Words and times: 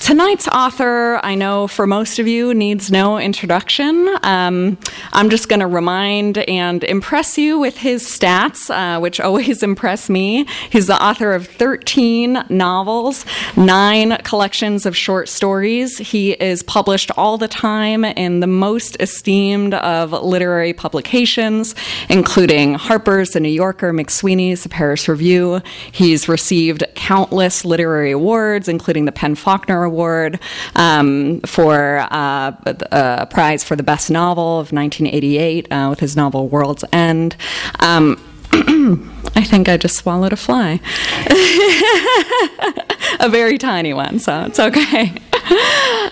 Tonight's 0.00 0.48
author, 0.48 1.20
I 1.22 1.34
know 1.34 1.66
for 1.66 1.86
most 1.86 2.18
of 2.18 2.26
you, 2.26 2.54
needs 2.54 2.90
no 2.90 3.18
introduction. 3.18 4.08
Um, 4.22 4.78
I'm 5.12 5.28
just 5.28 5.48
going 5.48 5.60
to 5.60 5.66
remind 5.66 6.38
and 6.38 6.82
impress 6.84 7.36
you 7.36 7.58
with 7.58 7.76
his 7.76 8.04
stats, 8.04 8.70
uh, 8.70 9.00
which 9.00 9.20
always 9.28 9.62
impress 9.62 10.08
me. 10.08 10.46
He's 10.70 10.86
the 10.86 11.02
author 11.02 11.32
of 11.32 11.46
13 11.46 12.44
novels, 12.48 13.26
nine 13.56 14.16
collections 14.24 14.86
of 14.86 14.96
short 14.96 15.28
stories. 15.28 15.98
He 15.98 16.32
is 16.32 16.62
published 16.62 17.10
all 17.16 17.36
the 17.36 17.48
time 17.48 18.04
in 18.04 18.40
the 18.40 18.46
most 18.46 18.96
esteemed 19.00 19.74
of 19.74 20.12
literary 20.12 20.72
publications, 20.72 21.74
including 22.08 22.74
Harper's, 22.74 23.30
The 23.30 23.40
New 23.40 23.48
Yorker, 23.48 23.92
McSweeney's, 23.92 24.62
The 24.62 24.68
Paris 24.68 25.08
Review. 25.08 25.60
He's 25.92 26.28
received 26.28 26.84
countless 26.94 27.64
literary 27.64 28.12
awards, 28.12 28.68
including 28.68 29.04
the 29.04 29.12
PEN 29.12 29.34
Faulkner 29.34 29.77
Award 29.84 30.40
um, 30.74 31.40
for 31.40 32.06
uh, 32.10 32.52
a 32.92 33.26
prize 33.26 33.64
for 33.64 33.76
the 33.76 33.82
best 33.82 34.10
novel 34.10 34.60
of 34.60 34.72
1988 34.72 35.72
uh, 35.72 35.86
with 35.90 36.00
his 36.00 36.16
novel 36.16 36.48
World's 36.48 36.84
End. 36.92 37.36
Um, 37.80 38.22
I 38.52 39.44
think 39.44 39.68
I 39.68 39.76
just 39.76 39.96
swallowed 39.96 40.32
a 40.32 40.36
fly. 40.36 40.80
a 43.20 43.28
very 43.28 43.58
tiny 43.58 43.92
one, 43.92 44.18
so 44.18 44.44
it's 44.44 44.58
okay. 44.58 45.12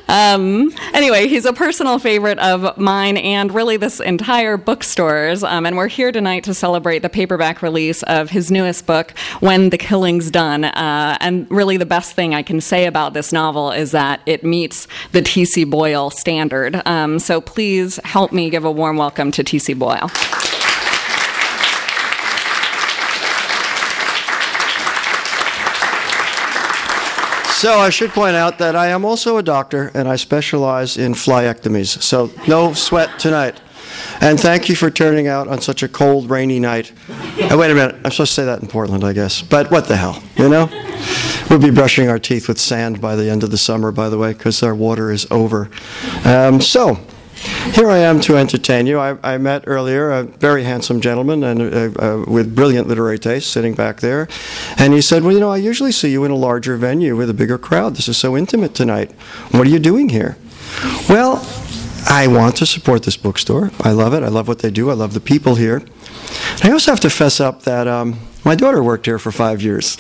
Um, 0.08 0.72
anyway, 0.94 1.26
he's 1.26 1.44
a 1.44 1.52
personal 1.52 1.98
favorite 1.98 2.38
of 2.38 2.78
mine 2.78 3.16
and 3.16 3.52
really 3.52 3.76
this 3.76 3.98
entire 4.00 4.56
bookstore's. 4.56 5.42
Um, 5.42 5.66
and 5.66 5.76
we're 5.76 5.88
here 5.88 6.12
tonight 6.12 6.44
to 6.44 6.54
celebrate 6.54 7.00
the 7.00 7.08
paperback 7.08 7.60
release 7.60 8.02
of 8.04 8.30
his 8.30 8.50
newest 8.50 8.86
book, 8.86 9.12
When 9.40 9.70
the 9.70 9.78
Killing's 9.78 10.30
Done. 10.30 10.64
Uh, 10.64 11.18
and 11.20 11.50
really, 11.50 11.76
the 11.76 11.86
best 11.86 12.14
thing 12.14 12.34
I 12.34 12.42
can 12.42 12.60
say 12.60 12.86
about 12.86 13.14
this 13.14 13.32
novel 13.32 13.72
is 13.72 13.90
that 13.90 14.20
it 14.26 14.44
meets 14.44 14.86
the 15.12 15.22
T.C. 15.22 15.64
Boyle 15.64 16.10
standard. 16.10 16.80
Um, 16.86 17.18
so 17.18 17.40
please 17.40 17.98
help 18.04 18.32
me 18.32 18.48
give 18.48 18.64
a 18.64 18.70
warm 18.70 18.96
welcome 18.96 19.30
to 19.32 19.42
T.C. 19.42 19.74
Boyle. 19.74 20.10
So 27.56 27.78
I 27.78 27.88
should 27.88 28.10
point 28.10 28.36
out 28.36 28.58
that 28.58 28.76
I 28.76 28.88
am 28.88 29.06
also 29.06 29.38
a 29.38 29.42
doctor 29.42 29.90
and 29.94 30.06
I 30.06 30.16
specialize 30.16 30.98
in 30.98 31.14
flyectomies. 31.14 32.02
So 32.02 32.30
no 32.46 32.74
sweat 32.74 33.18
tonight. 33.18 33.58
And 34.20 34.38
thank 34.38 34.68
you 34.68 34.76
for 34.76 34.90
turning 34.90 35.26
out 35.26 35.48
on 35.48 35.62
such 35.62 35.82
a 35.82 35.88
cold, 35.88 36.28
rainy 36.28 36.60
night. 36.60 36.92
Oh, 37.50 37.56
wait 37.56 37.70
a 37.70 37.74
minute, 37.74 37.94
I'm 38.04 38.10
supposed 38.10 38.32
to 38.32 38.42
say 38.42 38.44
that 38.44 38.60
in 38.60 38.68
Portland, 38.68 39.04
I 39.04 39.14
guess. 39.14 39.40
But 39.40 39.70
what 39.70 39.88
the 39.88 39.96
hell, 39.96 40.22
you 40.36 40.50
know? 40.50 40.68
We'll 41.48 41.58
be 41.58 41.70
brushing 41.70 42.10
our 42.10 42.18
teeth 42.18 42.46
with 42.46 42.60
sand 42.60 43.00
by 43.00 43.16
the 43.16 43.30
end 43.30 43.42
of 43.42 43.50
the 43.50 43.56
summer, 43.56 43.90
by 43.90 44.10
the 44.10 44.18
way, 44.18 44.34
because 44.34 44.62
our 44.62 44.74
water 44.74 45.10
is 45.10 45.26
over. 45.30 45.70
Um, 46.26 46.60
so, 46.60 47.00
here 47.74 47.90
I 47.90 47.98
am 47.98 48.20
to 48.22 48.36
entertain 48.36 48.86
you. 48.86 48.98
I, 48.98 49.16
I 49.22 49.38
met 49.38 49.64
earlier 49.66 50.10
a 50.10 50.24
very 50.24 50.64
handsome 50.64 51.00
gentleman 51.00 51.44
and 51.44 51.60
uh, 51.62 52.02
uh, 52.02 52.24
with 52.26 52.54
brilliant 52.54 52.88
literary 52.88 53.18
taste 53.18 53.52
sitting 53.52 53.74
back 53.74 54.00
there, 54.00 54.28
and 54.78 54.92
he 54.92 55.00
said, 55.00 55.22
"Well, 55.22 55.32
you 55.32 55.40
know, 55.40 55.50
I 55.50 55.58
usually 55.58 55.92
see 55.92 56.10
you 56.10 56.24
in 56.24 56.30
a 56.30 56.36
larger 56.36 56.76
venue 56.76 57.16
with 57.16 57.30
a 57.30 57.34
bigger 57.34 57.58
crowd. 57.58 57.96
This 57.96 58.08
is 58.08 58.16
so 58.16 58.36
intimate 58.36 58.74
tonight. 58.74 59.12
What 59.50 59.66
are 59.66 59.70
you 59.70 59.78
doing 59.78 60.08
here?" 60.08 60.36
Well, 61.08 61.46
I 62.08 62.28
want 62.28 62.56
to 62.56 62.66
support 62.66 63.02
this 63.02 63.16
bookstore. 63.16 63.70
I 63.80 63.90
love 63.92 64.14
it. 64.14 64.22
I 64.22 64.28
love 64.28 64.48
what 64.48 64.60
they 64.60 64.70
do. 64.70 64.90
I 64.90 64.94
love 64.94 65.12
the 65.12 65.20
people 65.20 65.56
here. 65.56 65.82
I 66.62 66.70
also 66.70 66.92
have 66.92 67.00
to 67.00 67.10
fess 67.10 67.40
up 67.40 67.62
that 67.62 67.88
um, 67.88 68.18
my 68.44 68.54
daughter 68.54 68.82
worked 68.82 69.06
here 69.06 69.18
for 69.18 69.32
five 69.32 69.60
years 69.60 69.98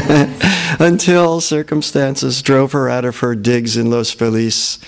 until 0.80 1.40
circumstances 1.40 2.40
drove 2.40 2.72
her 2.72 2.88
out 2.88 3.04
of 3.04 3.18
her 3.18 3.34
digs 3.34 3.76
in 3.76 3.90
Los 3.90 4.10
Feliz 4.10 4.78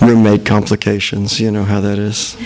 roommate 0.00 0.44
complications. 0.46 1.40
You 1.40 1.50
know 1.50 1.64
how 1.64 1.80
that 1.80 1.98
is. 1.98 2.36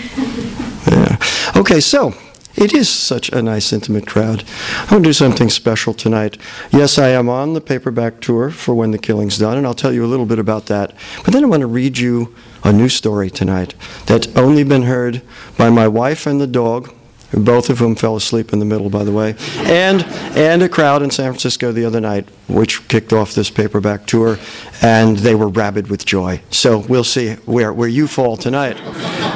Yeah. 0.87 1.17
Okay, 1.55 1.79
so 1.79 2.13
it 2.55 2.73
is 2.73 2.87
such 2.87 3.29
a 3.29 3.41
nice, 3.41 3.73
intimate 3.73 4.05
crowd. 4.05 4.43
I'm 4.81 4.89
going 4.89 5.03
to 5.03 5.09
do 5.09 5.13
something 5.13 5.49
special 5.49 5.93
tonight. 5.93 6.37
Yes, 6.71 6.97
I 6.99 7.09
am 7.09 7.27
on 7.27 7.53
the 7.53 7.61
paperback 7.61 8.21
tour 8.21 8.51
for 8.51 8.75
When 8.75 8.91
the 8.91 8.97
Killing's 8.97 9.37
Done, 9.37 9.57
and 9.57 9.65
I'll 9.65 9.73
tell 9.73 9.91
you 9.91 10.05
a 10.05 10.07
little 10.07 10.25
bit 10.25 10.39
about 10.39 10.67
that. 10.67 10.95
But 11.23 11.33
then 11.33 11.43
I 11.43 11.47
want 11.47 11.61
to 11.61 11.67
read 11.67 11.97
you 11.97 12.33
a 12.63 12.71
new 12.71 12.89
story 12.89 13.29
tonight 13.29 13.73
that's 14.05 14.27
only 14.35 14.63
been 14.63 14.83
heard 14.83 15.21
by 15.57 15.69
my 15.69 15.87
wife 15.87 16.27
and 16.27 16.39
the 16.39 16.47
dog, 16.47 16.93
both 17.33 17.69
of 17.69 17.79
whom 17.79 17.95
fell 17.95 18.15
asleep 18.15 18.53
in 18.53 18.59
the 18.59 18.65
middle, 18.65 18.89
by 18.89 19.03
the 19.03 19.11
way, 19.11 19.35
and, 19.59 20.03
and 20.37 20.61
a 20.61 20.69
crowd 20.69 21.01
in 21.01 21.11
San 21.11 21.31
Francisco 21.31 21.71
the 21.71 21.85
other 21.85 21.99
night, 21.99 22.27
which 22.47 22.87
kicked 22.87 23.13
off 23.13 23.33
this 23.33 23.49
paperback 23.49 24.05
tour, 24.05 24.37
and 24.81 25.17
they 25.17 25.35
were 25.35 25.47
rabid 25.47 25.87
with 25.87 26.05
joy. 26.05 26.41
So 26.51 26.79
we'll 26.79 27.03
see 27.03 27.33
where, 27.45 27.73
where 27.73 27.89
you 27.89 28.07
fall 28.07 28.37
tonight. 28.37 28.79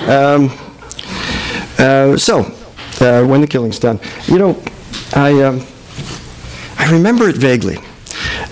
Um, 0.08 0.52
uh, 1.80 2.18
so, 2.18 2.40
uh, 3.00 3.26
when 3.26 3.42
the 3.42 3.48
killing's 3.48 3.80
done, 3.80 4.00
you 4.26 4.38
know, 4.38 4.62
I, 5.16 5.42
um, 5.44 5.66
I 6.78 6.92
remember 6.92 7.30
it 7.30 7.36
vaguely. 7.36 7.78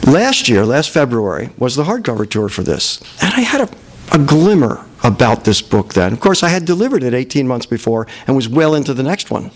Last 0.07 0.47
year, 0.47 0.65
last 0.65 0.91
February, 0.91 1.49
was 1.57 1.75
the 1.75 1.83
hardcover 1.83 2.29
tour 2.29 2.49
for 2.49 2.63
this, 2.63 3.01
and 3.21 3.33
I 3.33 3.41
had 3.41 3.61
a, 3.61 3.69
a 4.13 4.19
glimmer 4.19 4.85
about 5.05 5.45
this 5.45 5.61
book 5.61 5.93
then. 5.93 6.11
Of 6.11 6.19
course, 6.19 6.41
I 6.41 6.49
had 6.49 6.65
delivered 6.65 7.03
it 7.03 7.13
18 7.13 7.47
months 7.47 7.65
before 7.65 8.07
and 8.25 8.35
was 8.35 8.49
well 8.49 8.73
into 8.73 8.93
the 8.93 9.03
next 9.03 9.29
one. 9.29 9.51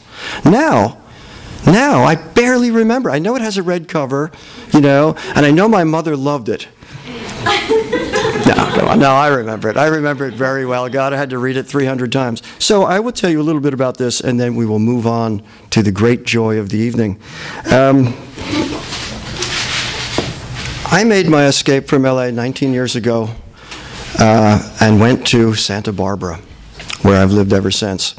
Now, 0.46 1.00
now 1.66 2.04
I 2.04 2.16
barely 2.16 2.72
remember. 2.72 3.10
I 3.10 3.20
know 3.20 3.36
it 3.36 3.42
has 3.42 3.58
a 3.58 3.64
red 3.64 3.88
cover, 3.88 4.32
you 4.74 4.80
know, 4.80 5.16
and 5.36 5.46
I 5.46 5.52
know 5.52 5.68
my 5.68 5.84
mother 5.84 6.16
loved 6.16 6.50
it. 6.50 6.68
no. 8.46 8.96
No, 8.96 9.12
I 9.12 9.28
remember 9.28 9.70
it. 9.70 9.78
I 9.78 9.88
remember 9.88 10.28
it 10.28 10.34
very 10.34 10.66
well. 10.66 10.88
God, 10.90 11.14
I 11.14 11.18
had 11.18 11.32
to 11.32 11.40
read 11.40 11.58
it 11.58 11.64
300 11.64 12.12
times. 12.12 12.44
So 12.60 12.84
I 12.84 13.00
will 13.00 13.12
tell 13.12 13.30
you 13.30 13.42
a 13.42 13.44
little 13.44 13.62
bit 13.62 13.74
about 13.74 13.98
this, 13.98 14.22
and 14.22 14.40
then 14.40 14.56
we 14.56 14.66
will 14.66 14.80
move 14.80 15.08
on 15.08 15.42
to 15.72 15.81
the 15.81 15.92
great 15.92 16.25
joy 16.25 16.57
of 16.57 16.69
the 16.69 16.78
evening. 16.78 17.19
Um, 17.72 18.16
I 20.92 21.04
made 21.06 21.28
my 21.28 21.45
escape 21.45 21.88
from 21.88 22.04
LA 22.04 22.31
19 22.31 22.74
years 22.74 22.95
ago 22.95 23.30
uh, 24.19 24.77
and 24.81 25.00
went 25.00 25.25
to 25.27 25.54
Santa 25.56 25.94
Barbara, 25.94 26.38
where 27.01 27.21
I've 27.21 27.31
lived 27.31 27.54
ever 27.54 27.71
since. 27.71 28.16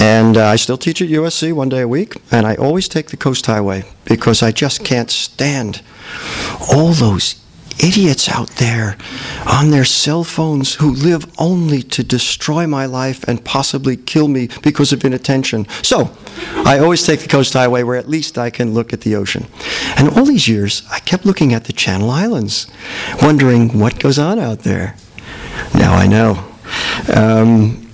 And 0.00 0.36
uh, 0.36 0.46
I 0.46 0.56
still 0.56 0.78
teach 0.78 1.00
at 1.00 1.08
USC 1.08 1.52
one 1.52 1.68
day 1.68 1.82
a 1.82 1.88
week, 1.88 2.16
and 2.30 2.46
I 2.46 2.56
always 2.56 2.88
take 2.88 3.10
the 3.10 3.16
Coast 3.16 3.46
Highway 3.46 3.84
because 4.04 4.42
I 4.42 4.52
just 4.52 4.84
can't 4.84 5.10
stand 5.10 5.82
all 6.72 6.92
those 6.92 7.36
idiots 7.80 8.28
out 8.28 8.48
there 8.56 8.96
on 9.46 9.70
their 9.70 9.84
cell 9.84 10.24
phones 10.24 10.74
who 10.74 10.92
live 10.92 11.24
only 11.38 11.80
to 11.82 12.02
destroy 12.02 12.66
my 12.66 12.86
life 12.86 13.22
and 13.28 13.44
possibly 13.44 13.96
kill 13.96 14.26
me 14.26 14.48
because 14.62 14.92
of 14.92 15.04
inattention. 15.04 15.66
So, 15.82 16.10
I 16.64 16.80
always 16.80 17.06
take 17.06 17.20
the 17.20 17.28
Coast 17.28 17.52
Highway 17.52 17.84
where 17.84 17.96
at 17.96 18.08
least 18.08 18.36
I 18.36 18.50
can 18.50 18.74
look 18.74 18.92
at 18.92 19.02
the 19.02 19.14
ocean. 19.14 19.46
And 19.96 20.08
all 20.08 20.24
these 20.24 20.48
years, 20.48 20.82
I 20.90 20.98
kept 21.00 21.24
looking 21.24 21.54
at 21.54 21.64
the 21.64 21.72
Channel 21.72 22.10
Islands, 22.10 22.66
wondering 23.22 23.78
what 23.78 24.00
goes 24.00 24.18
on 24.18 24.38
out 24.38 24.60
there. 24.60 24.96
Now 25.74 25.94
I 25.94 26.06
know. 26.06 26.44
Um, 27.14 27.84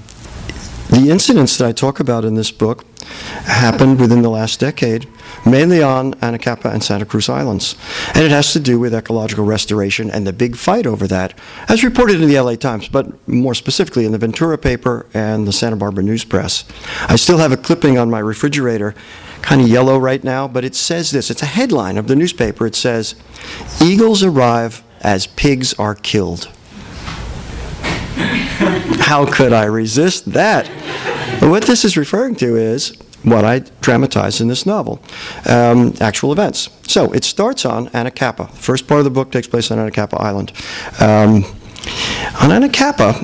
The 0.90 1.11
incidents 1.11 1.56
that 1.56 1.66
I 1.66 1.72
talk 1.72 1.99
about 1.99 2.25
in 2.25 2.34
this 2.34 2.52
book 2.52 2.84
happened 3.46 3.99
within 3.99 4.22
the 4.22 4.28
last 4.31 4.61
decade, 4.61 5.08
mainly 5.44 5.82
on 5.82 6.14
Anacapa 6.14 6.72
and 6.72 6.84
Santa 6.84 7.05
Cruz 7.05 7.28
Islands. 7.28 7.75
And 8.14 8.22
it 8.22 8.31
has 8.31 8.52
to 8.52 8.61
do 8.61 8.78
with 8.78 8.94
ecological 8.94 9.44
restoration 9.44 10.11
and 10.11 10.26
the 10.26 10.32
big 10.32 10.56
fight 10.56 10.87
over 10.87 11.06
that, 11.08 11.37
as 11.69 11.82
reported 11.82 12.20
in 12.20 12.28
the 12.28 12.38
LA 12.38 12.55
Times, 12.55 12.87
but 12.88 13.06
more 13.26 13.55
specifically 13.55 14.05
in 14.05 14.12
the 14.12 14.19
Ventura 14.19 14.56
paper 14.56 15.06
and 15.14 15.49
the 15.49 15.52
Santa 15.52 15.76
Barbara 15.76 16.05
News 16.05 16.25
Press. 16.25 16.64
I 17.08 17.17
still 17.17 17.38
have 17.38 17.50
a 17.50 17.56
clipping 17.56 17.99
on 17.99 18.10
my 18.10 18.20
refrigerator, 18.20 18.94
kind 19.43 19.60
of 19.62 19.69
yellow 19.69 19.99
right 19.99 20.22
now, 20.22 20.46
but 20.46 20.64
it 20.64 20.75
says 20.76 21.10
this. 21.10 21.31
It's 21.31 21.43
a 21.43 21.46
headline 21.46 21.99
of 21.99 22.06
the 22.06 22.14
newspaper. 22.17 22.67
It 22.67 22.76
says, 22.76 23.17
Eagles 23.82 24.22
arrive 24.22 24.82
as 25.00 25.26
pigs 25.26 25.75
are 25.75 25.94
killed. 25.94 26.50
How 28.14 29.26
could 29.26 29.52
I 29.52 29.64
resist 29.64 30.32
that? 30.32 30.66
What 31.43 31.64
this 31.64 31.84
is 31.84 31.96
referring 31.96 32.37
to 32.37 32.56
is 32.56 32.96
what 33.25 33.44
I 33.44 33.61
dramatize 33.81 34.40
in 34.40 34.49
this 34.49 34.66
novel, 34.66 35.02
um, 35.46 35.94
actual 36.00 36.32
events. 36.32 36.69
So 36.87 37.12
it 37.12 37.25
starts 37.25 37.64
on 37.64 37.88
Anacapa. 37.88 38.50
The 38.50 38.56
first 38.56 38.87
part 38.87 38.99
of 38.99 39.05
the 39.05 39.11
book 39.11 39.32
takes 39.32 39.49
place 39.49 39.70
on 39.70 39.78
Anacapa 39.78 40.20
Island. 40.20 40.52
Um, 41.00 41.44
on 42.40 42.50
Anacapa, 42.50 43.14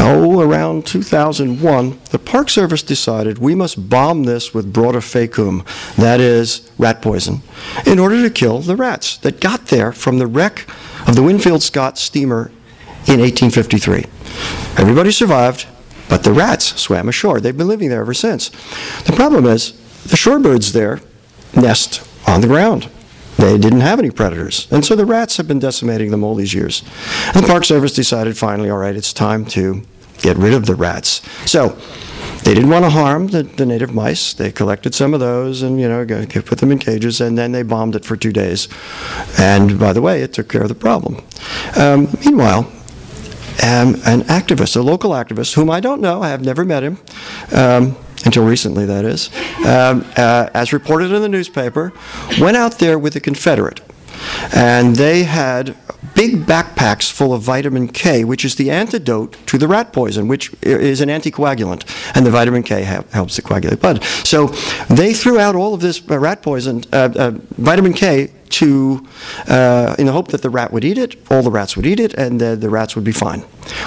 oh, 0.00 0.40
around 0.40 0.86
2001, 0.86 1.98
the 2.10 2.18
Park 2.18 2.50
Service 2.50 2.82
decided 2.82 3.38
we 3.38 3.54
must 3.54 3.88
bomb 3.88 4.24
this 4.24 4.54
with 4.54 4.72
brodifacoum, 4.72 5.64
that 5.96 6.20
is, 6.20 6.70
rat 6.78 7.02
poison, 7.02 7.42
in 7.86 7.98
order 7.98 8.22
to 8.22 8.30
kill 8.30 8.60
the 8.60 8.76
rats 8.76 9.16
that 9.18 9.40
got 9.40 9.66
there 9.66 9.92
from 9.92 10.18
the 10.18 10.26
wreck 10.26 10.66
of 11.06 11.16
the 11.16 11.22
Winfield 11.22 11.62
Scott 11.62 11.98
steamer 11.98 12.50
in 13.08 13.20
1853. 13.20 14.04
Everybody 14.78 15.10
survived, 15.10 15.66
but 16.08 16.24
the 16.24 16.32
rats 16.32 16.80
swam 16.80 17.08
ashore. 17.08 17.40
They've 17.40 17.56
been 17.56 17.68
living 17.68 17.88
there 17.88 18.00
ever 18.00 18.14
since. 18.14 18.50
The 19.04 19.12
problem 19.14 19.46
is 19.46 19.72
the 20.02 20.16
shorebirds 20.16 20.72
there 20.72 21.00
nest 21.54 22.06
on 22.26 22.40
the 22.40 22.46
ground. 22.46 22.88
They 23.36 23.58
didn't 23.58 23.80
have 23.80 23.98
any 23.98 24.10
predators. 24.10 24.68
And 24.70 24.84
so 24.84 24.94
the 24.94 25.06
rats 25.06 25.36
have 25.36 25.48
been 25.48 25.58
decimating 25.58 26.10
them 26.10 26.22
all 26.22 26.34
these 26.34 26.54
years. 26.54 26.82
And 27.34 27.42
the 27.42 27.48
Park 27.48 27.64
Service 27.64 27.92
decided 27.92 28.36
finally, 28.36 28.70
all 28.70 28.78
right, 28.78 28.94
it's 28.94 29.12
time 29.12 29.44
to 29.46 29.82
get 30.18 30.36
rid 30.36 30.54
of 30.54 30.66
the 30.66 30.74
rats. 30.74 31.22
So 31.50 31.76
they 32.44 32.54
didn't 32.54 32.70
want 32.70 32.84
to 32.84 32.90
harm 32.90 33.28
the, 33.28 33.42
the 33.42 33.66
native 33.66 33.94
mice. 33.94 34.32
They 34.34 34.50
collected 34.52 34.94
some 34.94 35.14
of 35.14 35.20
those 35.20 35.62
and, 35.62 35.80
you 35.80 35.88
know, 35.88 36.04
put 36.04 36.58
them 36.58 36.72
in 36.72 36.78
cages, 36.78 37.20
and 37.20 37.38
then 37.38 37.52
they 37.52 37.62
bombed 37.62 37.96
it 37.96 38.04
for 38.04 38.16
two 38.16 38.32
days. 38.32 38.68
And 39.38 39.78
by 39.78 39.92
the 39.92 40.02
way, 40.02 40.22
it 40.22 40.32
took 40.32 40.48
care 40.48 40.62
of 40.62 40.68
the 40.68 40.74
problem. 40.74 41.24
Um, 41.76 42.08
meanwhile, 42.24 42.70
um, 43.62 43.94
an 44.06 44.22
activist, 44.22 44.76
a 44.76 44.80
local 44.80 45.10
activist, 45.10 45.54
whom 45.54 45.70
I 45.70 45.80
don't 45.80 46.00
know, 46.00 46.22
I 46.22 46.28
have 46.28 46.44
never 46.44 46.64
met 46.64 46.82
him, 46.82 46.98
um, 47.52 47.96
until 48.24 48.44
recently, 48.44 48.86
that 48.86 49.04
is, 49.04 49.30
um, 49.66 50.04
uh, 50.16 50.48
as 50.54 50.72
reported 50.72 51.12
in 51.12 51.22
the 51.22 51.28
newspaper, 51.28 51.92
went 52.40 52.56
out 52.56 52.78
there 52.78 52.98
with 52.98 53.16
a 53.16 53.20
Confederate. 53.20 53.80
And 54.54 54.96
they 54.96 55.24
had 55.24 55.76
big 56.14 56.44
backpacks 56.44 57.10
full 57.10 57.32
of 57.32 57.42
vitamin 57.42 57.88
K, 57.88 58.24
which 58.24 58.44
is 58.44 58.56
the 58.56 58.70
antidote 58.70 59.36
to 59.46 59.58
the 59.58 59.68
rat 59.68 59.92
poison, 59.92 60.28
which 60.28 60.52
is 60.62 61.00
an 61.00 61.08
anticoagulant, 61.08 61.84
and 62.14 62.26
the 62.26 62.30
vitamin 62.30 62.62
K 62.62 62.84
ha- 62.84 63.04
helps 63.12 63.36
to 63.36 63.42
coagulate 63.42 63.80
blood. 63.80 64.02
So 64.24 64.48
they 64.88 65.14
threw 65.14 65.38
out 65.38 65.54
all 65.54 65.74
of 65.74 65.80
this 65.80 66.02
uh, 66.10 66.18
rat 66.18 66.42
poison, 66.42 66.84
uh, 66.92 67.10
uh, 67.16 67.30
vitamin 67.56 67.94
K, 67.94 68.30
to, 68.50 69.06
uh, 69.48 69.96
in 69.98 70.04
the 70.06 70.12
hope 70.12 70.28
that 70.28 70.42
the 70.42 70.50
rat 70.50 70.72
would 70.72 70.84
eat 70.84 70.98
it, 70.98 71.16
all 71.30 71.42
the 71.42 71.50
rats 71.50 71.74
would 71.74 71.86
eat 71.86 71.98
it, 71.98 72.12
and 72.14 72.38
the, 72.38 72.54
the 72.54 72.68
rats 72.68 72.94
would 72.94 73.04
be 73.04 73.12
fine. 73.12 73.42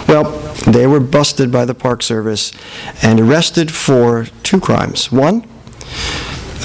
Well, 0.07 0.23
they 0.65 0.88
were 0.88 0.99
busted 0.99 1.51
by 1.51 1.65
the 1.65 1.75
Park 1.75 2.01
Service 2.01 2.51
and 3.03 3.19
arrested 3.19 3.71
for 3.71 4.25
two 4.41 4.59
crimes. 4.59 5.11
One, 5.11 5.47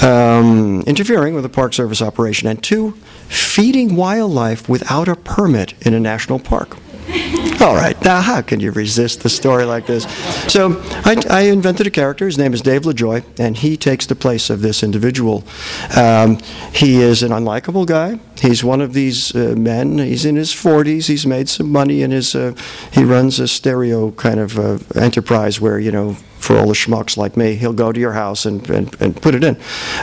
um, 0.01 0.81
interfering 0.81 1.33
with 1.33 1.45
a 1.45 1.49
Park 1.49 1.73
Service 1.73 2.01
operation, 2.01 2.47
and 2.47 2.61
two, 2.61 2.91
feeding 3.27 3.95
wildlife 3.95 4.67
without 4.67 5.07
a 5.07 5.15
permit 5.15 5.73
in 5.85 5.93
a 5.93 5.99
national 5.99 6.39
park. 6.39 6.77
All 7.61 7.75
right, 7.75 7.99
now 8.03 8.21
how 8.21 8.41
can 8.41 8.59
you 8.59 8.71
resist 8.71 9.23
a 9.23 9.29
story 9.29 9.65
like 9.65 9.85
this? 9.85 10.05
So 10.51 10.81
I, 11.05 11.21
I, 11.29 11.41
invented 11.41 11.85
a 11.85 11.91
character. 11.91 12.25
His 12.25 12.37
name 12.37 12.55
is 12.55 12.61
Dave 12.61 12.81
LaJoy, 12.83 13.23
and 13.39 13.55
he 13.55 13.77
takes 13.77 14.07
the 14.07 14.15
place 14.15 14.49
of 14.49 14.61
this 14.61 14.81
individual. 14.81 15.43
Um, 15.95 16.39
he 16.73 17.01
is 17.01 17.21
an 17.21 17.31
unlikable 17.31 17.85
guy. 17.85 18.19
He's 18.39 18.63
one 18.63 18.81
of 18.81 18.93
these 18.93 19.35
uh, 19.35 19.53
men. 19.55 19.99
He's 19.99 20.25
in 20.25 20.37
his 20.37 20.51
40s. 20.51 21.07
He's 21.07 21.27
made 21.27 21.49
some 21.49 21.71
money 21.71 22.01
in 22.01 22.09
his. 22.09 22.33
Uh, 22.33 22.55
he 22.91 23.03
runs 23.03 23.39
a 23.39 23.47
stereo 23.47 24.09
kind 24.11 24.39
of 24.39 24.57
uh, 24.57 24.79
enterprise 24.95 25.61
where 25.61 25.79
you 25.79 25.91
know 25.91 26.17
for 26.41 26.57
all 26.57 26.67
the 26.67 26.73
schmucks 26.73 27.15
like 27.15 27.37
me, 27.37 27.55
he'll 27.55 27.71
go 27.71 27.91
to 27.91 27.99
your 27.99 28.13
house 28.13 28.45
and, 28.45 28.67
and, 28.69 29.01
and 29.01 29.21
put 29.21 29.35
it 29.35 29.43
in. 29.43 29.55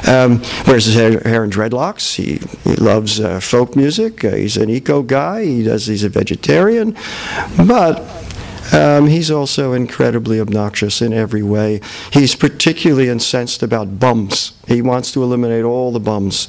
Um, 0.07 0.41
wears 0.67 0.87
his 0.87 0.95
hair, 0.95 1.21
hair 1.21 1.45
in 1.45 1.51
dreadlocks. 1.51 2.15
He, 2.15 2.39
he 2.69 2.77
loves 2.77 3.21
uh, 3.21 3.41
folk 3.41 3.77
music. 3.77 4.25
Uh, 4.25 4.37
he's 4.37 4.57
an 4.57 4.71
eco 4.71 5.03
guy. 5.03 5.45
He 5.45 5.65
does. 5.65 5.87
He's 5.87 6.05
a 6.05 6.09
vegetarian, 6.09 6.97
but. 7.67 8.25
Um, 8.71 9.07
he's 9.07 9.31
also 9.31 9.73
incredibly 9.73 10.39
obnoxious 10.39 11.01
in 11.01 11.15
every 11.15 11.43
way. 11.43 11.81
He's 12.13 12.37
particularly 12.37 13.09
incensed 13.09 13.63
about 13.63 13.99
bums. 13.99 14.53
He 14.67 14.83
wants 14.83 15.11
to 15.13 15.23
eliminate 15.23 15.65
all 15.65 15.91
the 15.91 16.01
bums. 16.01 16.49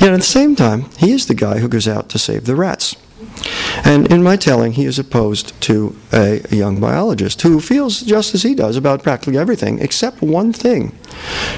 Yet 0.00 0.12
at 0.12 0.18
the 0.18 0.22
same 0.22 0.54
time, 0.54 0.84
he 0.98 1.10
is 1.10 1.26
the 1.26 1.34
guy 1.34 1.58
who 1.58 1.66
goes 1.66 1.88
out 1.88 2.08
to 2.10 2.20
save 2.20 2.44
the 2.44 2.54
rats. 2.54 2.94
And 3.84 4.10
in 4.10 4.22
my 4.22 4.36
telling, 4.36 4.72
he 4.72 4.84
is 4.84 4.98
opposed 4.98 5.58
to 5.62 5.96
a, 6.12 6.40
young 6.50 6.80
biologist 6.80 7.42
who 7.42 7.60
feels 7.60 8.00
just 8.02 8.34
as 8.34 8.42
he 8.42 8.54
does 8.54 8.76
about 8.76 9.02
practically 9.02 9.38
everything, 9.38 9.78
except 9.78 10.20
one 10.20 10.52
thing. 10.52 10.92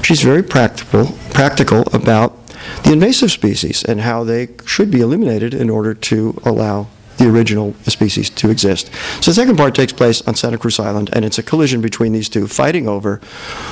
She's 0.02 0.22
very 0.22 0.42
practical, 0.42 1.06
practical 1.30 1.82
about 1.92 2.46
the 2.84 2.92
invasive 2.92 3.32
species 3.32 3.84
and 3.84 4.00
how 4.00 4.24
they 4.24 4.48
should 4.64 4.90
be 4.90 5.00
eliminated 5.00 5.54
in 5.54 5.70
order 5.70 5.94
to 5.94 6.40
allow 6.44 6.86
the 7.18 7.28
original 7.28 7.74
species 7.84 8.30
to 8.30 8.50
exist. 8.50 8.90
So 9.22 9.30
the 9.30 9.34
second 9.34 9.56
part 9.56 9.74
takes 9.74 9.92
place 9.92 10.22
on 10.22 10.34
Santa 10.34 10.58
Cruz 10.58 10.80
Island, 10.80 11.10
and 11.12 11.24
it's 11.24 11.38
a 11.38 11.42
collision 11.42 11.80
between 11.80 12.12
these 12.12 12.28
two, 12.28 12.46
fighting 12.48 12.88
over 12.88 13.20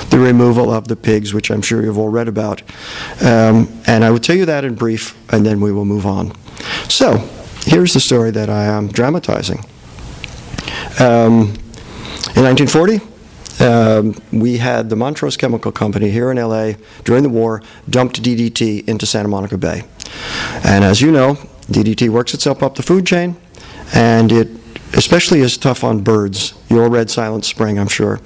the 0.09 0.19
removal 0.19 0.71
of 0.71 0.87
the 0.87 0.95
pigs, 0.95 1.33
which 1.33 1.51
I'm 1.51 1.61
sure 1.61 1.83
you've 1.83 1.97
all 1.97 2.09
read 2.09 2.27
about. 2.27 2.61
Um, 3.21 3.67
and 3.87 4.03
I 4.03 4.11
will 4.11 4.19
tell 4.19 4.35
you 4.35 4.45
that 4.45 4.63
in 4.63 4.75
brief, 4.75 5.17
and 5.33 5.45
then 5.45 5.59
we 5.59 5.71
will 5.71 5.85
move 5.85 6.05
on. 6.05 6.33
So, 6.87 7.27
here's 7.65 7.93
the 7.93 7.99
story 7.99 8.31
that 8.31 8.49
I 8.49 8.65
am 8.65 8.87
dramatizing. 8.87 9.59
Um, 10.99 11.53
in 12.35 12.43
1940, 12.43 12.99
um, 13.61 14.15
we 14.31 14.57
had 14.57 14.89
the 14.89 14.95
Montrose 14.95 15.37
Chemical 15.37 15.71
Company 15.71 16.09
here 16.09 16.31
in 16.31 16.37
LA 16.37 16.73
during 17.03 17.23
the 17.23 17.29
war 17.29 17.61
dumped 17.89 18.21
DDT 18.21 18.87
into 18.87 19.05
Santa 19.05 19.27
Monica 19.27 19.57
Bay. 19.57 19.83
And 20.63 20.83
as 20.83 21.01
you 21.01 21.11
know, 21.11 21.35
DDT 21.67 22.09
works 22.09 22.33
itself 22.33 22.63
up 22.63 22.75
the 22.75 22.83
food 22.83 23.05
chain, 23.05 23.35
and 23.93 24.31
it 24.31 24.49
especially 24.93 25.39
is 25.39 25.57
tough 25.57 25.83
on 25.83 26.01
birds. 26.01 26.53
You 26.69 26.81
all 26.81 26.89
read 26.89 27.09
Silent 27.09 27.45
Spring, 27.45 27.79
I'm 27.79 27.87
sure. 27.87 28.19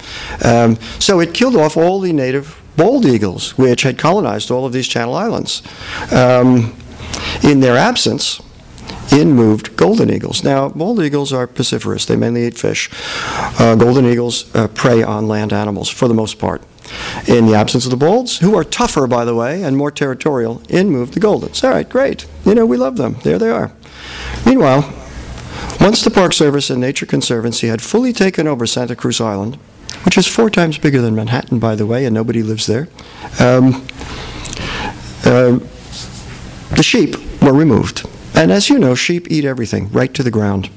Um, 0.44 0.76
so 0.98 1.20
it 1.20 1.34
killed 1.34 1.56
off 1.56 1.76
all 1.76 2.00
the 2.00 2.12
native 2.12 2.60
bald 2.76 3.06
eagles, 3.06 3.56
which 3.56 3.82
had 3.82 3.98
colonized 3.98 4.50
all 4.50 4.66
of 4.66 4.72
these 4.72 4.88
Channel 4.88 5.14
Islands. 5.14 5.62
Um, 6.12 6.76
in 7.42 7.60
their 7.60 7.76
absence, 7.76 8.40
in 9.12 9.32
moved 9.32 9.76
golden 9.76 10.10
eagles. 10.10 10.42
Now, 10.42 10.68
bald 10.68 11.00
eagles 11.00 11.32
are 11.32 11.46
piscivorous, 11.46 12.06
they 12.06 12.16
mainly 12.16 12.46
eat 12.46 12.58
fish. 12.58 12.90
Uh, 13.58 13.74
golden 13.74 14.06
eagles 14.06 14.54
uh, 14.54 14.68
prey 14.68 15.02
on 15.02 15.28
land 15.28 15.52
animals 15.52 15.88
for 15.88 16.08
the 16.08 16.14
most 16.14 16.38
part. 16.38 16.62
In 17.26 17.46
the 17.46 17.54
absence 17.54 17.84
of 17.84 17.90
the 17.90 17.96
bolds, 17.96 18.38
who 18.38 18.54
are 18.56 18.62
tougher, 18.62 19.06
by 19.06 19.24
the 19.24 19.34
way, 19.34 19.62
and 19.62 19.76
more 19.76 19.90
territorial, 19.90 20.62
in 20.68 20.90
moved 20.90 21.14
the 21.14 21.20
goldens. 21.20 21.64
All 21.64 21.70
right, 21.70 21.88
great. 21.88 22.26
You 22.44 22.54
know, 22.54 22.64
we 22.64 22.76
love 22.76 22.96
them. 22.96 23.16
There 23.24 23.38
they 23.38 23.50
are. 23.50 23.72
Meanwhile, 24.44 24.92
once 25.80 26.02
the 26.02 26.10
Park 26.10 26.32
Service 26.32 26.70
and 26.70 26.80
Nature 26.80 27.06
Conservancy 27.06 27.66
had 27.66 27.82
fully 27.82 28.12
taken 28.12 28.46
over 28.46 28.66
Santa 28.66 28.94
Cruz 28.94 29.20
Island, 29.20 29.56
which 30.04 30.16
is 30.16 30.26
four 30.26 30.48
times 30.48 30.78
bigger 30.78 31.00
than 31.00 31.16
Manhattan, 31.16 31.58
by 31.58 31.74
the 31.74 31.86
way, 31.86 32.04
and 32.04 32.14
nobody 32.14 32.42
lives 32.42 32.66
there, 32.66 32.88
um, 33.40 33.84
uh, 35.24 35.58
the 36.74 36.82
sheep 36.82 37.16
were 37.42 37.52
removed. 37.52 38.08
And 38.36 38.52
as 38.52 38.68
you 38.68 38.78
know, 38.78 38.94
sheep 38.94 39.30
eat 39.30 39.44
everything, 39.44 39.90
right 39.90 40.12
to 40.14 40.22
the 40.22 40.30
ground. 40.30 40.70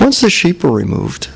Once 0.00 0.20
the 0.20 0.30
sheep 0.30 0.64
were 0.64 0.72
removed, 0.72 1.28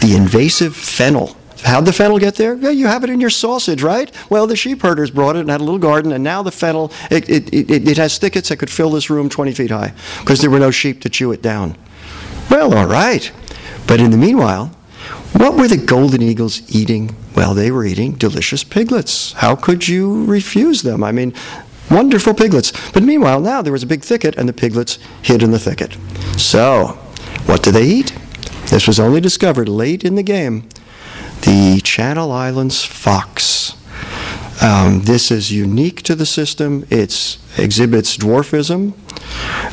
the 0.00 0.14
invasive 0.16 0.76
fennel. 0.76 1.36
How'd 1.64 1.86
the 1.86 1.92
fennel 1.92 2.18
get 2.18 2.36
there? 2.36 2.54
Yeah, 2.54 2.70
you 2.70 2.86
have 2.86 3.02
it 3.02 3.10
in 3.10 3.20
your 3.20 3.30
sausage, 3.30 3.82
right? 3.82 4.12
Well, 4.30 4.46
the 4.46 4.54
sheep 4.54 4.82
herders 4.82 5.10
brought 5.10 5.36
it 5.36 5.40
and 5.40 5.50
had 5.50 5.60
a 5.60 5.64
little 5.64 5.80
garden, 5.80 6.12
and 6.12 6.22
now 6.22 6.42
the 6.42 6.52
fennel, 6.52 6.92
it, 7.10 7.28
it, 7.28 7.52
it, 7.52 7.88
it 7.88 7.96
has 7.96 8.18
thickets 8.18 8.50
that 8.50 8.58
could 8.58 8.70
fill 8.70 8.90
this 8.90 9.10
room 9.10 9.28
20 9.28 9.52
feet 9.52 9.70
high 9.70 9.92
because 10.20 10.40
there 10.40 10.50
were 10.50 10.60
no 10.60 10.70
sheep 10.70 11.00
to 11.00 11.08
chew 11.08 11.32
it 11.32 11.42
down. 11.42 11.76
Well, 12.50 12.72
all 12.72 12.86
right. 12.86 13.32
But 13.88 14.00
in 14.00 14.10
the 14.10 14.16
meanwhile, 14.16 14.66
what 15.32 15.54
were 15.54 15.68
the 15.68 15.76
golden 15.76 16.22
eagles 16.22 16.62
eating? 16.74 17.14
Well, 17.34 17.52
they 17.54 17.70
were 17.70 17.84
eating 17.84 18.12
delicious 18.12 18.64
piglets. 18.64 19.32
How 19.32 19.56
could 19.56 19.86
you 19.86 20.24
refuse 20.24 20.82
them? 20.82 21.02
I 21.02 21.12
mean, 21.12 21.34
Wonderful 21.90 22.34
piglets. 22.34 22.72
But 22.92 23.02
meanwhile, 23.02 23.40
now 23.40 23.62
there 23.62 23.72
was 23.72 23.82
a 23.82 23.86
big 23.86 24.02
thicket, 24.02 24.36
and 24.36 24.48
the 24.48 24.52
piglets 24.52 24.98
hid 25.22 25.42
in 25.42 25.50
the 25.52 25.58
thicket. 25.58 25.96
So, 26.38 26.98
what 27.46 27.62
do 27.62 27.70
they 27.70 27.84
eat? 27.84 28.12
This 28.66 28.86
was 28.88 28.98
only 28.98 29.20
discovered 29.20 29.68
late 29.68 30.04
in 30.04 30.16
the 30.16 30.22
game. 30.22 30.68
the 31.42 31.80
Channel 31.84 32.32
Islands 32.32 32.84
fox. 32.84 33.76
Um, 34.62 35.02
this 35.02 35.30
is 35.30 35.52
unique 35.52 36.02
to 36.02 36.14
the 36.14 36.26
system. 36.26 36.84
It 36.90 37.38
exhibits 37.56 38.16
dwarfism. 38.16 38.94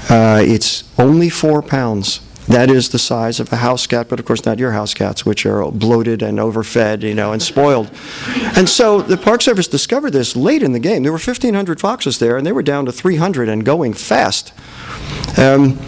Uh, 0.10 0.41
it's 0.43 0.84
only 1.00 1.29
four 1.29 1.62
pounds. 1.62 2.20
That 2.47 2.69
is 2.69 2.89
the 2.89 3.00
size 3.00 3.39
of 3.39 3.51
a 3.53 3.57
house 3.57 3.88
cat, 3.88 4.09
but 4.09 4.19
of 4.19 4.25
course 4.25 4.45
not 4.45 4.59
your 4.59 4.71
house 4.71 4.93
cats, 4.93 5.25
which 5.25 5.45
are 5.45 5.71
bloated 5.71 6.21
and 6.21 6.39
overfed, 6.39 7.01
you 7.03 7.15
know, 7.15 7.31
and 7.31 7.41
spoiled. 7.41 7.89
And 8.55 8.67
so 8.67 9.01
the 9.01 9.17
Park 9.17 9.41
Service 9.41 9.67
discovered 9.67 10.12
this 10.12 10.35
late 10.35 10.62
in 10.62 10.73
the 10.73 10.79
game. 10.79 11.03
There 11.03 11.12
were 11.12 11.17
1,500 11.17 11.79
foxes 11.79 12.19
there, 12.19 12.38
and 12.38 12.45
they 12.45 12.51
were 12.51 12.63
down 12.63 12.85
to 12.85 12.91
300 12.91 13.47
and 13.47 13.63
going 13.63 13.93
fast. 13.93 14.53
Um, 15.38 15.79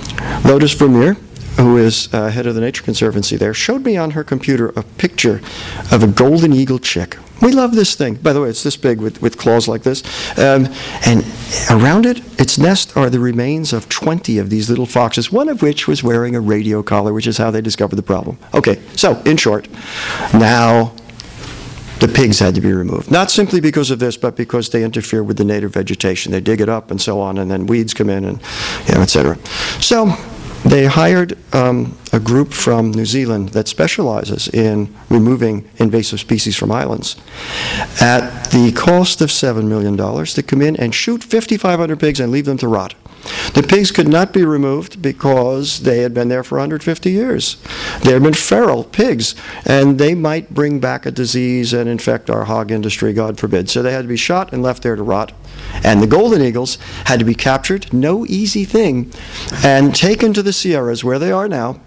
Lotus 0.43 0.73
Vermeer, 0.73 1.17
who 1.57 1.77
is 1.77 2.13
uh, 2.13 2.29
head 2.29 2.47
of 2.47 2.55
the 2.55 2.61
Nature 2.61 2.83
Conservancy 2.83 3.37
there, 3.37 3.53
showed 3.53 3.85
me 3.85 3.97
on 3.97 4.11
her 4.11 4.23
computer 4.23 4.69
a 4.75 4.83
picture 4.83 5.41
of 5.91 6.03
a 6.03 6.07
golden 6.07 6.53
eagle 6.53 6.79
chick. 6.79 7.17
We 7.41 7.51
love 7.51 7.75
this 7.75 7.95
thing. 7.95 8.15
By 8.15 8.33
the 8.33 8.41
way, 8.41 8.49
it's 8.49 8.63
this 8.63 8.77
big 8.77 8.99
with, 8.99 9.21
with 9.21 9.37
claws 9.37 9.67
like 9.67 9.83
this. 9.83 10.03
Um, 10.37 10.67
and 11.05 11.25
around 11.69 12.05
it, 12.05 12.19
its 12.39 12.57
nest, 12.57 12.95
are 12.95 13.09
the 13.09 13.19
remains 13.19 13.73
of 13.73 13.89
20 13.89 14.37
of 14.37 14.49
these 14.49 14.69
little 14.69 14.85
foxes, 14.85 15.31
one 15.31 15.49
of 15.49 15.61
which 15.61 15.87
was 15.87 16.03
wearing 16.03 16.35
a 16.35 16.41
radio 16.41 16.81
collar, 16.81 17.13
which 17.13 17.27
is 17.27 17.37
how 17.37 17.51
they 17.51 17.61
discovered 17.61 17.97
the 17.97 18.03
problem. 18.03 18.37
Okay, 18.53 18.81
so 18.95 19.21
in 19.25 19.37
short, 19.37 19.67
now 20.33 20.95
the 21.99 22.07
pigs 22.07 22.39
had 22.39 22.55
to 22.55 22.61
be 22.61 22.71
removed. 22.73 23.11
Not 23.11 23.31
simply 23.31 23.59
because 23.59 23.91
of 23.91 23.99
this, 23.99 24.17
but 24.17 24.35
because 24.35 24.69
they 24.69 24.83
interfere 24.83 25.23
with 25.23 25.37
the 25.37 25.45
native 25.45 25.73
vegetation. 25.73 26.31
They 26.31 26.41
dig 26.41 26.61
it 26.61 26.69
up 26.69 26.91
and 26.91 27.01
so 27.01 27.19
on, 27.19 27.37
and 27.37 27.49
then 27.49 27.67
weeds 27.67 27.93
come 27.93 28.09
in 28.09 28.25
and, 28.25 28.41
you 28.87 28.95
know, 28.95 29.01
et 29.01 29.09
cetera. 29.09 29.37
So 29.81 30.15
they 30.65 30.85
hired 30.87 31.37
um, 31.53 31.95
a 32.11 32.19
group 32.19 32.51
from 32.51 32.91
New 32.91 33.05
Zealand 33.05 33.49
that 33.49 33.67
specializes 33.67 34.47
in 34.47 34.93
removing 35.09 35.69
invasive 35.77 36.19
species 36.19 36.57
from 36.57 36.71
islands 36.71 37.15
at 38.01 38.45
the 38.51 38.71
cost 38.71 39.21
of 39.21 39.29
$7 39.29 39.67
million 39.67 39.95
to 39.95 40.43
come 40.43 40.61
in 40.61 40.75
and 40.77 40.93
shoot 40.93 41.23
5,500 41.23 41.99
pigs 41.99 42.19
and 42.19 42.31
leave 42.31 42.45
them 42.45 42.57
to 42.57 42.67
rot. 42.67 42.95
The 43.53 43.65
pigs 43.67 43.91
could 43.91 44.07
not 44.07 44.33
be 44.33 44.45
removed 44.45 45.01
because 45.01 45.81
they 45.81 45.99
had 45.99 46.13
been 46.13 46.29
there 46.29 46.43
for 46.43 46.55
150 46.55 47.11
years. 47.11 47.57
They 48.03 48.11
had 48.11 48.23
been 48.23 48.33
feral 48.33 48.83
pigs, 48.83 49.35
and 49.65 49.97
they 49.97 50.13
might 50.13 50.53
bring 50.53 50.79
back 50.79 51.05
a 51.05 51.11
disease 51.11 51.73
and 51.73 51.89
infect 51.89 52.29
our 52.29 52.45
hog 52.45 52.71
industry, 52.71 53.13
God 53.13 53.39
forbid. 53.39 53.69
So 53.69 53.81
they 53.81 53.93
had 53.93 54.03
to 54.03 54.07
be 54.07 54.17
shot 54.17 54.53
and 54.53 54.61
left 54.61 54.83
there 54.83 54.95
to 54.95 55.03
rot. 55.03 55.31
And 55.83 56.01
the 56.01 56.07
golden 56.07 56.41
eagles 56.41 56.77
had 57.05 57.19
to 57.19 57.25
be 57.25 57.35
captured, 57.35 57.91
no 57.91 58.25
easy 58.25 58.65
thing, 58.65 59.11
and 59.63 59.95
taken 59.95 60.33
to 60.33 60.43
the 60.43 60.53
Sierras 60.53 61.03
where 61.03 61.19
they 61.19 61.31
are 61.31 61.47
now. 61.47 61.79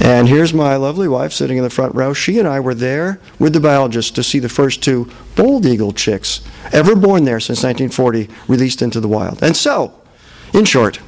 And 0.00 0.28
here's 0.28 0.52
my 0.52 0.76
lovely 0.76 1.06
wife 1.06 1.32
sitting 1.32 1.58
in 1.58 1.62
the 1.62 1.70
front 1.70 1.94
row. 1.94 2.12
She 2.12 2.38
and 2.38 2.48
I 2.48 2.60
were 2.60 2.74
there 2.74 3.20
with 3.38 3.52
the 3.52 3.60
biologist 3.60 4.14
to 4.16 4.22
see 4.22 4.38
the 4.38 4.48
first 4.48 4.82
two 4.82 5.10
bald 5.36 5.64
eagle 5.64 5.92
chicks 5.92 6.40
ever 6.72 6.96
born 6.96 7.24
there 7.24 7.40
since 7.40 7.62
1940 7.62 8.28
released 8.48 8.82
into 8.82 9.00
the 9.00 9.08
wild. 9.08 9.42
And 9.42 9.56
so, 9.56 10.01
in 10.52 10.64
short, 10.64 11.00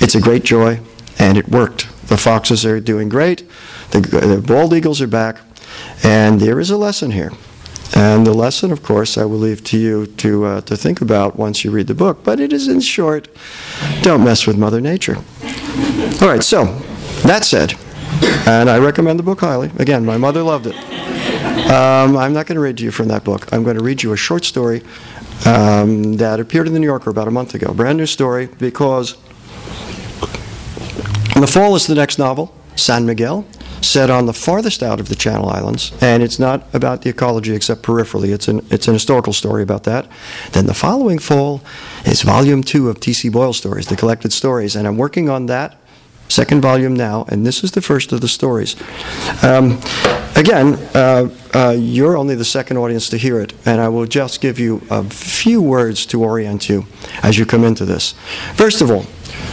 it's 0.00 0.14
a 0.14 0.20
great 0.20 0.44
joy, 0.44 0.80
and 1.18 1.36
it 1.36 1.48
worked. 1.48 1.88
The 2.08 2.16
foxes 2.16 2.64
are 2.66 2.80
doing 2.80 3.08
great, 3.08 3.48
the, 3.90 4.00
the 4.00 4.42
bald 4.44 4.74
eagles 4.74 5.00
are 5.00 5.06
back, 5.06 5.38
and 6.02 6.40
there 6.40 6.60
is 6.60 6.70
a 6.70 6.76
lesson 6.76 7.10
here. 7.12 7.32
And 7.96 8.26
the 8.26 8.34
lesson, 8.34 8.72
of 8.72 8.82
course, 8.82 9.16
I 9.16 9.24
will 9.24 9.38
leave 9.38 9.62
to 9.64 9.78
you 9.78 10.06
to, 10.06 10.44
uh, 10.44 10.60
to 10.62 10.76
think 10.76 11.00
about 11.00 11.36
once 11.36 11.64
you 11.64 11.70
read 11.70 11.86
the 11.86 11.94
book, 11.94 12.24
but 12.24 12.40
it 12.40 12.52
is 12.52 12.66
in 12.66 12.80
short 12.80 13.28
don't 14.02 14.24
mess 14.24 14.46
with 14.46 14.58
Mother 14.58 14.80
Nature. 14.80 15.16
All 16.20 16.28
right, 16.28 16.42
so 16.42 16.64
that 17.22 17.44
said, 17.44 17.74
and 18.48 18.68
I 18.68 18.78
recommend 18.78 19.18
the 19.18 19.22
book 19.22 19.40
highly. 19.40 19.70
Again, 19.78 20.04
my 20.04 20.16
mother 20.16 20.42
loved 20.42 20.66
it. 20.66 20.76
Um, 21.70 22.16
I'm 22.16 22.32
not 22.32 22.46
going 22.46 22.56
to 22.56 22.60
read 22.60 22.78
to 22.78 22.84
you 22.84 22.90
from 22.90 23.08
that 23.08 23.24
book. 23.24 23.50
I'm 23.52 23.64
going 23.64 23.76
to 23.76 23.82
read 23.82 24.02
you 24.02 24.12
a 24.12 24.16
short 24.16 24.44
story 24.44 24.82
um, 25.46 26.14
that 26.14 26.40
appeared 26.40 26.66
in 26.66 26.74
the 26.74 26.80
New 26.80 26.86
Yorker 26.86 27.10
about 27.10 27.28
a 27.28 27.30
month 27.30 27.54
ago. 27.54 27.72
Brand 27.72 27.98
new 27.98 28.06
story 28.06 28.46
because 28.58 29.14
the 31.34 31.48
fall 31.48 31.74
is 31.74 31.86
the 31.86 31.94
next 31.94 32.18
novel, 32.18 32.54
San 32.76 33.06
Miguel 33.06 33.44
set 33.84 34.10
on 34.10 34.26
the 34.26 34.32
farthest 34.32 34.82
out 34.82 34.98
of 34.98 35.08
the 35.08 35.14
Channel 35.14 35.48
Islands, 35.50 35.92
and 36.00 36.22
it's 36.22 36.38
not 36.38 36.66
about 36.74 37.02
the 37.02 37.10
ecology 37.10 37.54
except 37.54 37.82
peripherally. 37.82 38.32
It's 38.32 38.48
an, 38.48 38.66
it's 38.70 38.88
an 38.88 38.94
historical 38.94 39.32
story 39.32 39.62
about 39.62 39.84
that. 39.84 40.08
Then 40.52 40.66
the 40.66 40.74
following 40.74 41.18
fall 41.18 41.62
is 42.06 42.22
volume 42.22 42.62
two 42.62 42.88
of 42.88 42.98
T.C. 42.98 43.28
Boyle 43.28 43.52
stories, 43.52 43.86
the 43.86 43.96
collected 43.96 44.32
stories, 44.32 44.74
and 44.74 44.86
I'm 44.86 44.96
working 44.96 45.28
on 45.28 45.46
that 45.46 45.76
second 46.28 46.60
volume 46.60 46.94
now, 46.94 47.24
and 47.28 47.44
this 47.46 47.62
is 47.62 47.72
the 47.72 47.80
first 47.80 48.12
of 48.12 48.20
the 48.20 48.28
stories. 48.28 48.76
Um, 49.42 49.80
again, 50.36 50.74
uh, 50.94 51.28
uh, 51.54 51.76
you're 51.78 52.16
only 52.16 52.34
the 52.34 52.44
second 52.44 52.76
audience 52.76 53.08
to 53.10 53.16
hear 53.16 53.40
it, 53.40 53.52
and 53.66 53.80
I 53.80 53.88
will 53.88 54.06
just 54.06 54.40
give 54.40 54.58
you 54.58 54.82
a 54.90 55.04
few 55.04 55.62
words 55.62 56.06
to 56.06 56.22
orient 56.22 56.68
you 56.68 56.86
as 57.22 57.38
you 57.38 57.46
come 57.46 57.64
into 57.64 57.84
this. 57.84 58.14
First 58.54 58.80
of 58.80 58.90
all, 58.90 59.06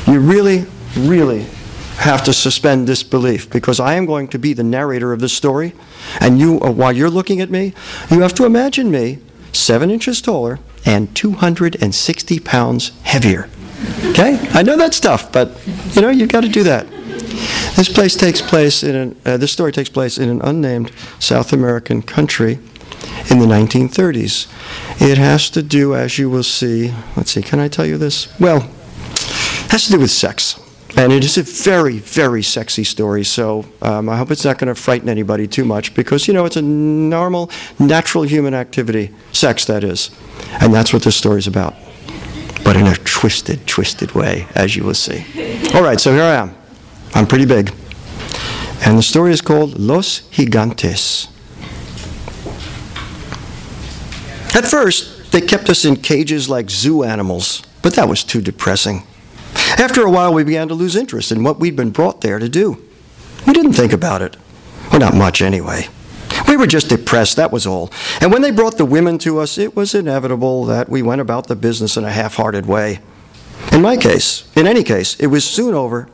you 0.07 0.19
really, 0.19 0.65
really 0.97 1.45
have 1.97 2.23
to 2.23 2.33
suspend 2.33 2.87
disbelief 2.87 3.49
because 3.49 3.79
I 3.79 3.93
am 3.93 4.05
going 4.05 4.27
to 4.29 4.39
be 4.39 4.53
the 4.53 4.63
narrator 4.63 5.13
of 5.13 5.19
this 5.19 5.33
story, 5.33 5.73
and 6.19 6.39
you, 6.39 6.59
uh, 6.61 6.71
while 6.71 6.91
you're 6.91 7.09
looking 7.09 7.41
at 7.41 7.51
me, 7.51 7.73
you 8.09 8.21
have 8.21 8.33
to 8.35 8.45
imagine 8.45 8.89
me 8.89 9.19
seven 9.53 9.91
inches 9.91 10.21
taller 10.21 10.59
and 10.85 11.15
260 11.15 12.39
pounds 12.39 12.91
heavier. 13.03 13.49
Okay? 14.11 14.39
I 14.53 14.63
know 14.63 14.77
that's 14.77 14.99
tough, 14.99 15.31
but 15.31 15.57
you 15.93 16.01
know, 16.01 16.09
you've 16.09 16.29
got 16.29 16.41
to 16.41 16.49
do 16.49 16.63
that. 16.63 16.87
This 17.75 17.89
place 17.89 18.15
takes 18.15 18.41
place 18.41 18.83
in 18.83 18.95
an, 18.95 19.21
uh, 19.25 19.37
this 19.37 19.51
story 19.51 19.71
takes 19.71 19.89
place 19.89 20.17
in 20.17 20.29
an 20.29 20.41
unnamed 20.41 20.91
South 21.19 21.53
American 21.53 22.01
country 22.01 22.59
in 23.29 23.39
the 23.39 23.45
1930s. 23.45 24.47
It 25.01 25.17
has 25.17 25.49
to 25.51 25.63
do, 25.63 25.95
as 25.95 26.19
you 26.19 26.29
will 26.29 26.43
see, 26.43 26.93
let's 27.15 27.31
see, 27.31 27.41
can 27.41 27.59
I 27.59 27.67
tell 27.67 27.85
you 27.85 27.97
this? 27.97 28.27
Well, 28.39 28.57
it 28.57 29.71
has 29.71 29.85
to 29.85 29.91
do 29.91 29.99
with 29.99 30.11
sex. 30.11 30.59
And 30.97 31.13
it 31.13 31.23
is 31.23 31.37
a 31.37 31.43
very, 31.43 31.99
very 31.99 32.43
sexy 32.43 32.83
story, 32.83 33.23
so 33.23 33.65
um, 33.81 34.09
I 34.09 34.17
hope 34.17 34.29
it's 34.29 34.43
not 34.43 34.57
going 34.57 34.67
to 34.67 34.75
frighten 34.75 35.07
anybody 35.07 35.47
too 35.47 35.63
much 35.63 35.95
because, 35.95 36.27
you 36.27 36.33
know, 36.33 36.43
it's 36.43 36.57
a 36.57 36.61
normal, 36.61 37.49
natural 37.79 38.25
human 38.25 38.53
activity, 38.53 39.11
sex, 39.31 39.63
that 39.65 39.85
is. 39.85 40.11
And 40.59 40.73
that's 40.73 40.91
what 40.91 41.03
this 41.03 41.15
story 41.15 41.39
is 41.39 41.47
about. 41.47 41.75
But 42.71 42.79
in 42.79 42.87
a 42.87 42.95
twisted, 42.95 43.67
twisted 43.67 44.13
way, 44.13 44.47
as 44.55 44.77
you 44.77 44.85
will 44.85 44.93
see. 44.93 45.25
All 45.75 45.83
right, 45.83 45.99
so 45.99 46.13
here 46.13 46.23
I 46.23 46.35
am. 46.35 46.55
I'm 47.13 47.27
pretty 47.27 47.43
big. 47.43 47.73
And 48.85 48.97
the 48.97 49.03
story 49.03 49.33
is 49.33 49.41
called 49.41 49.77
Los 49.77 50.21
Gigantes. 50.31 51.27
At 54.55 54.63
first, 54.63 55.33
they 55.33 55.41
kept 55.41 55.69
us 55.69 55.83
in 55.83 55.97
cages 55.97 56.47
like 56.47 56.69
zoo 56.69 57.03
animals, 57.03 57.61
but 57.81 57.95
that 57.95 58.07
was 58.07 58.23
too 58.23 58.39
depressing. 58.39 59.03
After 59.77 60.05
a 60.05 60.09
while, 60.09 60.33
we 60.33 60.45
began 60.45 60.69
to 60.69 60.73
lose 60.73 60.95
interest 60.95 61.33
in 61.33 61.43
what 61.43 61.59
we'd 61.59 61.75
been 61.75 61.91
brought 61.91 62.21
there 62.21 62.39
to 62.39 62.47
do. 62.47 62.81
We 63.45 63.51
didn't 63.51 63.73
think 63.73 63.91
about 63.91 64.21
it. 64.21 64.37
Well, 64.91 65.01
not 65.01 65.13
much 65.13 65.41
anyway. 65.41 65.89
We 66.47 66.57
were 66.57 66.67
just 66.67 66.89
depressed, 66.89 67.37
that 67.37 67.51
was 67.51 67.65
all. 67.65 67.91
And 68.19 68.31
when 68.31 68.41
they 68.41 68.51
brought 68.51 68.77
the 68.77 68.85
women 68.85 69.17
to 69.19 69.39
us, 69.39 69.57
it 69.57 69.75
was 69.75 69.95
inevitable 69.95 70.65
that 70.65 70.89
we 70.89 71.01
went 71.01 71.21
about 71.21 71.47
the 71.47 71.55
business 71.55 71.97
in 71.97 72.03
a 72.03 72.11
half 72.11 72.35
hearted 72.35 72.65
way. 72.65 72.99
In 73.71 73.81
my 73.81 73.95
case, 73.97 74.49
in 74.55 74.67
any 74.67 74.83
case, 74.83 75.15
it 75.19 75.27
was 75.27 75.45
soon 75.45 75.73
over, 75.73 76.09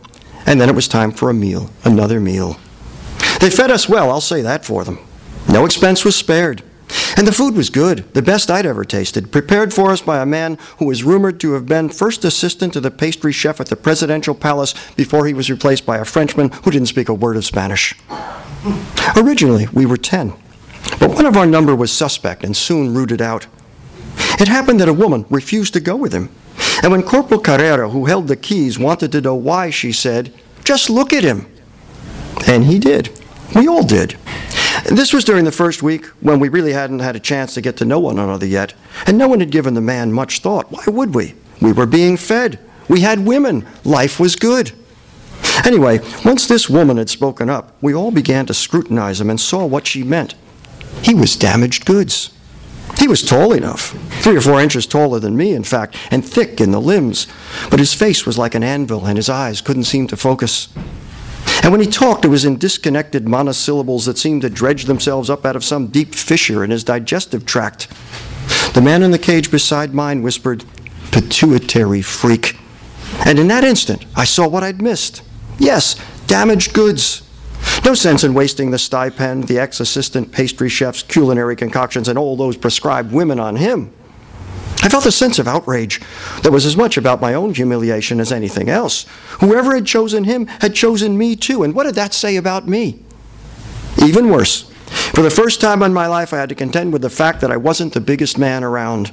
and 0.46 0.62
then 0.62 0.70
it 0.70 0.76
was 0.76 0.88
time 0.88 1.12
for 1.12 1.30
a 1.30 1.34
meal, 1.34 1.70
another 1.84 2.20
meal. 2.20 2.58
They 3.40 3.50
fed 3.50 3.72
us 3.72 3.90
well, 3.90 4.10
I'll 4.10 4.22
say 4.22 4.42
that 4.42 4.66
for 4.66 4.84
them. 4.84 5.00
No 5.50 5.66
expense 5.66 6.04
was 6.04 6.16
spared. 6.16 6.64
And 7.18 7.26
the 7.26 7.32
food 7.32 7.56
was 7.56 7.72
good, 7.72 8.06
the 8.14 8.22
best 8.22 8.52
I'd 8.52 8.68
ever 8.68 8.86
tasted, 8.86 9.32
prepared 9.32 9.74
for 9.74 9.90
us 9.90 10.02
by 10.02 10.22
a 10.22 10.26
man 10.26 10.60
who 10.78 10.86
was 10.86 11.04
rumored 11.04 11.40
to 11.40 11.54
have 11.54 11.66
been 11.66 11.90
first 11.90 12.24
assistant 12.24 12.74
to 12.74 12.80
the 12.80 12.92
pastry 12.92 13.32
chef 13.32 13.60
at 13.60 13.70
the 13.70 13.76
presidential 13.76 14.36
palace 14.36 14.76
before 14.96 15.26
he 15.26 15.34
was 15.34 15.50
replaced 15.50 15.84
by 15.84 15.98
a 15.98 16.06
Frenchman 16.06 16.52
who 16.64 16.70
didn't 16.70 16.90
speak 16.90 17.10
a 17.10 17.16
word 17.16 17.36
of 17.36 17.44
Spanish. 17.44 17.96
Originally, 19.16 19.68
we 19.74 19.88
were 19.88 19.98
10, 19.98 20.32
but 21.00 21.10
one 21.10 21.26
of 21.26 21.36
our 21.36 21.48
number 21.48 21.76
was 21.76 21.92
suspect 21.92 22.44
and 22.44 22.56
soon 22.56 22.94
rooted 22.94 23.22
out. 23.22 23.48
It 24.40 24.48
happened 24.48 24.80
that 24.80 24.88
a 24.88 24.94
woman 24.94 25.26
refused 25.32 25.74
to 25.74 25.80
go 25.80 25.96
with 25.96 26.14
him. 26.14 26.30
And 26.84 26.92
when 26.92 27.02
Corporal 27.02 27.42
Carrera, 27.42 27.90
who 27.90 28.06
held 28.06 28.28
the 28.28 28.36
keys, 28.36 28.78
wanted 28.78 29.12
to 29.14 29.22
know 29.22 29.34
why, 29.34 29.72
she 29.72 29.92
said, 29.92 30.32
Just 30.64 30.88
look 30.88 31.14
at 31.14 31.24
him. 31.24 31.48
And 32.48 32.66
he 32.66 32.78
did. 32.78 33.10
We 33.56 33.68
all 33.68 33.84
did. 33.84 34.16
This 34.86 35.14
was 35.14 35.24
during 35.24 35.46
the 35.46 35.52
first 35.52 35.84
week 35.84 36.06
when 36.22 36.40
we 36.40 36.50
really 36.50 36.74
hadn't 36.74 37.00
had 37.00 37.16
a 37.16 37.20
chance 37.20 37.54
to 37.56 37.62
get 37.62 37.78
to 37.78 37.86
know 37.86 38.00
one 38.00 38.20
another 38.20 38.46
yet, 38.46 38.74
and 39.06 39.18
no 39.18 39.28
one 39.28 39.40
had 39.40 39.52
given 39.52 39.74
the 39.74 39.82
man 39.82 40.12
much 40.12 40.40
thought. 40.40 40.72
Why 40.72 40.84
would 40.88 41.16
we? 41.16 41.36
We 41.62 41.72
were 41.72 41.86
being 41.86 42.18
fed. 42.18 42.60
We 42.88 43.02
had 43.02 43.26
women. 43.26 43.66
Life 43.84 44.20
was 44.20 44.36
good. 44.36 44.72
Anyway, 45.66 46.00
once 46.24 46.48
this 46.48 46.70
woman 46.70 46.98
had 46.98 47.10
spoken 47.10 47.50
up, 47.50 47.76
we 47.82 47.94
all 47.94 48.12
began 48.12 48.46
to 48.46 48.54
scrutinize 48.54 49.20
him 49.20 49.30
and 49.30 49.40
saw 49.40 49.66
what 49.66 49.88
she 49.88 50.04
meant. 50.04 50.36
He 51.02 51.14
was 51.14 51.36
damaged 51.36 51.86
goods. 51.86 52.32
He 52.98 53.08
was 53.08 53.22
tall 53.22 53.54
enough, 53.54 53.92
three 54.22 54.38
or 54.38 54.42
four 54.42 54.60
inches 54.60 54.88
taller 54.88 55.20
than 55.20 55.38
me, 55.38 55.54
in 55.54 55.64
fact, 55.64 55.96
and 56.10 56.26
thick 56.26 56.60
in 56.60 56.72
the 56.72 56.82
limbs, 56.82 57.28
but 57.70 57.80
his 57.80 57.94
face 57.94 58.26
was 58.26 58.38
like 58.38 58.56
an 58.56 58.64
anvil 58.64 59.06
and 59.06 59.18
his 59.18 59.30
eyes 59.30 59.62
couldn't 59.62 59.84
seem 59.84 60.08
to 60.08 60.18
focus. 60.18 60.70
And 61.64 61.72
when 61.72 61.82
he 61.82 61.88
talked, 61.88 62.24
it 62.24 62.30
was 62.30 62.46
in 62.46 62.58
disconnected 62.58 63.28
monosyllables 63.28 64.06
that 64.06 64.18
seemed 64.18 64.42
to 64.44 64.50
dredge 64.50 64.86
themselves 64.86 65.30
up 65.30 65.46
out 65.46 65.56
of 65.56 65.64
some 65.64 65.88
deep 65.88 66.16
fissure 66.16 66.64
in 66.64 66.72
his 66.72 66.84
digestive 66.84 67.46
tract. 67.46 67.88
The 68.74 68.82
man 68.82 69.04
in 69.04 69.12
the 69.12 69.20
cage 69.20 69.52
beside 69.52 69.94
mine 69.94 70.22
whispered, 70.22 70.64
Pituitary 71.12 72.02
freak. 72.02 72.58
And 73.26 73.40
in 73.40 73.48
that 73.48 73.64
instant, 73.64 74.06
I 74.16 74.26
saw 74.26 74.48
what 74.48 74.64
I'd 74.64 74.82
missed. 74.82 75.24
Yes, 75.58 75.96
damaged 76.28 76.74
goods. 76.74 77.24
No 77.84 77.94
sense 77.94 78.24
in 78.24 78.34
wasting 78.34 78.72
the 78.72 78.78
stipend, 78.78 79.48
the 79.48 79.60
ex 79.60 79.80
assistant 79.80 80.32
pastry 80.32 80.70
chef's 80.70 81.04
culinary 81.04 81.56
concoctions, 81.56 82.08
and 82.08 82.18
all 82.18 82.36
those 82.36 82.56
prescribed 82.56 83.12
women 83.12 83.40
on 83.40 83.56
him. 83.56 83.94
I 84.84 84.90
felt 84.90 85.06
a 85.06 85.12
sense 85.12 85.40
of 85.40 85.48
outrage 85.48 86.00
that 86.44 86.52
was 86.52 86.66
as 86.66 86.78
much 86.78 86.98
about 86.98 87.22
my 87.22 87.34
own 87.34 87.54
humiliation 87.54 88.20
as 88.20 88.32
anything 88.32 88.70
else. 88.70 89.06
Whoever 89.40 89.76
had 89.76 89.86
chosen 89.86 90.24
him 90.24 90.48
had 90.48 90.76
chosen 90.76 91.18
me 91.18 91.36
too, 91.36 91.64
and 91.64 91.74
what 91.74 91.86
did 91.86 91.96
that 91.96 92.14
say 92.14 92.36
about 92.36 92.68
me? 92.68 93.00
Even 94.02 94.30
worse, 94.30 94.70
for 95.14 95.22
the 95.22 95.30
first 95.30 95.60
time 95.60 95.82
in 95.82 95.94
my 95.94 96.08
life, 96.08 96.32
I 96.32 96.38
had 96.38 96.50
to 96.50 96.56
contend 96.56 96.94
with 96.94 97.02
the 97.02 97.10
fact 97.10 97.42
that 97.42 97.52
I 97.52 97.58
wasn't 97.58 97.94
the 97.94 98.02
biggest 98.02 98.38
man 98.38 98.64
around. 98.64 99.12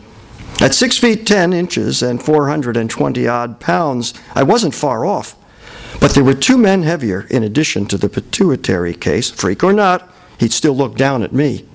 At 0.61 0.75
six 0.75 0.99
feet 0.99 1.27
ten 1.27 1.53
inches 1.53 2.03
and 2.03 2.23
420 2.23 3.27
odd 3.27 3.59
pounds, 3.59 4.15
I 4.35 4.43
wasn't 4.43 4.75
far 4.75 5.05
off. 5.05 5.37
But 6.01 6.15
there 6.15 6.25
were 6.25 6.35
two 6.35 6.59
men 6.59 6.83
heavier 6.83 7.27
in 7.31 7.43
addition 7.43 7.87
to 7.87 7.99
the 7.99 8.09
pituitary 8.09 8.95
case, 8.95 9.31
freak 9.31 9.65
or 9.65 9.73
not, 9.73 10.13
he'd 10.39 10.53
still 10.53 10.77
look 10.77 10.97
down 10.97 11.23
at 11.23 11.33
me. 11.33 11.67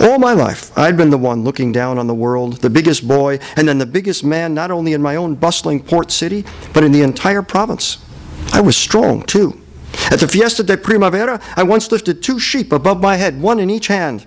All 0.00 0.18
my 0.18 0.32
life, 0.32 0.76
I'd 0.76 0.96
been 0.96 1.10
the 1.10 1.18
one 1.18 1.44
looking 1.44 1.70
down 1.70 1.98
on 1.98 2.06
the 2.06 2.14
world, 2.14 2.54
the 2.54 2.70
biggest 2.70 3.06
boy, 3.06 3.38
and 3.56 3.68
then 3.68 3.78
the 3.78 3.86
biggest 3.86 4.24
man 4.24 4.54
not 4.54 4.70
only 4.70 4.94
in 4.94 5.02
my 5.02 5.16
own 5.16 5.34
bustling 5.34 5.82
port 5.82 6.10
city, 6.10 6.44
but 6.72 6.82
in 6.82 6.92
the 6.92 7.02
entire 7.02 7.42
province. 7.42 8.04
I 8.52 8.60
was 8.60 8.76
strong, 8.76 9.22
too. 9.22 9.60
At 10.10 10.20
the 10.20 10.28
Fiesta 10.28 10.62
de 10.62 10.76
Primavera, 10.76 11.40
I 11.56 11.62
once 11.62 11.92
lifted 11.92 12.22
two 12.22 12.38
sheep 12.38 12.72
above 12.72 13.00
my 13.00 13.16
head, 13.16 13.40
one 13.40 13.60
in 13.60 13.70
each 13.70 13.86
hand. 13.86 14.26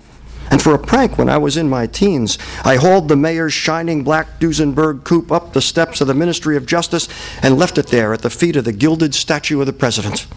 And 0.52 0.62
for 0.62 0.76
a 0.76 0.80
prank 0.80 1.18
when 1.18 1.30
I 1.30 1.38
was 1.38 1.58
in 1.58 1.70
my 1.70 1.88
teens, 1.88 2.38
I 2.64 2.76
hauled 2.76 3.08
the 3.08 3.16
mayor's 3.16 3.54
shining 3.54 4.04
black 4.04 4.40
Duesenberg 4.40 5.04
coupe 5.04 5.32
up 5.32 5.54
the 5.54 5.62
steps 5.62 6.02
of 6.02 6.08
the 6.08 6.14
Ministry 6.14 6.56
of 6.56 6.66
Justice 6.66 7.10
and 7.42 7.58
left 7.58 7.78
it 7.78 7.88
there 7.88 8.14
at 8.14 8.22
the 8.22 8.30
feet 8.30 8.56
of 8.56 8.66
the 8.66 8.72
gilded 8.72 9.16
statue 9.16 9.60
of 9.60 9.66
the 9.66 9.74
president. 9.74 10.28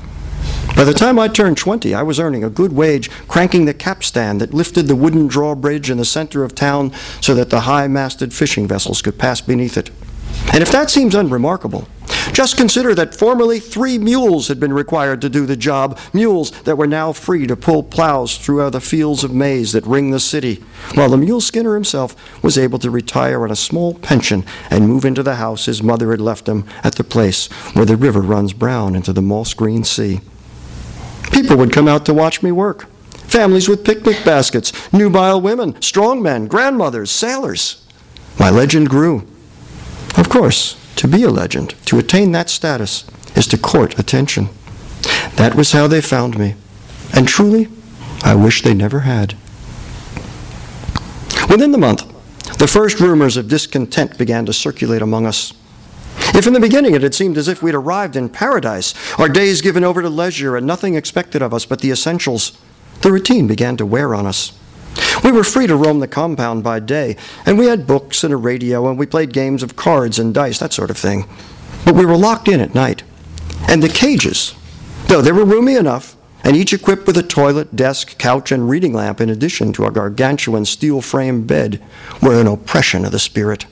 By 0.78 0.84
the 0.84 0.94
time 0.94 1.18
I 1.18 1.26
turned 1.26 1.56
20, 1.56 1.92
I 1.92 2.04
was 2.04 2.20
earning 2.20 2.44
a 2.44 2.48
good 2.48 2.72
wage 2.72 3.10
cranking 3.26 3.64
the 3.64 3.74
capstan 3.74 4.38
that 4.38 4.54
lifted 4.54 4.86
the 4.86 4.94
wooden 4.94 5.26
drawbridge 5.26 5.90
in 5.90 5.98
the 5.98 6.04
center 6.04 6.44
of 6.44 6.54
town 6.54 6.92
so 7.20 7.34
that 7.34 7.50
the 7.50 7.62
high 7.62 7.88
masted 7.88 8.32
fishing 8.32 8.68
vessels 8.68 9.02
could 9.02 9.18
pass 9.18 9.40
beneath 9.40 9.76
it. 9.76 9.90
And 10.52 10.62
if 10.62 10.70
that 10.70 10.88
seems 10.88 11.16
unremarkable, 11.16 11.88
just 12.32 12.56
consider 12.56 12.94
that 12.94 13.16
formerly 13.16 13.58
three 13.58 13.98
mules 13.98 14.46
had 14.46 14.60
been 14.60 14.72
required 14.72 15.20
to 15.22 15.28
do 15.28 15.46
the 15.46 15.56
job, 15.56 15.98
mules 16.12 16.52
that 16.62 16.78
were 16.78 16.86
now 16.86 17.12
free 17.12 17.48
to 17.48 17.56
pull 17.56 17.82
plows 17.82 18.38
through 18.38 18.70
the 18.70 18.80
fields 18.80 19.24
of 19.24 19.34
maize 19.34 19.72
that 19.72 19.84
ring 19.84 20.12
the 20.12 20.20
city, 20.20 20.62
while 20.94 21.08
the 21.08 21.16
mule 21.16 21.40
skinner 21.40 21.74
himself 21.74 22.14
was 22.40 22.56
able 22.56 22.78
to 22.78 22.88
retire 22.88 23.42
on 23.42 23.50
a 23.50 23.56
small 23.56 23.94
pension 23.94 24.44
and 24.70 24.86
move 24.86 25.04
into 25.04 25.24
the 25.24 25.34
house 25.34 25.66
his 25.66 25.82
mother 25.82 26.12
had 26.12 26.20
left 26.20 26.48
him 26.48 26.64
at 26.84 26.94
the 26.94 27.02
place 27.02 27.48
where 27.74 27.84
the 27.84 27.96
river 27.96 28.20
runs 28.20 28.52
brown 28.52 28.94
into 28.94 29.12
the 29.12 29.20
moss 29.20 29.54
green 29.54 29.82
sea. 29.82 30.20
People 31.32 31.56
would 31.56 31.72
come 31.72 31.88
out 31.88 32.04
to 32.06 32.14
watch 32.14 32.42
me 32.42 32.52
work. 32.52 32.88
Families 33.28 33.68
with 33.68 33.84
picnic 33.84 34.24
baskets, 34.24 34.72
nubile 34.92 35.40
women, 35.40 35.80
strong 35.82 36.22
men, 36.22 36.46
grandmothers, 36.46 37.10
sailors. 37.10 37.86
My 38.38 38.50
legend 38.50 38.88
grew. 38.88 39.26
Of 40.16 40.28
course, 40.28 40.76
to 40.96 41.06
be 41.06 41.22
a 41.22 41.30
legend, 41.30 41.74
to 41.86 41.98
attain 41.98 42.32
that 42.32 42.48
status, 42.48 43.04
is 43.36 43.46
to 43.48 43.58
court 43.58 43.98
attention. 43.98 44.48
That 45.36 45.54
was 45.54 45.72
how 45.72 45.86
they 45.86 46.00
found 46.00 46.38
me. 46.38 46.54
And 47.14 47.28
truly, 47.28 47.68
I 48.22 48.34
wish 48.34 48.62
they 48.62 48.74
never 48.74 49.00
had. 49.00 49.34
Within 51.48 51.72
the 51.72 51.78
month, 51.78 52.02
the 52.58 52.66
first 52.66 52.98
rumors 52.98 53.36
of 53.36 53.48
discontent 53.48 54.18
began 54.18 54.44
to 54.46 54.52
circulate 54.52 55.02
among 55.02 55.26
us. 55.26 55.52
If 56.34 56.46
in 56.46 56.52
the 56.52 56.60
beginning 56.60 56.94
it 56.94 57.02
had 57.02 57.14
seemed 57.14 57.36
as 57.36 57.48
if 57.48 57.62
we'd 57.62 57.74
arrived 57.74 58.16
in 58.16 58.28
paradise, 58.28 58.94
our 59.18 59.28
days 59.28 59.60
given 59.60 59.84
over 59.84 60.02
to 60.02 60.08
leisure 60.08 60.56
and 60.56 60.66
nothing 60.66 60.94
expected 60.94 61.42
of 61.42 61.52
us 61.52 61.66
but 61.66 61.80
the 61.80 61.90
essentials, 61.90 62.56
the 63.00 63.12
routine 63.12 63.46
began 63.46 63.76
to 63.76 63.86
wear 63.86 64.14
on 64.14 64.26
us. 64.26 64.52
We 65.22 65.32
were 65.32 65.44
free 65.44 65.66
to 65.66 65.76
roam 65.76 66.00
the 66.00 66.08
compound 66.08 66.64
by 66.64 66.80
day, 66.80 67.16
and 67.46 67.58
we 67.58 67.66
had 67.66 67.86
books 67.86 68.24
and 68.24 68.32
a 68.32 68.36
radio, 68.36 68.88
and 68.88 68.98
we 68.98 69.06
played 69.06 69.32
games 69.32 69.62
of 69.62 69.76
cards 69.76 70.18
and 70.18 70.34
dice, 70.34 70.58
that 70.58 70.72
sort 70.72 70.90
of 70.90 70.96
thing. 70.96 71.28
But 71.84 71.94
we 71.94 72.06
were 72.06 72.16
locked 72.16 72.48
in 72.48 72.60
at 72.60 72.74
night. 72.74 73.02
And 73.68 73.82
the 73.82 73.88
cages, 73.88 74.54
though 75.06 75.20
they 75.20 75.32
were 75.32 75.44
roomy 75.44 75.74
enough, 75.74 76.16
and 76.44 76.56
each 76.56 76.72
equipped 76.72 77.06
with 77.06 77.16
a 77.16 77.22
toilet, 77.22 77.74
desk, 77.74 78.16
couch, 78.18 78.52
and 78.52 78.68
reading 78.68 78.92
lamp 78.92 79.20
in 79.20 79.28
addition 79.28 79.72
to 79.74 79.86
a 79.86 79.90
gargantuan 79.90 80.64
steel 80.64 81.00
frame 81.00 81.46
bed, 81.46 81.82
were 82.22 82.40
an 82.40 82.46
oppression 82.46 83.04
of 83.04 83.12
the 83.12 83.18
spirit. 83.18 83.66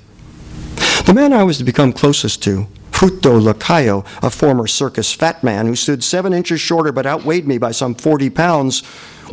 The 1.06 1.12
man 1.14 1.32
I 1.32 1.44
was 1.44 1.58
to 1.58 1.64
become 1.64 1.92
closest 1.92 2.42
to, 2.44 2.66
Fruto 2.90 3.40
Lacayo, 3.40 4.06
a 4.22 4.30
former 4.30 4.66
circus 4.66 5.12
fat 5.12 5.44
man 5.44 5.66
who 5.66 5.76
stood 5.76 6.02
seven 6.02 6.32
inches 6.32 6.60
shorter 6.60 6.92
but 6.92 7.06
outweighed 7.06 7.46
me 7.46 7.58
by 7.58 7.72
some 7.72 7.94
40 7.94 8.30
pounds, 8.30 8.82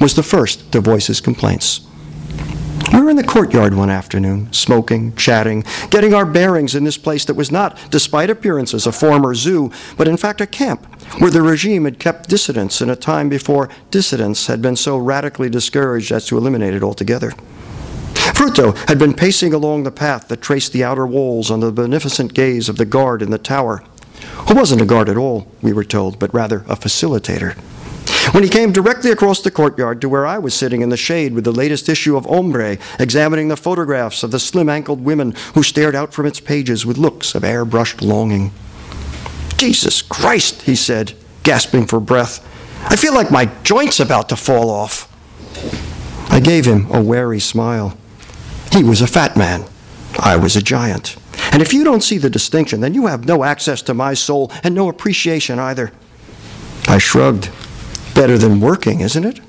was 0.01 0.15
the 0.15 0.23
first 0.23 0.71
to 0.73 0.81
voice 0.81 1.07
his 1.07 1.21
complaints. 1.21 1.81
We 2.91 3.01
were 3.01 3.09
in 3.09 3.15
the 3.15 3.23
courtyard 3.23 3.73
one 3.73 3.89
afternoon, 3.89 4.51
smoking, 4.53 5.15
chatting, 5.15 5.63
getting 5.89 6.13
our 6.13 6.25
bearings 6.25 6.75
in 6.75 6.83
this 6.83 6.97
place 6.97 7.25
that 7.25 7.35
was 7.35 7.51
not, 7.51 7.79
despite 7.89 8.29
appearances, 8.29 8.85
a 8.85 8.91
former 8.91 9.33
zoo, 9.33 9.71
but 9.97 10.07
in 10.07 10.17
fact 10.17 10.41
a 10.41 10.45
camp, 10.45 10.85
where 11.19 11.31
the 11.31 11.41
regime 11.41 11.85
had 11.85 11.99
kept 11.99 12.29
dissidents 12.29 12.81
in 12.81 12.89
a 12.89 12.95
time 12.95 13.29
before 13.29 13.69
dissidents 13.89 14.47
had 14.47 14.61
been 14.61 14.75
so 14.75 14.97
radically 14.97 15.49
discouraged 15.49 16.11
as 16.11 16.27
to 16.27 16.37
eliminate 16.37 16.73
it 16.73 16.83
altogether. 16.83 17.33
Fruto 18.31 18.75
had 18.87 18.97
been 18.99 19.13
pacing 19.13 19.53
along 19.53 19.83
the 19.83 19.91
path 19.91 20.27
that 20.27 20.41
traced 20.41 20.71
the 20.71 20.83
outer 20.83 21.05
walls 21.05 21.51
under 21.51 21.67
the 21.67 21.83
beneficent 21.83 22.33
gaze 22.33 22.69
of 22.69 22.77
the 22.77 22.85
guard 22.85 23.21
in 23.21 23.31
the 23.31 23.37
tower, 23.37 23.83
who 24.47 24.55
wasn't 24.55 24.81
a 24.81 24.85
guard 24.85 25.09
at 25.09 25.17
all, 25.17 25.47
we 25.61 25.73
were 25.73 25.83
told, 25.83 26.19
but 26.19 26.33
rather 26.33 26.59
a 26.59 26.75
facilitator. 26.75 27.55
When 28.33 28.43
he 28.43 28.49
came 28.49 28.71
directly 28.71 29.11
across 29.11 29.41
the 29.41 29.51
courtyard 29.51 30.01
to 30.01 30.09
where 30.09 30.25
I 30.25 30.37
was 30.37 30.53
sitting 30.53 30.81
in 30.81 30.89
the 30.89 30.97
shade 30.97 31.33
with 31.33 31.43
the 31.43 31.51
latest 31.51 31.89
issue 31.89 32.15
of 32.15 32.25
Hombre, 32.25 32.77
examining 32.99 33.47
the 33.47 33.57
photographs 33.57 34.23
of 34.23 34.31
the 34.31 34.39
slim 34.39 34.69
ankled 34.69 35.01
women 35.01 35.35
who 35.53 35.63
stared 35.63 35.95
out 35.95 36.13
from 36.13 36.25
its 36.25 36.39
pages 36.39 36.85
with 36.85 36.97
looks 36.97 37.35
of 37.35 37.43
airbrushed 37.43 38.01
longing. 38.01 38.51
Jesus 39.57 40.01
Christ, 40.01 40.63
he 40.63 40.75
said, 40.75 41.13
gasping 41.43 41.85
for 41.85 41.99
breath. 41.99 42.45
I 42.89 42.95
feel 42.95 43.13
like 43.13 43.31
my 43.31 43.45
joint's 43.63 43.99
about 43.99 44.29
to 44.29 44.35
fall 44.35 44.69
off. 44.69 45.09
I 46.31 46.39
gave 46.39 46.65
him 46.65 46.87
a 46.91 47.01
wary 47.01 47.39
smile. 47.39 47.97
He 48.73 48.83
was 48.83 49.01
a 49.01 49.07
fat 49.07 49.37
man. 49.37 49.65
I 50.17 50.35
was 50.35 50.55
a 50.55 50.61
giant. 50.61 51.15
And 51.51 51.61
if 51.61 51.73
you 51.73 51.83
don't 51.83 52.01
see 52.01 52.17
the 52.17 52.29
distinction, 52.29 52.81
then 52.81 52.95
you 52.95 53.05
have 53.05 53.27
no 53.27 53.43
access 53.43 53.83
to 53.83 53.93
my 53.93 54.15
soul 54.15 54.51
and 54.63 54.73
no 54.73 54.89
appreciation 54.89 55.59
either. 55.59 55.91
I 56.87 56.97
shrugged. 56.97 57.51
Better 58.15 58.35
than 58.35 58.59
working, 58.59 59.01
isn't 59.01 59.25
it? 59.25 59.39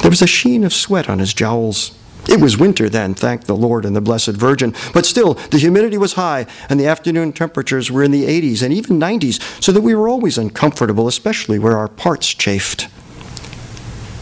There 0.00 0.10
was 0.10 0.22
a 0.22 0.28
sheen 0.28 0.62
of 0.62 0.72
sweat 0.72 1.08
on 1.10 1.18
his 1.18 1.34
jowls. 1.34 1.98
It 2.28 2.40
was 2.40 2.56
winter 2.56 2.88
then, 2.88 3.14
thank 3.14 3.44
the 3.44 3.56
Lord 3.56 3.84
and 3.84 3.96
the 3.96 4.00
Blessed 4.00 4.36
Virgin, 4.36 4.72
but 4.94 5.04
still, 5.04 5.34
the 5.34 5.58
humidity 5.58 5.98
was 5.98 6.12
high, 6.12 6.46
and 6.68 6.78
the 6.78 6.86
afternoon 6.86 7.32
temperatures 7.32 7.90
were 7.90 8.04
in 8.04 8.12
the 8.12 8.26
80s 8.26 8.62
and 8.62 8.72
even 8.72 9.00
90s, 9.00 9.40
so 9.60 9.72
that 9.72 9.80
we 9.80 9.96
were 9.96 10.08
always 10.08 10.38
uncomfortable, 10.38 11.08
especially 11.08 11.58
where 11.58 11.76
our 11.76 11.88
parts 11.88 12.28
chafed. 12.28 12.86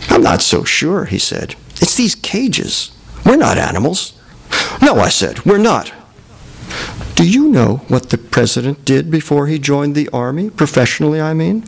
I'm 0.09 0.23
not 0.23 0.41
so 0.41 0.65
sure, 0.65 1.05
he 1.05 1.19
said. 1.19 1.57
It's 1.83 1.97
these 1.97 2.15
cages. 2.15 2.91
We're 3.25 3.37
not 3.37 3.59
animals. 3.59 4.15
No, 4.83 4.97
I 4.97 5.09
said, 5.09 5.45
we're 5.45 5.59
not. 5.59 5.93
Do 7.15 7.29
you 7.29 7.49
know 7.49 7.83
what 7.89 8.11
the 8.11 8.19
president 8.19 8.85
did 8.85 9.11
before 9.11 9.47
he 9.47 9.59
joined 9.59 9.95
the 9.95 10.09
army, 10.11 10.49
professionally, 10.49 11.21
I 11.21 11.35
mean? 11.35 11.65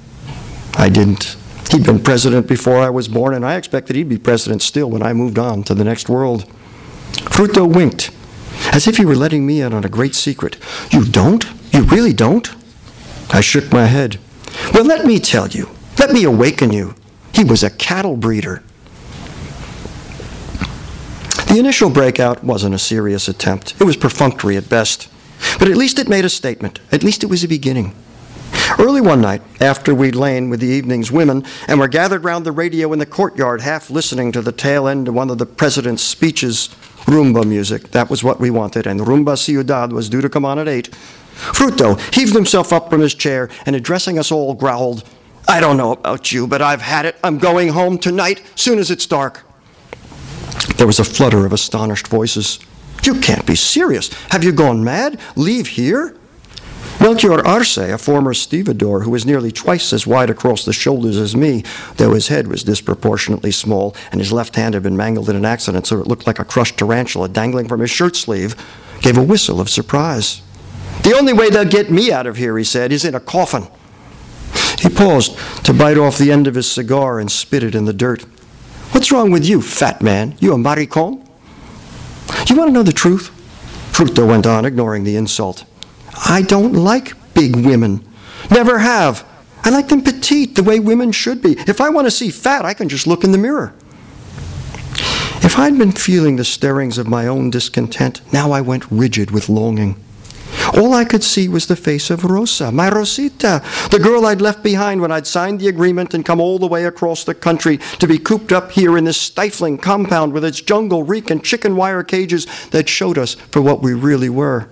I 0.75 0.89
didn't. 0.89 1.37
He'd 1.71 1.85
been 1.85 2.03
president 2.03 2.47
before 2.47 2.79
I 2.79 2.91
was 2.91 3.09
born, 3.09 3.35
and 3.35 3.45
I 3.45 3.57
expected 3.57 3.97
he'd 3.97 4.09
be 4.09 4.19
president 4.19 4.63
still 4.63 4.91
when 4.91 5.03
I 5.03 5.13
moved 5.13 5.39
on 5.39 5.63
to 5.65 5.75
the 5.75 5.85
next 5.85 6.09
world. 6.09 6.45
Fruto 7.13 7.67
winked, 7.73 8.11
as 8.73 8.87
if 8.87 8.97
he 8.97 9.05
were 9.05 9.15
letting 9.15 9.47
me 9.47 9.61
in 9.61 9.73
on 9.73 9.85
a 9.85 9.89
great 9.89 10.15
secret. 10.15 10.57
You 10.91 11.05
don't? 11.05 11.45
You 11.73 11.83
really 11.85 12.13
don't? 12.13 12.51
I 13.31 13.41
shook 13.41 13.73
my 13.73 13.87
head. 13.87 14.19
Well, 14.75 14.85
let 14.85 15.07
me 15.07 15.19
tell 15.19 15.49
you. 15.49 15.71
Let 15.99 16.13
me 16.13 16.25
awaken 16.25 16.73
you. 16.73 16.95
He 17.35 17.45
was 17.45 17.63
a 17.63 17.71
cattle 17.71 18.17
breeder. 18.17 18.63
The 21.53 21.59
initial 21.59 21.91
breakout 21.91 22.43
wasn't 22.43 22.75
a 22.75 22.79
serious 22.79 23.29
attempt. 23.29 23.75
It 23.79 23.85
was 23.85 23.99
perfunctory 23.99 24.57
at 24.57 24.71
best. 24.71 25.11
But 25.59 25.69
at 25.69 25.77
least 25.77 25.99
it 25.99 26.09
made 26.09 26.25
a 26.25 26.31
statement. 26.31 26.81
At 26.91 27.05
least 27.05 27.23
it 27.23 27.27
was 27.27 27.45
a 27.45 27.49
beginning. 27.49 27.95
Early 28.79 29.03
one 29.03 29.21
night, 29.21 29.43
after 29.61 29.95
we'd 29.95 30.15
lain 30.15 30.49
with 30.49 30.61
the 30.61 30.69
evening's 30.69 31.13
women 31.13 31.45
and 31.69 31.79
were 31.79 31.89
gathered 31.89 32.25
round 32.25 32.47
the 32.47 32.53
radio 32.53 32.95
in 32.95 33.01
the 33.01 33.05
courtyard, 33.05 33.61
half 33.61 33.91
listening 33.91 34.33
to 34.33 34.41
the 34.41 34.51
tail 34.51 34.89
end 34.89 35.09
of 35.09 35.15
one 35.15 35.29
of 35.29 35.37
the 35.37 35.45
president's 35.45 36.03
speeches, 36.03 36.71
rumba 37.05 37.47
music. 37.47 37.91
That 37.91 38.09
was 38.09 38.25
what 38.25 38.41
we 38.41 38.49
wanted, 38.49 38.87
and 38.87 39.01
Rumba 39.01 39.37
Ciudad 39.37 39.93
was 39.93 40.09
due 40.09 40.23
to 40.23 40.31
come 40.31 40.47
on 40.47 40.59
at 40.59 40.69
8. 40.69 40.89
Fruto 41.35 42.01
heaved 42.15 42.33
himself 42.33 42.73
up 42.73 42.89
from 42.89 43.03
his 43.03 43.15
chair 43.15 43.51
and, 43.67 43.77
addressing 43.77 44.19
us 44.19 44.33
all, 44.33 44.55
growled, 44.55 45.05
I 45.47 45.61
don't 45.61 45.77
know 45.77 45.93
about 45.93 46.33
you, 46.33 46.47
but 46.47 46.63
I've 46.63 46.81
had 46.81 47.05
it. 47.05 47.17
I'm 47.23 47.37
going 47.37 47.69
home 47.69 47.99
tonight, 47.99 48.43
soon 48.55 48.79
as 48.79 48.91
it's 48.91 49.05
dark. 49.05 49.45
There 50.83 50.87
was 50.89 50.99
a 50.99 51.05
flutter 51.05 51.47
of 51.47 51.53
astonished 51.53 52.09
voices. 52.09 52.59
You 53.05 53.21
can't 53.21 53.47
be 53.47 53.55
serious. 53.55 54.13
Have 54.31 54.43
you 54.43 54.51
gone 54.51 54.83
mad? 54.83 55.21
Leave 55.37 55.69
here? 55.69 56.17
Melchior 57.01 57.47
Arce, 57.47 57.77
a 57.77 57.97
former 57.97 58.35
stevedore 58.35 59.03
who 59.03 59.13
was 59.13 59.25
nearly 59.25 59.53
twice 59.53 59.93
as 59.93 60.09
wide 60.09 60.29
across 60.29 60.65
the 60.65 60.73
shoulders 60.73 61.19
as 61.19 61.37
me, 61.37 61.63
though 61.99 62.15
his 62.15 62.27
head 62.27 62.49
was 62.49 62.65
disproportionately 62.65 63.53
small 63.53 63.95
and 64.11 64.21
his 64.21 64.33
left 64.33 64.57
hand 64.57 64.75
had 64.75 64.83
been 64.83 64.97
mangled 64.97 65.31
in 65.31 65.37
an 65.37 65.45
accident 65.45 65.87
so 65.87 66.01
it 66.01 66.09
looked 66.09 66.27
like 66.27 66.41
a 66.41 66.45
crushed 66.45 66.79
tarantula 66.79 67.29
dangling 67.29 67.69
from 67.69 67.79
his 67.79 67.93
shirt 67.93 68.17
sleeve, 68.17 68.57
gave 69.03 69.17
a 69.17 69.23
whistle 69.23 69.61
of 69.61 69.71
surprise. 69.71 70.43
The 71.05 71.15
only 71.17 71.33
way 71.33 71.49
they'll 71.49 71.65
get 71.65 71.93
me 71.93 72.11
out 72.11 72.27
of 72.27 72.39
here, 72.39 72.59
he 72.59 72.65
said, 72.65 72.91
is 72.91 73.05
in 73.05 73.15
a 73.15 73.21
coffin. 73.21 73.69
He 74.81 74.89
paused 74.89 75.39
to 75.65 75.73
bite 75.73 75.97
off 75.97 76.19
the 76.19 76.33
end 76.33 76.49
of 76.49 76.57
his 76.57 76.69
cigar 76.69 77.21
and 77.21 77.31
spit 77.31 77.63
it 77.63 77.77
in 77.77 77.85
the 77.85 77.93
dirt. 77.93 78.25
What's 78.93 79.11
wrong 79.11 79.31
with 79.31 79.45
you, 79.45 79.61
fat 79.61 80.03
man? 80.03 80.37
You 80.39 80.53
a 80.53 80.57
maricon? 80.57 81.27
You 82.49 82.57
want 82.57 82.69
to 82.69 82.73
know 82.73 82.83
the 82.83 82.93
truth? 82.93 83.31
Fruto 83.93 84.27
went 84.27 84.47
on, 84.47 84.65
ignoring 84.65 85.05
the 85.05 85.17
insult. 85.17 85.65
I 86.27 86.43
don't 86.43 86.75
like 86.75 87.15
big 87.35 87.57
women. 87.57 88.07
Never 88.51 88.79
have. 88.79 89.27
I 89.65 89.71
like 89.71 89.89
them 89.89 90.03
petite, 90.03 90.57
the 90.57 90.63
way 90.63 90.79
women 90.79 91.13
should 91.13 91.41
be. 91.41 91.53
If 91.67 91.81
I 91.81 91.89
want 91.89 92.07
to 92.07 92.11
see 92.11 92.31
fat, 92.31 92.65
I 92.65 92.75
can 92.75 92.89
just 92.89 93.07
look 93.07 93.25
in 93.25 93.33
the 93.33 93.39
mirror. 93.39 93.75
If 95.45 95.59
I'd 95.59 95.79
been 95.79 95.93
feeling 95.93 96.37
the 96.37 96.45
stirrings 96.45 96.99
of 96.99 97.09
my 97.09 97.27
own 97.27 97.51
discontent, 97.51 98.21
now 98.33 98.53
I 98.53 98.61
went 98.61 98.91
rigid 98.91 99.31
with 99.31 99.49
longing. 99.49 99.97
All 100.75 100.95
I 100.95 101.05
could 101.05 101.23
see 101.23 101.49
was 101.49 101.67
the 101.67 101.77
face 101.77 102.11
of 102.11 102.25
Rosa, 102.25 102.73
my 102.73 102.89
Rosita, 102.91 103.63
the 103.91 103.99
girl 103.99 104.27
I'd 104.27 104.41
left 104.41 104.63
behind 104.63 105.01
when 105.01 105.13
I'd 105.13 105.27
signed 105.27 105.61
the 105.61 105.69
agreement 105.69 106.15
and 106.15 106.25
come 106.25 106.41
all 106.41 106.59
the 106.59 106.67
way 106.67 106.85
across 106.85 107.25
the 107.25 107.35
country 107.35 107.79
to 107.99 108.07
be 108.07 108.19
cooped 108.19 108.53
up 108.53 108.73
here 108.73 108.97
in 108.97 109.05
this 109.05 109.21
stifling 109.21 109.79
compound 109.79 110.33
with 110.33 110.45
its 110.45 110.61
jungle 110.61 111.03
reek 111.03 111.31
and 111.31 111.45
chicken 111.45 111.77
wire 111.77 112.03
cages 112.03 112.47
that 112.71 112.89
showed 112.89 113.19
us 113.19 113.35
for 113.35 113.61
what 113.61 113.83
we 113.83 113.93
really 113.93 114.29
were. 114.29 114.69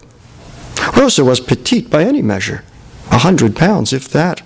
Rosa 0.97 1.25
was 1.25 1.41
petite 1.41 1.91
by 1.91 2.05
any 2.05 2.23
measure, 2.23 2.65
a 3.11 3.19
hundred 3.19 3.55
pounds, 3.57 3.93
if 3.93 4.09
that, 4.09 4.43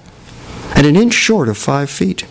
and 0.75 0.87
an 0.87 0.97
inch 0.97 1.15
short 1.15 1.49
of 1.49 1.57
five 1.57 1.91
feet. 1.91 2.25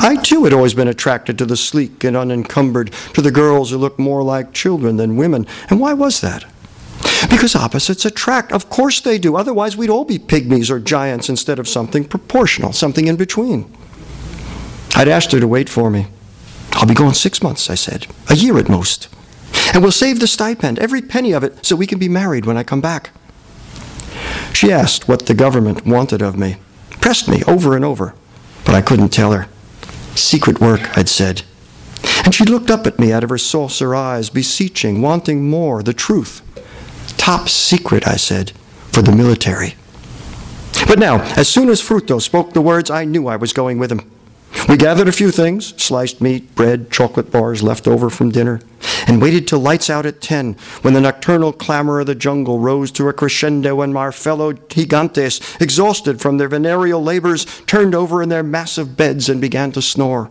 I 0.00 0.16
too 0.16 0.44
had 0.44 0.52
always 0.52 0.74
been 0.74 0.88
attracted 0.88 1.38
to 1.38 1.46
the 1.46 1.56
sleek 1.56 2.02
and 2.02 2.16
unencumbered, 2.16 2.92
to 3.14 3.22
the 3.22 3.30
girls 3.30 3.70
who 3.70 3.78
looked 3.78 4.00
more 4.00 4.24
like 4.24 4.52
children 4.52 4.96
than 4.96 5.16
women. 5.16 5.46
And 5.70 5.78
why 5.78 5.92
was 5.92 6.20
that? 6.22 6.44
Because 7.28 7.54
opposites 7.56 8.04
attract. 8.04 8.52
Of 8.52 8.68
course 8.70 9.00
they 9.00 9.18
do. 9.18 9.36
Otherwise, 9.36 9.76
we'd 9.76 9.90
all 9.90 10.04
be 10.04 10.18
pygmies 10.18 10.70
or 10.70 10.78
giants 10.78 11.28
instead 11.28 11.58
of 11.58 11.68
something 11.68 12.04
proportional, 12.04 12.72
something 12.72 13.06
in 13.06 13.16
between. 13.16 13.72
I'd 14.94 15.08
asked 15.08 15.32
her 15.32 15.40
to 15.40 15.48
wait 15.48 15.68
for 15.68 15.90
me. 15.90 16.06
I'll 16.72 16.86
be 16.86 16.94
gone 16.94 17.14
six 17.14 17.42
months, 17.42 17.70
I 17.70 17.74
said, 17.74 18.06
a 18.28 18.34
year 18.34 18.58
at 18.58 18.68
most. 18.68 19.08
And 19.74 19.82
we'll 19.82 19.92
save 19.92 20.20
the 20.20 20.26
stipend, 20.26 20.78
every 20.78 21.02
penny 21.02 21.32
of 21.32 21.44
it, 21.44 21.64
so 21.64 21.76
we 21.76 21.86
can 21.86 21.98
be 21.98 22.08
married 22.08 22.46
when 22.46 22.56
I 22.56 22.62
come 22.62 22.80
back. 22.80 23.10
She 24.52 24.72
asked 24.72 25.08
what 25.08 25.26
the 25.26 25.34
government 25.34 25.86
wanted 25.86 26.22
of 26.22 26.38
me, 26.38 26.56
pressed 27.00 27.28
me 27.28 27.42
over 27.46 27.74
and 27.74 27.84
over, 27.84 28.14
but 28.64 28.74
I 28.74 28.82
couldn't 28.82 29.10
tell 29.10 29.32
her. 29.32 29.48
Secret 30.14 30.60
work, 30.60 30.96
I'd 30.96 31.08
said. 31.08 31.42
And 32.24 32.34
she 32.34 32.44
looked 32.44 32.70
up 32.70 32.86
at 32.86 32.98
me 32.98 33.12
out 33.12 33.24
of 33.24 33.30
her 33.30 33.38
saucer 33.38 33.94
eyes, 33.94 34.30
beseeching, 34.30 35.02
wanting 35.02 35.48
more, 35.48 35.82
the 35.82 35.94
truth. 35.94 36.42
Top 37.16 37.48
secret, 37.48 38.06
I 38.06 38.16
said, 38.16 38.50
for 38.90 39.02
the 39.02 39.12
military. 39.12 39.74
But 40.86 40.98
now, 40.98 41.22
as 41.36 41.48
soon 41.48 41.68
as 41.68 41.80
Fruto 41.80 42.20
spoke 42.20 42.52
the 42.52 42.60
words, 42.60 42.90
I 42.90 43.04
knew 43.04 43.28
I 43.28 43.36
was 43.36 43.52
going 43.52 43.78
with 43.78 43.92
him. 43.92 44.10
We 44.68 44.76
gathered 44.76 45.08
a 45.08 45.12
few 45.12 45.30
things 45.30 45.74
sliced 45.82 46.20
meat, 46.20 46.54
bread, 46.54 46.90
chocolate 46.90 47.30
bars 47.30 47.62
left 47.62 47.88
over 47.88 48.10
from 48.10 48.30
dinner 48.30 48.60
and 49.06 49.20
waited 49.20 49.48
till 49.48 49.58
lights 49.58 49.90
out 49.90 50.06
at 50.06 50.20
10 50.20 50.54
when 50.82 50.94
the 50.94 51.00
nocturnal 51.00 51.52
clamor 51.52 52.00
of 52.00 52.06
the 52.06 52.14
jungle 52.14 52.58
rose 52.58 52.90
to 52.92 53.08
a 53.08 53.12
crescendo 53.12 53.80
and 53.80 53.96
our 53.96 54.12
fellow 54.12 54.52
gigantes, 54.52 55.60
exhausted 55.60 56.20
from 56.20 56.38
their 56.38 56.48
venereal 56.48 57.02
labors, 57.02 57.44
turned 57.66 57.94
over 57.94 58.22
in 58.22 58.28
their 58.28 58.42
massive 58.42 58.96
beds 58.96 59.28
and 59.28 59.40
began 59.40 59.72
to 59.72 59.82
snore. 59.82 60.30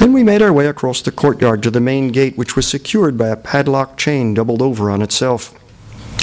Then 0.00 0.14
we 0.14 0.22
made 0.22 0.40
our 0.40 0.50
way 0.50 0.66
across 0.66 1.02
the 1.02 1.12
courtyard 1.12 1.62
to 1.62 1.70
the 1.70 1.78
main 1.78 2.08
gate, 2.08 2.38
which 2.38 2.56
was 2.56 2.66
secured 2.66 3.18
by 3.18 3.28
a 3.28 3.36
padlock 3.36 3.98
chain 3.98 4.32
doubled 4.32 4.62
over 4.62 4.90
on 4.90 5.02
itself. 5.02 5.54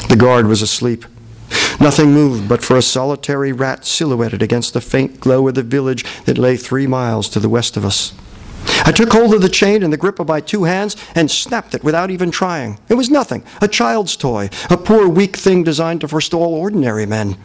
The 0.10 0.16
guard 0.16 0.48
was 0.48 0.64
asleep. 0.64 1.06
Nothing 1.80 2.12
moved 2.12 2.50
but 2.50 2.64
for 2.64 2.76
a 2.76 2.82
solitary 2.82 3.52
rat 3.52 3.86
silhouetted 3.86 4.42
against 4.42 4.74
the 4.74 4.82
faint 4.82 5.20
glow 5.20 5.48
of 5.48 5.54
the 5.54 5.62
village 5.62 6.04
that 6.26 6.40
lay 6.40 6.58
three 6.58 6.88
miles 6.88 7.30
to 7.30 7.40
the 7.40 7.50
west 7.50 7.78
of 7.78 7.86
us. 7.86 8.16
I 8.84 8.92
took 8.92 9.12
hold 9.12 9.36
of 9.36 9.44
the 9.44 9.48
chain 9.48 9.84
in 9.84 9.92
the 9.92 9.96
grip 9.96 10.20
of 10.20 10.28
my 10.28 10.42
two 10.42 10.64
hands 10.64 10.96
and 11.14 11.30
snapped 11.30 11.76
it 11.76 11.84
without 11.84 12.10
even 12.10 12.32
trying. 12.32 12.80
It 12.90 12.96
was 12.96 13.12
nothing, 13.12 13.44
a 13.62 13.68
child's 13.68 14.18
toy, 14.18 14.50
a 14.72 14.78
poor, 14.78 15.08
weak 15.08 15.38
thing 15.38 15.64
designed 15.64 16.02
to 16.02 16.08
forestall 16.08 16.56
ordinary 16.56 17.06
men. 17.06 17.38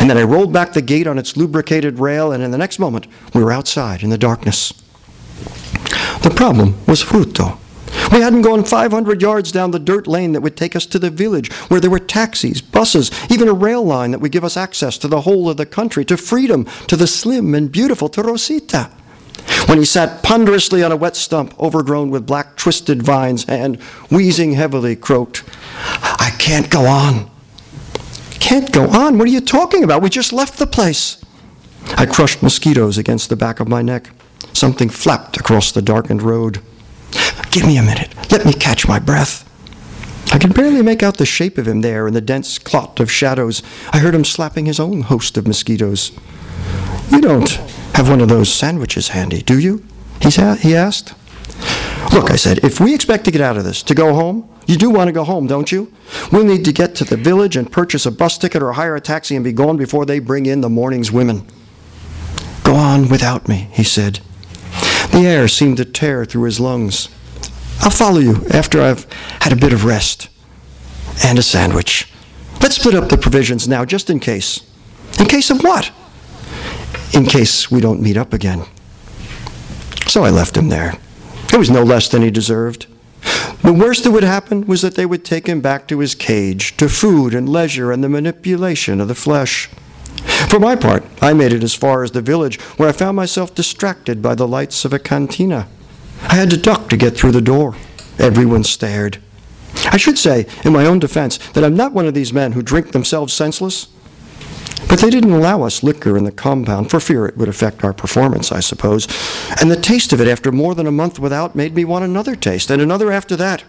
And 0.00 0.10
then 0.10 0.18
I 0.18 0.24
rolled 0.24 0.52
back 0.52 0.72
the 0.72 0.82
gate 0.82 1.06
on 1.06 1.18
its 1.18 1.36
lubricated 1.36 2.00
rail, 2.00 2.32
and 2.32 2.42
in 2.42 2.50
the 2.50 2.58
next 2.58 2.80
moment, 2.80 3.06
we 3.32 3.44
were 3.44 3.52
outside 3.52 4.02
in 4.02 4.10
the 4.10 4.18
darkness. 4.18 4.72
The 6.22 6.32
problem 6.34 6.74
was 6.86 7.02
Fruto. 7.02 7.58
We 8.12 8.20
hadn't 8.20 8.42
gone 8.42 8.64
500 8.64 9.22
yards 9.22 9.50
down 9.50 9.70
the 9.70 9.78
dirt 9.78 10.06
lane 10.06 10.32
that 10.32 10.40
would 10.40 10.56
take 10.56 10.76
us 10.76 10.86
to 10.86 10.98
the 10.98 11.10
village, 11.10 11.52
where 11.68 11.80
there 11.80 11.90
were 11.90 11.98
taxis, 11.98 12.60
buses, 12.60 13.10
even 13.30 13.48
a 13.48 13.52
rail 13.52 13.84
line 13.84 14.10
that 14.10 14.18
would 14.20 14.32
give 14.32 14.44
us 14.44 14.56
access 14.56 14.98
to 14.98 15.08
the 15.08 15.22
whole 15.22 15.48
of 15.48 15.56
the 15.56 15.66
country, 15.66 16.04
to 16.04 16.16
freedom, 16.16 16.64
to 16.86 16.96
the 16.96 17.06
slim 17.06 17.54
and 17.54 17.72
beautiful 17.72 18.08
to 18.10 18.22
Rosita 18.22 18.90
when 19.66 19.78
he 19.78 19.84
sat 19.84 20.22
ponderously 20.22 20.82
on 20.82 20.92
a 20.92 20.96
wet 20.96 21.16
stump 21.16 21.58
overgrown 21.60 22.10
with 22.10 22.26
black 22.26 22.56
twisted 22.56 23.02
vines 23.02 23.44
and, 23.46 23.80
wheezing 24.10 24.52
heavily, 24.52 24.96
croaked, 24.96 25.44
I 25.74 26.34
can't 26.38 26.70
go 26.70 26.86
on. 26.86 27.30
Can't 28.40 28.72
go 28.72 28.88
on? 28.88 29.18
What 29.18 29.28
are 29.28 29.30
you 29.30 29.40
talking 29.40 29.84
about? 29.84 30.02
We 30.02 30.10
just 30.10 30.32
left 30.32 30.58
the 30.58 30.66
place. 30.66 31.22
I 31.96 32.06
crushed 32.06 32.42
mosquitoes 32.42 32.98
against 32.98 33.28
the 33.28 33.36
back 33.36 33.60
of 33.60 33.68
my 33.68 33.82
neck. 33.82 34.10
Something 34.58 34.88
flapped 34.88 35.36
across 35.36 35.70
the 35.70 35.80
darkened 35.80 36.20
road. 36.20 36.60
Give 37.52 37.64
me 37.64 37.76
a 37.76 37.82
minute. 37.82 38.12
Let 38.32 38.44
me 38.44 38.52
catch 38.52 38.88
my 38.88 38.98
breath. 38.98 39.48
I 40.32 40.38
could 40.38 40.52
barely 40.52 40.82
make 40.82 41.00
out 41.00 41.16
the 41.16 41.26
shape 41.26 41.58
of 41.58 41.68
him 41.68 41.80
there 41.80 42.08
in 42.08 42.14
the 42.14 42.20
dense 42.20 42.58
clot 42.58 42.98
of 42.98 43.08
shadows. 43.08 43.62
I 43.92 44.00
heard 44.00 44.16
him 44.16 44.24
slapping 44.24 44.66
his 44.66 44.80
own 44.80 45.02
host 45.02 45.36
of 45.36 45.46
mosquitoes. 45.46 46.10
You 47.08 47.20
don't 47.20 47.50
have 47.94 48.10
one 48.10 48.20
of 48.20 48.28
those 48.28 48.52
sandwiches 48.52 49.10
handy, 49.10 49.42
do 49.42 49.60
you? 49.60 49.86
He, 50.20 50.30
he 50.30 50.74
asked. 50.74 51.14
Look, 52.12 52.32
I 52.32 52.36
said, 52.36 52.58
if 52.64 52.80
we 52.80 52.96
expect 52.96 53.26
to 53.26 53.30
get 53.30 53.40
out 53.40 53.58
of 53.58 53.62
this, 53.62 53.84
to 53.84 53.94
go 53.94 54.12
home, 54.12 54.52
you 54.66 54.74
do 54.74 54.90
want 54.90 55.06
to 55.06 55.12
go 55.12 55.22
home, 55.22 55.46
don't 55.46 55.70
you? 55.70 55.92
We'll 56.32 56.42
need 56.42 56.64
to 56.64 56.72
get 56.72 56.96
to 56.96 57.04
the 57.04 57.16
village 57.16 57.56
and 57.56 57.70
purchase 57.70 58.06
a 58.06 58.10
bus 58.10 58.36
ticket 58.36 58.60
or 58.60 58.72
hire 58.72 58.96
a 58.96 59.00
taxi 59.00 59.36
and 59.36 59.44
be 59.44 59.52
gone 59.52 59.76
before 59.76 60.04
they 60.04 60.18
bring 60.18 60.46
in 60.46 60.62
the 60.62 60.68
morning's 60.68 61.12
women. 61.12 61.46
Go 62.64 62.74
on 62.74 63.08
without 63.08 63.46
me, 63.46 63.68
he 63.70 63.84
said. 63.84 64.18
The 65.12 65.26
air 65.26 65.48
seemed 65.48 65.78
to 65.78 65.84
tear 65.84 66.24
through 66.24 66.44
his 66.44 66.60
lungs. 66.60 67.08
I'll 67.80 67.90
follow 67.90 68.18
you 68.18 68.46
after 68.50 68.80
I've 68.82 69.10
had 69.40 69.52
a 69.52 69.56
bit 69.56 69.72
of 69.72 69.84
rest 69.84 70.28
and 71.24 71.38
a 71.38 71.42
sandwich. 71.42 72.12
Let's 72.60 72.76
split 72.76 72.94
up 72.94 73.08
the 73.08 73.16
provisions 73.16 73.68
now, 73.68 73.84
just 73.84 74.10
in 74.10 74.20
case. 74.20 74.60
In 75.18 75.26
case 75.26 75.50
of 75.50 75.62
what? 75.62 75.90
in 77.14 77.26
case 77.26 77.70
we 77.70 77.80
don't 77.80 78.00
meet 78.00 78.16
up 78.16 78.32
again. 78.32 78.64
So 80.06 80.24
I 80.24 80.30
left 80.30 80.56
him 80.56 80.68
there. 80.68 80.94
It 81.52 81.58
was 81.58 81.70
no 81.70 81.82
less 81.82 82.08
than 82.08 82.22
he 82.22 82.30
deserved. 82.30 82.86
The 83.62 83.72
worst 83.72 84.04
that 84.04 84.12
would 84.12 84.24
happen 84.24 84.66
was 84.66 84.82
that 84.82 84.94
they 84.94 85.06
would 85.06 85.24
take 85.24 85.46
him 85.46 85.60
back 85.60 85.88
to 85.88 85.98
his 85.98 86.14
cage, 86.14 86.76
to 86.76 86.88
food 86.88 87.34
and 87.34 87.48
leisure 87.48 87.90
and 87.90 88.04
the 88.04 88.08
manipulation 88.08 89.00
of 89.00 89.08
the 89.08 89.14
flesh. 89.14 89.68
For 90.48 90.58
my 90.58 90.76
part, 90.76 91.04
I 91.20 91.32
made 91.32 91.52
it 91.52 91.62
as 91.62 91.74
far 91.74 92.02
as 92.02 92.10
the 92.10 92.22
village, 92.22 92.60
where 92.76 92.88
I 92.88 92.92
found 92.92 93.16
myself 93.16 93.54
distracted 93.54 94.22
by 94.22 94.34
the 94.34 94.48
lights 94.48 94.84
of 94.84 94.92
a 94.92 94.98
cantina. 94.98 95.68
I 96.22 96.34
had 96.34 96.50
to 96.50 96.56
duck 96.56 96.88
to 96.88 96.96
get 96.96 97.16
through 97.16 97.32
the 97.32 97.40
door. 97.40 97.76
Everyone 98.18 98.64
stared. 98.64 99.18
I 99.86 99.96
should 99.96 100.18
say, 100.18 100.46
in 100.64 100.72
my 100.72 100.86
own 100.86 100.98
defense, 100.98 101.38
that 101.52 101.64
I'm 101.64 101.76
not 101.76 101.92
one 101.92 102.06
of 102.06 102.14
these 102.14 102.32
men 102.32 102.52
who 102.52 102.62
drink 102.62 102.92
themselves 102.92 103.32
senseless. 103.32 103.88
But 104.88 105.00
they 105.00 105.10
didn't 105.10 105.32
allow 105.32 105.62
us 105.62 105.82
liquor 105.82 106.16
in 106.16 106.24
the 106.24 106.32
compound 106.32 106.90
for 106.90 106.98
fear 106.98 107.26
it 107.26 107.36
would 107.36 107.48
affect 107.48 107.84
our 107.84 107.92
performance, 107.92 108.50
I 108.50 108.60
suppose. 108.60 109.06
And 109.60 109.70
the 109.70 109.80
taste 109.80 110.12
of 110.12 110.20
it 110.20 110.28
after 110.28 110.50
more 110.50 110.74
than 110.74 110.86
a 110.86 110.92
month 110.92 111.18
without 111.18 111.54
made 111.54 111.74
me 111.74 111.84
want 111.84 112.04
another 112.04 112.34
taste, 112.34 112.70
and 112.70 112.80
another 112.80 113.12
after 113.12 113.36
that. 113.36 113.64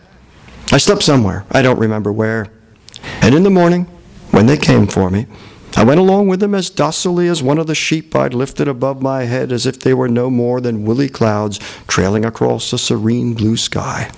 I 0.71 0.77
slept 0.77 1.03
somewhere, 1.03 1.45
I 1.51 1.61
don't 1.61 1.79
remember 1.79 2.11
where. 2.11 2.47
And 3.21 3.35
in 3.35 3.43
the 3.43 3.49
morning, 3.49 3.85
when 4.31 4.45
they 4.45 4.57
came 4.57 4.87
for 4.87 5.09
me, 5.09 5.25
I 5.75 5.83
went 5.83 5.99
along 5.99 6.27
with 6.27 6.39
them 6.39 6.55
as 6.55 6.69
docilely 6.69 7.27
as 7.27 7.41
one 7.41 7.57
of 7.57 7.67
the 7.67 7.75
sheep 7.75 8.15
I'd 8.15 8.33
lifted 8.33 8.67
above 8.67 9.01
my 9.01 9.23
head 9.23 9.51
as 9.51 9.65
if 9.65 9.79
they 9.79 9.93
were 9.93 10.09
no 10.09 10.29
more 10.29 10.59
than 10.59 10.85
woolly 10.85 11.09
clouds 11.09 11.59
trailing 11.87 12.25
across 12.25 12.73
a 12.73 12.77
serene 12.77 13.33
blue 13.33 13.55
sky. 13.55 14.11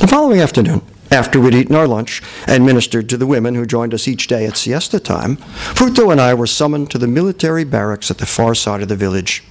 The 0.00 0.08
following 0.08 0.40
afternoon, 0.40 0.82
After 1.10 1.40
we'd 1.40 1.54
eaten 1.54 1.76
our 1.76 1.86
lunch 1.86 2.20
and 2.46 2.66
ministered 2.66 3.08
to 3.08 3.16
the 3.16 3.26
women 3.26 3.54
who 3.54 3.64
joined 3.64 3.94
us 3.94 4.08
each 4.08 4.26
day 4.26 4.44
at 4.44 4.56
siesta 4.56 4.98
time, 4.98 5.36
Fruto 5.36 6.10
and 6.10 6.20
I 6.20 6.34
were 6.34 6.48
summoned 6.48 6.90
to 6.90 6.98
the 6.98 7.06
military 7.06 7.64
barracks 7.64 8.10
at 8.10 8.18
the 8.18 8.26
far 8.26 8.54
side 8.54 8.82
of 8.82 8.88
the 8.88 8.96
village. 8.96 9.44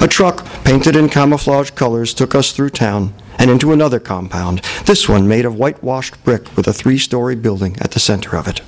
A 0.00 0.06
truck 0.06 0.44
painted 0.64 0.94
in 0.94 1.08
camouflage 1.08 1.70
colors 1.70 2.12
took 2.12 2.34
us 2.34 2.52
through 2.52 2.70
town 2.70 3.14
and 3.38 3.50
into 3.50 3.72
another 3.72 3.98
compound, 3.98 4.60
this 4.84 5.08
one 5.08 5.26
made 5.26 5.46
of 5.46 5.56
whitewashed 5.56 6.22
brick 6.24 6.54
with 6.56 6.68
a 6.68 6.72
three 6.72 6.98
story 6.98 7.34
building 7.34 7.76
at 7.80 7.92
the 7.92 8.00
center 8.00 8.36
of 8.36 8.46
it. 8.46 8.60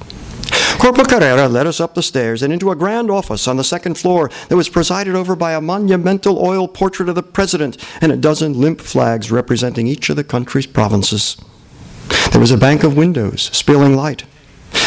Corporal 0.78 1.06
Carrera 1.06 1.48
led 1.48 1.66
us 1.66 1.80
up 1.80 1.94
the 1.94 2.02
stairs 2.02 2.42
and 2.42 2.52
into 2.52 2.70
a 2.70 2.76
grand 2.76 3.10
office 3.10 3.48
on 3.48 3.56
the 3.56 3.64
second 3.64 3.96
floor 3.96 4.30
that 4.48 4.56
was 4.56 4.68
presided 4.68 5.14
over 5.14 5.34
by 5.34 5.54
a 5.54 5.60
monumental 5.60 6.38
oil 6.38 6.68
portrait 6.68 7.08
of 7.08 7.14
the 7.14 7.22
president 7.22 7.76
and 8.00 8.12
a 8.12 8.16
dozen 8.16 8.60
limp 8.60 8.80
flags 8.80 9.30
representing 9.30 9.86
each 9.86 10.10
of 10.10 10.16
the 10.16 10.24
country's 10.24 10.66
provinces. 10.66 11.36
There 12.32 12.40
was 12.40 12.50
a 12.50 12.58
bank 12.58 12.84
of 12.84 12.96
windows, 12.96 13.50
spilling 13.52 13.96
light. 13.96 14.24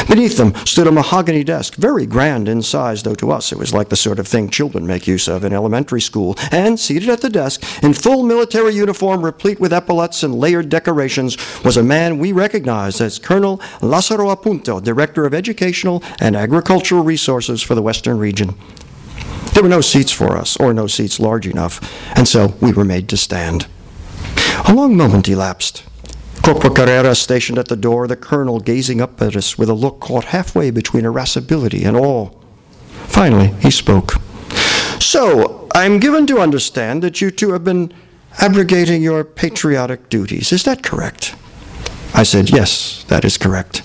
Beneath 0.07 0.37
them 0.37 0.53
stood 0.65 0.87
a 0.87 0.91
mahogany 0.91 1.43
desk, 1.43 1.75
very 1.75 2.05
grand 2.05 2.47
in 2.47 2.61
size, 2.61 3.03
though 3.03 3.15
to 3.15 3.31
us 3.31 3.51
it 3.51 3.57
was 3.57 3.73
like 3.73 3.89
the 3.89 3.95
sort 3.95 4.19
of 4.19 4.27
thing 4.27 4.49
children 4.49 4.87
make 4.87 5.07
use 5.07 5.27
of 5.27 5.43
in 5.43 5.53
elementary 5.53 6.01
school. 6.01 6.35
And 6.51 6.79
seated 6.79 7.09
at 7.09 7.21
the 7.21 7.29
desk, 7.29 7.63
in 7.83 7.93
full 7.93 8.23
military 8.23 8.73
uniform 8.73 9.23
replete 9.23 9.59
with 9.59 9.73
epaulets 9.73 10.23
and 10.23 10.35
layered 10.35 10.69
decorations, 10.69 11.37
was 11.63 11.77
a 11.77 11.83
man 11.83 12.19
we 12.19 12.31
recognized 12.31 13.01
as 13.01 13.19
Colonel 13.19 13.61
Lazaro 13.81 14.33
Apunto, 14.33 14.81
Director 14.81 15.25
of 15.25 15.33
Educational 15.33 16.03
and 16.19 16.35
Agricultural 16.35 17.03
Resources 17.03 17.61
for 17.61 17.75
the 17.75 17.81
Western 17.81 18.17
region. 18.17 18.55
There 19.53 19.63
were 19.63 19.69
no 19.69 19.81
seats 19.81 20.11
for 20.11 20.37
us, 20.37 20.55
or 20.57 20.73
no 20.73 20.87
seats 20.87 21.19
large 21.19 21.47
enough, 21.47 21.81
and 22.15 22.27
so 22.27 22.53
we 22.61 22.71
were 22.71 22.85
made 22.85 23.09
to 23.09 23.17
stand. 23.17 23.67
A 24.67 24.73
long 24.73 24.95
moment 24.95 25.27
elapsed. 25.27 25.83
Corporal 26.47 26.73
Carrera 26.73 27.13
stationed 27.13 27.57
at 27.57 27.67
the 27.67 27.75
door, 27.75 28.07
the 28.07 28.15
colonel 28.15 28.61
gazing 28.61 29.01
up 29.01 29.21
at 29.21 29.35
us 29.35 29.57
with 29.57 29.67
a 29.67 29.73
look 29.73 29.99
caught 29.99 30.23
halfway 30.23 30.71
between 30.71 31.03
irascibility 31.03 31.83
and 31.83 31.97
awe. 31.97 32.29
Finally, 33.07 33.47
he 33.59 33.69
spoke. 33.69 34.13
So, 35.01 35.67
I'm 35.75 35.99
given 35.99 36.25
to 36.27 36.39
understand 36.39 37.03
that 37.03 37.19
you 37.19 37.31
two 37.31 37.51
have 37.51 37.65
been 37.65 37.93
abrogating 38.39 39.03
your 39.03 39.25
patriotic 39.25 40.07
duties. 40.07 40.53
Is 40.53 40.63
that 40.63 40.83
correct? 40.83 41.35
I 42.13 42.23
said, 42.23 42.49
Yes, 42.49 43.03
that 43.09 43.25
is 43.25 43.37
correct. 43.37 43.81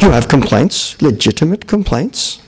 You 0.00 0.12
have 0.12 0.28
complaints, 0.28 1.02
legitimate 1.02 1.66
complaints? 1.66 2.40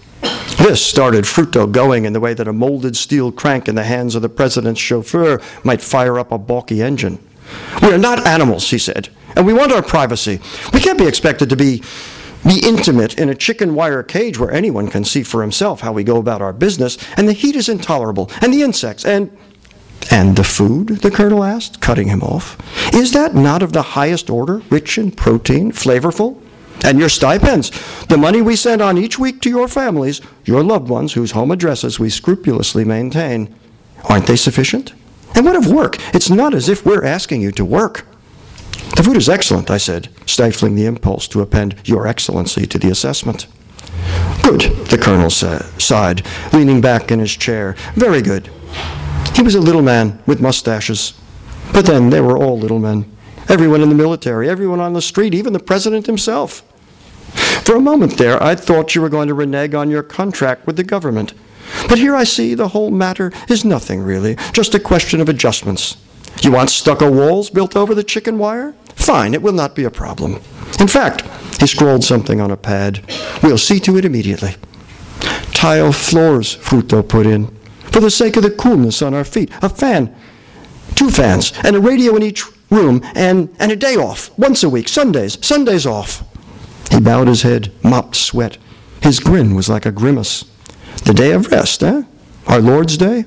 This 0.57 0.87
started 0.87 1.25
Fruto 1.25 1.67
going 1.67 2.05
in 2.05 2.13
the 2.13 2.21
way 2.21 2.33
that 2.33 2.47
a 2.47 2.53
molded 2.53 2.97
steel 2.97 3.33
crank 3.33 3.67
in 3.67 3.75
the 3.75 3.83
hands 3.83 4.15
of 4.15 4.23
the 4.23 4.29
president's 4.29 4.81
chauffeur 4.81 5.41
might 5.65 5.81
fire 5.81 6.21
up 6.21 6.31
a 6.31 6.39
balky 6.39 6.81
engine. 6.81 7.19
We 7.83 7.93
are 7.93 7.99
not 7.99 8.25
animals, 8.25 8.71
he 8.71 8.79
said 8.79 9.09
and 9.37 9.47
we 9.47 9.53
want 9.53 9.73
our 9.73 9.83
privacy. 9.83 10.41
We 10.73 10.81
can't 10.81 10.99
be 10.99 11.07
expected 11.07 11.49
to 11.51 11.57
be 11.57 11.83
be 12.45 12.61
intimate 12.67 13.21
in 13.21 13.29
a 13.29 13.35
chicken 13.35 13.75
wire 13.75 14.03
cage 14.03 14.39
where 14.39 14.51
anyone 14.51 14.89
can 14.89 15.05
see 15.05 15.23
for 15.23 15.43
himself 15.43 15.81
how 15.81 15.93
we 15.93 16.03
go 16.03 16.17
about 16.17 16.43
our 16.43 16.53
business, 16.53 16.99
and 17.17 17.29
the 17.29 17.33
heat 17.33 17.55
is 17.55 17.69
intolerable, 17.69 18.31
and 18.41 18.53
the 18.53 18.63
insects, 18.63 19.05
and 19.05 19.31
and 20.11 20.37
the 20.37 20.45
food? 20.45 20.89
the 21.03 21.11
colonel 21.11 21.45
asked, 21.45 21.81
cutting 21.81 22.09
him 22.09 22.23
off. 22.23 22.59
Is 22.93 23.13
that 23.13 23.35
not 23.35 23.63
of 23.63 23.73
the 23.73 23.83
highest 23.83 24.29
order, 24.29 24.61
rich 24.69 24.99
in 24.99 25.13
protein, 25.13 25.71
flavorful? 25.71 26.41
And 26.85 26.99
your 26.99 27.09
stipends, 27.09 27.71
the 28.07 28.19
money 28.19 28.43
we 28.43 28.57
send 28.57 28.83
on 28.83 28.99
each 28.99 29.19
week 29.19 29.41
to 29.43 29.49
your 29.49 29.69
families, 29.69 30.21
your 30.45 30.65
loved 30.65 30.89
ones 30.89 31.13
whose 31.13 31.31
home 31.31 31.53
addresses 31.53 32.01
we 32.01 32.11
scrupulously 32.11 32.85
maintain, 32.85 33.55
aren't 34.05 34.27
they 34.27 34.35
sufficient? 34.35 34.93
And 35.37 35.47
what 35.47 35.55
of 35.55 35.71
work? 35.71 35.97
It's 36.13 36.29
not 36.29 36.55
as 36.55 36.69
if 36.69 36.85
we're 36.85 37.05
asking 37.05 37.41
you 37.41 37.53
to 37.53 37.65
work. 37.65 38.05
The 38.97 39.03
food 39.03 39.17
is 39.17 39.29
excellent, 39.29 39.71
I 39.71 39.79
said, 39.79 40.09
stifling 40.27 40.75
the 40.75 40.87
impulse 40.87 41.27
to 41.29 41.41
append 41.41 41.77
Your 41.85 42.07
Excellency 42.07 42.67
to 42.67 42.79
the 42.79 42.91
assessment. 42.91 43.47
Good, 44.43 44.63
the 44.89 44.99
colonel 44.99 45.31
sa- 45.31 45.63
sighed, 45.79 46.27
leaning 46.53 46.81
back 46.81 47.11
in 47.11 47.19
his 47.19 47.37
chair. 47.37 47.75
Very 47.95 48.23
good. 48.23 48.51
He 49.35 49.43
was 49.43 49.55
a 49.55 49.61
little 49.61 49.83
man 49.83 50.23
with 50.27 50.41
mustaches. 50.41 51.15
But 51.73 51.87
then 51.87 52.11
they 52.11 52.21
were 52.21 52.37
all 52.37 52.59
little 52.59 52.79
men. 52.79 53.11
Everyone 53.49 53.81
in 53.81 53.89
the 53.89 53.95
military, 53.95 54.49
everyone 54.49 54.81
on 54.81 54.93
the 54.93 55.03
street, 55.03 55.35
even 55.35 55.53
the 55.53 55.59
president 55.59 56.07
himself. 56.07 56.63
For 57.65 57.77
a 57.77 57.81
moment 57.81 58.19
there, 58.19 58.43
I 58.43 58.55
thought 58.55 58.95
you 58.95 59.01
were 59.01 59.09
going 59.09 59.29
to 59.29 59.35
renege 59.35 59.75
on 59.75 59.91
your 59.91 60.03
contract 60.03 60.67
with 60.67 60.77
the 60.77 60.85
government. 60.85 61.33
But 61.89 61.99
here 61.99 62.15
I 62.15 62.25
see 62.25 62.55
the 62.55 62.69
whole 62.69 62.91
matter 62.91 63.33
is 63.49 63.65
nothing 63.65 64.03
really, 64.03 64.37
just 64.53 64.75
a 64.75 64.81
question 64.81 65.21
of 65.21 65.29
adjustments. 65.29 65.97
You 66.41 66.53
want 66.53 66.71
stucco 66.71 67.11
walls 67.11 67.51
built 67.51 67.77
over 67.77 67.95
the 67.95 68.05
chicken 68.05 68.39
wire? 68.39 68.75
Fine, 68.95 69.35
it 69.35 69.43
will 69.43 69.53
not 69.53 69.75
be 69.75 69.85
a 69.85 69.91
problem. 69.91 70.41
In 70.81 70.89
fact, 70.89 71.23
he 71.61 71.67
scrawled 71.67 72.03
something 72.03 72.41
on 72.41 72.51
a 72.51 72.57
pad. 72.57 73.05
We'll 73.43 73.59
see 73.59 73.79
to 73.81 73.97
it 73.99 74.05
immediately. 74.05 74.57
Tile 75.53 75.93
floors, 75.93 76.57
Fruto 76.57 77.07
put 77.07 77.27
in. 77.27 77.47
For 77.93 78.01
the 78.01 78.11
sake 78.11 78.37
of 78.37 78.43
the 78.43 78.51
coolness 78.51 79.03
on 79.03 79.15
our 79.15 79.25
feet. 79.25 79.51
A 79.63 79.69
fan, 79.69 80.15
two 80.95 81.11
fans, 81.11 81.53
and 81.63 81.77
a 81.77 81.81
radio 81.81 82.17
in 82.17 82.23
each 82.23 82.45
room, 82.71 83.03
and, 83.15 83.55
and 83.61 83.71
a 83.71 83.77
day 83.77 83.97
off, 83.97 84.37
once 84.39 84.63
a 84.63 84.69
week, 84.69 84.89
Sundays, 84.89 85.39
Sundays 85.45 85.87
off. 85.87 86.25
He 86.91 87.01
bowed 87.01 87.29
his 87.29 87.43
head, 87.43 87.73
mopped 87.83 88.17
sweat. 88.17 88.59
His 89.03 89.21
grin 89.21 89.55
was 89.55 89.69
like 89.69 89.87
a 89.87 89.93
grimace. 89.93 90.45
The 91.05 91.15
day 91.15 91.33
of 91.33 91.51
rest, 91.51 91.83
eh? 91.83 92.03
Our 92.47 92.61
Lord's 92.61 92.97
Day? 92.97 93.25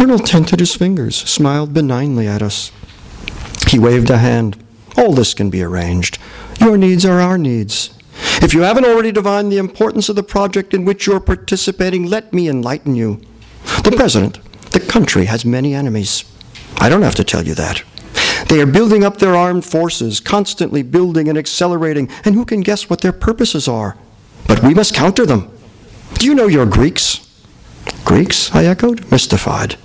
Colonel 0.00 0.18
tented 0.18 0.60
his 0.60 0.74
fingers, 0.74 1.14
smiled 1.14 1.74
benignly 1.74 2.26
at 2.26 2.40
us. 2.40 2.72
He 3.68 3.78
waved 3.78 4.08
a 4.08 4.16
hand. 4.16 4.56
All 4.96 5.12
this 5.12 5.34
can 5.34 5.50
be 5.50 5.62
arranged. 5.62 6.18
Your 6.58 6.78
needs 6.78 7.04
are 7.04 7.20
our 7.20 7.36
needs. 7.36 7.90
If 8.40 8.54
you 8.54 8.62
haven't 8.62 8.86
already 8.86 9.12
divined 9.12 9.52
the 9.52 9.58
importance 9.58 10.08
of 10.08 10.16
the 10.16 10.22
project 10.22 10.72
in 10.72 10.86
which 10.86 11.06
you're 11.06 11.20
participating, 11.20 12.06
let 12.06 12.32
me 12.32 12.48
enlighten 12.48 12.94
you. 12.94 13.20
The 13.84 13.92
President, 13.94 14.40
the 14.70 14.80
country, 14.80 15.26
has 15.26 15.44
many 15.44 15.74
enemies. 15.74 16.24
I 16.78 16.88
don't 16.88 17.02
have 17.02 17.16
to 17.16 17.22
tell 17.22 17.46
you 17.46 17.54
that. 17.56 17.82
They 18.48 18.62
are 18.62 18.66
building 18.66 19.04
up 19.04 19.18
their 19.18 19.36
armed 19.36 19.66
forces, 19.66 20.18
constantly 20.18 20.82
building 20.82 21.28
and 21.28 21.36
accelerating, 21.36 22.08
and 22.24 22.34
who 22.34 22.46
can 22.46 22.62
guess 22.62 22.88
what 22.88 23.02
their 23.02 23.12
purposes 23.12 23.68
are? 23.68 23.98
But 24.48 24.62
we 24.62 24.72
must 24.72 24.94
counter 24.94 25.26
them. 25.26 25.54
Do 26.14 26.24
you 26.24 26.34
know 26.34 26.46
your 26.46 26.64
Greeks? 26.64 27.28
Greeks? 28.06 28.50
I 28.54 28.64
echoed, 28.64 29.10
mystified. 29.12 29.76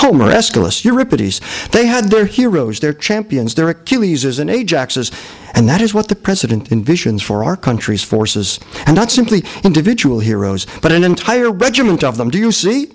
Homer, 0.00 0.30
Aeschylus, 0.30 0.84
Euripides. 0.84 1.40
They 1.68 1.86
had 1.86 2.10
their 2.10 2.26
heroes, 2.26 2.80
their 2.80 2.92
champions, 2.92 3.54
their 3.54 3.72
Achilleses 3.72 4.38
and 4.38 4.50
Ajaxes, 4.50 5.12
and 5.54 5.68
that 5.68 5.80
is 5.80 5.94
what 5.94 6.08
the 6.08 6.16
president 6.16 6.70
envisions 6.70 7.22
for 7.22 7.44
our 7.44 7.56
country's 7.56 8.04
forces. 8.04 8.60
And 8.86 8.94
not 8.96 9.10
simply 9.10 9.44
individual 9.64 10.20
heroes, 10.20 10.66
but 10.82 10.92
an 10.92 11.04
entire 11.04 11.50
regiment 11.50 12.04
of 12.04 12.16
them. 12.16 12.30
Do 12.30 12.38
you 12.38 12.52
see? 12.52 12.92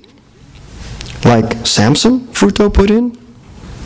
Like 1.25 1.65
Samson, 1.65 2.27
Fruto 2.27 2.73
put 2.73 2.89
in. 2.89 3.11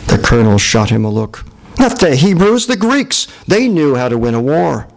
The 0.06 0.18
colonel 0.18 0.58
shot 0.58 0.90
him 0.90 1.04
a 1.04 1.10
look. 1.10 1.44
Not 1.78 2.00
the 2.00 2.16
Hebrews, 2.16 2.66
the 2.66 2.76
Greeks. 2.76 3.28
They 3.46 3.68
knew 3.68 3.94
how 3.94 4.08
to 4.08 4.18
win 4.18 4.34
a 4.34 4.40
war. 4.40 4.88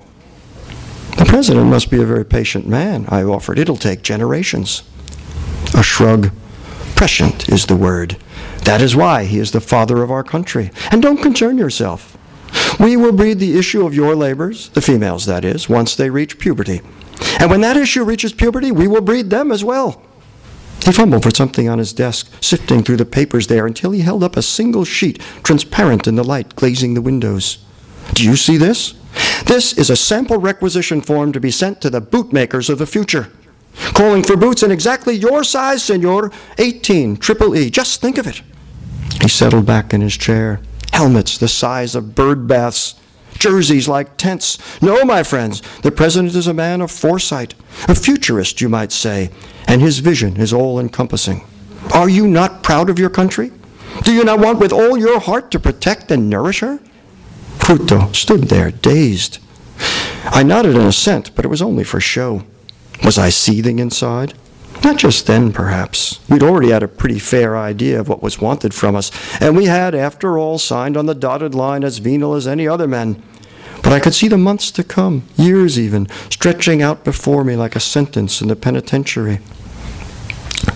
The 1.18 1.26
president 1.26 1.68
must 1.68 1.92
be 1.92 2.02
a 2.02 2.06
very 2.06 2.26
patient 2.26 2.68
man, 2.68 3.06
I 3.10 3.24
offered. 3.24 3.60
It'll 3.60 3.78
take 3.78 4.02
generations. 4.02 4.84
A 5.76 5.84
shrug. 5.84 6.32
Prescient 7.02 7.50
is 7.50 7.66
the 7.66 7.76
word. 7.76 8.16
That 8.66 8.80
is 8.80 8.96
why 8.96 9.26
he 9.26 9.40
is 9.40 9.50
the 9.50 9.60
father 9.60 10.04
of 10.04 10.12
our 10.12 10.24
country. 10.24 10.70
And 10.92 11.02
don't 11.02 11.18
concern 11.18 11.58
yourself. 11.58 12.16
We 12.80 12.96
will 12.96 13.12
breed 13.12 13.40
the 13.40 13.58
issue 13.58 13.88
of 13.88 13.96
your 13.96 14.16
labors, 14.16 14.70
the 14.70 14.84
females 14.84 15.26
that 15.26 15.44
is, 15.44 15.68
once 15.68 15.96
they 15.96 16.12
reach 16.12 16.38
puberty. 16.38 16.82
And 17.40 17.50
when 17.50 17.62
that 17.62 17.76
issue 17.76 18.04
reaches 18.04 18.34
puberty, 18.34 18.72
we 18.72 18.88
will 18.88 19.02
breed 19.02 19.32
them 19.32 19.52
as 19.52 19.64
well. 19.64 20.04
He 20.86 20.92
fumbled 20.92 21.24
for 21.24 21.32
something 21.32 21.68
on 21.68 21.80
his 21.80 21.92
desk, 21.92 22.32
sifting 22.40 22.84
through 22.84 22.98
the 22.98 23.06
papers 23.06 23.48
there 23.48 23.66
until 23.66 23.90
he 23.90 24.02
held 24.02 24.24
up 24.24 24.38
a 24.38 24.44
single 24.44 24.86
sheet, 24.86 25.20
transparent 25.42 26.06
in 26.06 26.18
the 26.18 26.24
light 26.24 26.56
glazing 26.56 26.94
the 26.94 27.02
windows. 27.02 27.66
Do 28.14 28.24
you 28.24 28.36
see 28.36 28.58
this? 28.58 28.94
This 29.48 29.74
is 29.74 29.90
a 29.90 29.96
sample 29.96 30.38
requisition 30.38 31.02
form 31.02 31.32
to 31.32 31.40
be 31.40 31.50
sent 31.50 31.82
to 31.82 31.90
the 31.90 32.00
bootmakers 32.00 32.70
of 32.70 32.78
the 32.78 32.86
future 32.86 33.32
calling 33.94 34.24
for 34.24 34.36
boots 34.36 34.64
in 34.64 34.72
exactly 34.72 35.16
your 35.16 35.44
size, 35.44 35.84
senor, 35.84 36.32
18, 36.58 37.18
triple 37.18 37.56
E. 37.56 37.70
Just 37.70 38.02
think 38.02 38.18
of 38.18 38.28
it. 38.28 38.42
He 39.22 39.28
settled 39.28 39.66
back 39.66 39.94
in 39.94 40.02
his 40.02 40.18
chair. 40.18 40.62
Helmets 40.94 41.38
the 41.38 41.48
size 41.48 41.96
of 41.96 42.16
bird 42.16 42.48
baths, 42.48 42.96
jerseys 43.38 43.88
like 43.88 44.18
tents. 44.18 44.58
No, 44.82 45.04
my 45.06 45.24
friends, 45.24 45.62
the 45.82 45.92
president 45.92 46.36
is 46.36 46.48
a 46.48 46.54
man 46.54 46.82
of 46.82 46.92
foresight, 46.92 47.56
a 47.88 47.96
futurist, 47.96 48.62
you 48.62 48.70
might 48.70 48.92
say, 48.92 49.30
and 49.68 49.82
his 49.82 50.00
vision 50.00 50.38
is 50.38 50.54
all 50.54 50.80
encompassing. 50.80 51.46
Are 51.94 52.10
you 52.10 52.28
not 52.28 52.62
proud 52.62 52.90
of 52.90 53.00
your 53.00 53.10
country? 53.10 53.52
Do 54.04 54.14
you 54.14 54.24
not 54.24 54.40
want 54.40 54.60
with 54.60 54.72
all 54.72 54.98
your 54.98 55.20
heart 55.20 55.52
to 55.52 55.60
protect 55.60 56.12
and 56.12 56.30
nourish 56.30 56.60
her? 56.60 56.80
Fruto 57.58 58.14
stood 58.16 58.44
there, 58.46 58.72
dazed. 58.72 59.40
I 60.26 60.44
nodded 60.44 60.76
in 60.76 60.82
assent, 60.82 61.36
but 61.36 61.46
it 61.46 61.50
was 61.50 61.62
only 61.62 61.84
for 61.84 62.00
show. 62.00 62.44
Was 63.04 63.18
I 63.18 63.30
seething 63.30 63.80
inside? 63.80 64.34
Not 64.84 64.98
just 64.98 65.28
then, 65.28 65.54
perhaps. 65.54 66.20
We'd 66.30 66.44
already 66.44 66.70
had 66.70 66.84
a 66.84 66.88
pretty 66.88 67.20
fair 67.20 67.56
idea 67.56 68.00
of 68.00 68.10
what 68.10 68.24
was 68.24 68.42
wanted 68.42 68.74
from 68.74 68.96
us, 68.96 69.12
and 69.40 69.56
we 69.56 69.66
had, 69.66 69.94
after 69.94 70.38
all, 70.38 70.58
signed 70.58 70.98
on 70.98 71.06
the 71.06 71.14
dotted 71.14 71.54
line 71.54 71.84
as 71.84 72.00
venal 72.00 72.34
as 72.34 72.48
any 72.48 72.68
other 72.68 72.88
men. 72.88 73.22
But 73.84 73.94
I 73.94 74.00
could 74.00 74.14
see 74.14 74.28
the 74.28 74.38
months 74.38 74.72
to 74.72 74.84
come, 74.84 75.24
years 75.36 75.80
even, 75.80 76.08
stretching 76.30 76.82
out 76.82 77.04
before 77.04 77.44
me 77.44 77.56
like 77.56 77.76
a 77.76 77.80
sentence 77.80 78.42
in 78.42 78.48
the 78.48 78.56
penitentiary. 78.56 79.40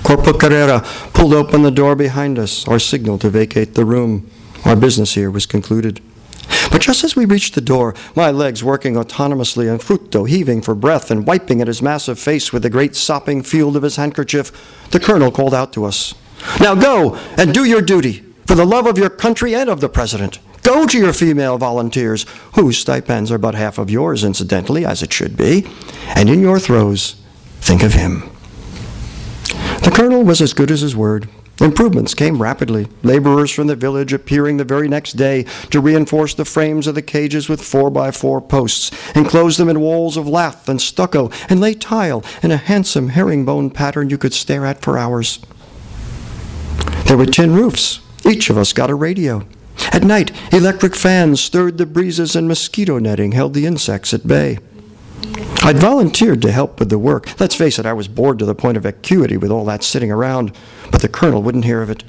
Corporal 0.03 0.37
Carrera 0.37 0.81
pulled 1.13 1.33
open 1.33 1.63
the 1.63 1.71
door 1.71 1.95
behind 1.95 2.37
us, 2.37 2.67
our 2.67 2.79
signal 2.79 3.17
to 3.19 3.29
vacate 3.29 3.73
the 3.73 3.85
room. 3.85 4.29
Our 4.65 4.75
business 4.75 5.13
here 5.13 5.31
was 5.31 5.45
concluded. 5.45 6.01
But 6.71 6.81
just 6.81 7.03
as 7.03 7.15
we 7.15 7.25
reached 7.25 7.55
the 7.55 7.61
door, 7.61 7.93
my 8.15 8.31
legs 8.31 8.63
working 8.63 8.95
autonomously 8.95 9.69
and 9.69 9.79
Fruto 9.79 10.27
heaving 10.27 10.61
for 10.61 10.75
breath 10.75 11.11
and 11.11 11.25
wiping 11.25 11.61
at 11.61 11.67
his 11.67 11.81
massive 11.81 12.19
face 12.19 12.51
with 12.51 12.63
the 12.63 12.69
great 12.69 12.95
sopping 12.95 13.43
field 13.43 13.75
of 13.75 13.83
his 13.83 13.95
handkerchief, 13.95 14.51
the 14.91 14.99
colonel 14.99 15.31
called 15.31 15.53
out 15.53 15.73
to 15.73 15.85
us, 15.85 16.13
Now 16.59 16.75
go 16.75 17.15
and 17.37 17.53
do 17.53 17.63
your 17.63 17.81
duty 17.81 18.23
for 18.45 18.55
the 18.55 18.65
love 18.65 18.85
of 18.85 18.97
your 18.97 19.09
country 19.09 19.55
and 19.55 19.69
of 19.69 19.81
the 19.81 19.89
president. 19.89 20.39
Go 20.63 20.87
to 20.87 20.97
your 20.97 21.13
female 21.13 21.57
volunteers, 21.57 22.25
whose 22.55 22.77
stipends 22.77 23.31
are 23.31 23.37
but 23.37 23.53
half 23.53 23.77
of 23.77 23.91
yours, 23.91 24.23
incidentally, 24.23 24.83
as 24.83 25.03
it 25.03 25.13
should 25.13 25.37
be, 25.37 25.67
and 26.15 26.29
in 26.29 26.41
your 26.41 26.59
throes, 26.59 27.15
think 27.61 27.83
of 27.83 27.93
him. 27.93 28.29
The 29.83 29.91
colonel 29.93 30.23
was 30.23 30.41
as 30.41 30.53
good 30.53 30.71
as 30.71 30.81
his 30.81 30.95
word. 30.95 31.29
Improvements 31.61 32.13
came 32.13 32.41
rapidly, 32.41 32.87
laborers 33.01 33.49
from 33.49 33.67
the 33.67 33.75
village 33.77 34.11
appearing 34.11 34.57
the 34.57 34.65
very 34.65 34.89
next 34.89 35.13
day 35.13 35.43
to 35.69 35.79
reinforce 35.79 36.33
the 36.33 36.43
frames 36.43 36.85
of 36.85 36.95
the 36.95 37.01
cages 37.01 37.47
with 37.47 37.61
four 37.61 37.89
by 37.89 38.11
four 38.11 38.41
posts, 38.41 38.91
enclose 39.15 39.55
them 39.55 39.69
in 39.69 39.79
walls 39.79 40.17
of 40.17 40.27
lath 40.27 40.67
and 40.67 40.81
stucco, 40.81 41.31
and 41.47 41.61
lay 41.61 41.73
tile 41.73 42.23
in 42.43 42.51
a 42.51 42.57
handsome 42.57 43.09
herringbone 43.09 43.69
pattern 43.69 44.09
you 44.09 44.17
could 44.17 44.33
stare 44.33 44.65
at 44.65 44.81
for 44.81 44.97
hours. 44.97 45.39
There 47.05 47.17
were 47.17 47.25
tin 47.25 47.55
roofs. 47.55 48.01
Each 48.25 48.49
of 48.49 48.57
us 48.57 48.73
got 48.73 48.89
a 48.89 48.95
radio. 48.95 49.47
At 49.93 50.03
night, 50.03 50.31
electric 50.51 50.95
fans 50.95 51.39
stirred 51.39 51.77
the 51.77 51.85
breezes 51.85 52.35
and 52.35 52.49
mosquito 52.49 52.99
netting 52.99 53.31
held 53.31 53.53
the 53.53 53.65
insects 53.65 54.13
at 54.13 54.27
bay. 54.27 54.57
I'd 55.63 55.77
volunteered 55.77 56.41
to 56.43 56.51
help 56.51 56.79
with 56.79 56.89
the 56.89 56.99
work. 56.99 57.39
Let's 57.39 57.55
face 57.55 57.79
it, 57.79 57.85
I 57.85 57.93
was 57.93 58.07
bored 58.07 58.37
to 58.39 58.45
the 58.45 58.53
point 58.53 58.77
of 58.77 58.85
acuity 58.85 59.37
with 59.37 59.51
all 59.51 59.65
that 59.65 59.83
sitting 59.83 60.11
around, 60.11 60.55
but 60.91 61.01
the 61.01 61.09
colonel 61.09 61.41
wouldn't 61.41 61.65
hear 61.65 61.81
of 61.81 61.89
it. 61.89 62.03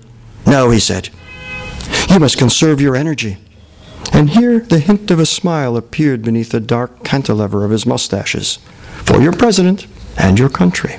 No, 0.47 0.71
he 0.71 0.79
said. 0.79 1.09
You 2.11 2.19
must 2.19 2.39
conserve 2.39 2.81
your 2.81 2.97
energy. 2.97 3.39
And 4.13 4.31
here 4.31 4.61
the 4.61 4.79
hint 4.79 5.11
of 5.11 5.19
a 5.19 5.27
smile 5.27 5.77
appeared 5.77 6.23
beneath 6.23 6.51
the 6.51 6.61
dark 6.61 7.03
cantilever 7.03 7.65
of 7.65 7.71
his 7.71 7.87
mustaches. 7.87 8.59
For 9.05 9.21
your 9.21 9.33
president 9.33 9.87
and 10.19 10.39
your 10.39 10.49
country. 10.49 10.97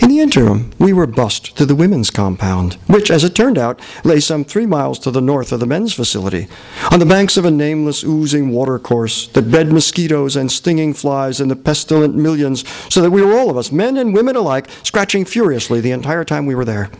In 0.00 0.10
the 0.10 0.20
interim, 0.20 0.70
we 0.78 0.92
were 0.92 1.06
bussed 1.06 1.56
to 1.56 1.66
the 1.66 1.74
women's 1.74 2.10
compound, 2.10 2.74
which, 2.86 3.10
as 3.10 3.24
it 3.24 3.34
turned 3.34 3.58
out, 3.58 3.80
lay 4.04 4.20
some 4.20 4.44
three 4.44 4.66
miles 4.66 4.98
to 5.00 5.10
the 5.10 5.20
north 5.20 5.50
of 5.50 5.58
the 5.58 5.66
men's 5.66 5.92
facility, 5.92 6.46
on 6.92 7.00
the 7.00 7.06
banks 7.06 7.36
of 7.36 7.44
a 7.44 7.50
nameless, 7.50 8.04
oozing 8.04 8.50
watercourse 8.50 9.26
that 9.28 9.50
bred 9.50 9.72
mosquitoes 9.72 10.36
and 10.36 10.52
stinging 10.52 10.94
flies 10.94 11.40
in 11.40 11.48
the 11.48 11.56
pestilent 11.56 12.14
millions, 12.14 12.64
so 12.88 13.02
that 13.02 13.10
we 13.10 13.22
were 13.22 13.36
all 13.36 13.50
of 13.50 13.56
us, 13.56 13.72
men 13.72 13.96
and 13.96 14.14
women 14.14 14.36
alike, 14.36 14.68
scratching 14.84 15.24
furiously 15.24 15.80
the 15.80 15.90
entire 15.90 16.24
time 16.24 16.46
we 16.46 16.54
were 16.54 16.64
there. 16.64 16.90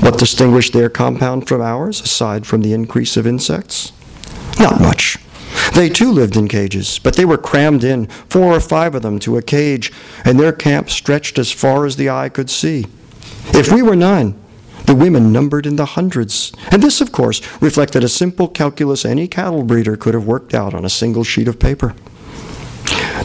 What 0.00 0.18
distinguished 0.18 0.74
their 0.74 0.90
compound 0.90 1.48
from 1.48 1.62
ours, 1.62 2.00
aside 2.00 2.46
from 2.46 2.60
the 2.60 2.74
increase 2.74 3.16
of 3.16 3.26
insects? 3.26 3.92
Not 4.58 4.80
much. 4.80 5.18
They 5.74 5.88
too 5.88 6.12
lived 6.12 6.36
in 6.36 6.48
cages, 6.48 6.98
but 6.98 7.16
they 7.16 7.24
were 7.24 7.38
crammed 7.38 7.84
in, 7.84 8.06
four 8.06 8.54
or 8.54 8.60
five 8.60 8.94
of 8.94 9.02
them, 9.02 9.18
to 9.20 9.36
a 9.36 9.42
cage, 9.42 9.92
and 10.24 10.38
their 10.38 10.52
camp 10.52 10.90
stretched 10.90 11.38
as 11.38 11.50
far 11.50 11.86
as 11.86 11.96
the 11.96 12.10
eye 12.10 12.28
could 12.28 12.50
see. 12.50 12.86
If 13.54 13.72
we 13.72 13.82
were 13.82 13.96
nine, 13.96 14.38
the 14.86 14.94
women 14.94 15.32
numbered 15.32 15.66
in 15.66 15.76
the 15.76 15.86
hundreds. 15.86 16.52
And 16.70 16.82
this, 16.82 17.00
of 17.00 17.12
course, 17.12 17.40
reflected 17.62 18.04
a 18.04 18.08
simple 18.08 18.48
calculus 18.48 19.04
any 19.04 19.28
cattle 19.28 19.62
breeder 19.62 19.96
could 19.96 20.14
have 20.14 20.26
worked 20.26 20.54
out 20.54 20.74
on 20.74 20.84
a 20.84 20.90
single 20.90 21.24
sheet 21.24 21.48
of 21.48 21.58
paper. 21.58 21.94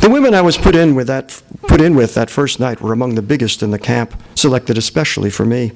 The 0.01 0.09
women 0.09 0.33
I 0.33 0.41
was 0.41 0.57
put 0.57 0.75
in 0.75 0.95
with 0.95 1.07
that, 1.07 1.41
put 1.63 1.81
in 1.81 1.95
with 1.95 2.13
that 2.13 2.29
first 2.29 2.59
night 2.59 2.79
were 2.79 2.93
among 2.93 3.15
the 3.15 3.21
biggest 3.21 3.63
in 3.63 3.71
the 3.71 3.79
camp, 3.79 4.21
selected 4.35 4.77
especially 4.77 5.29
for 5.29 5.45
me. 5.45 5.71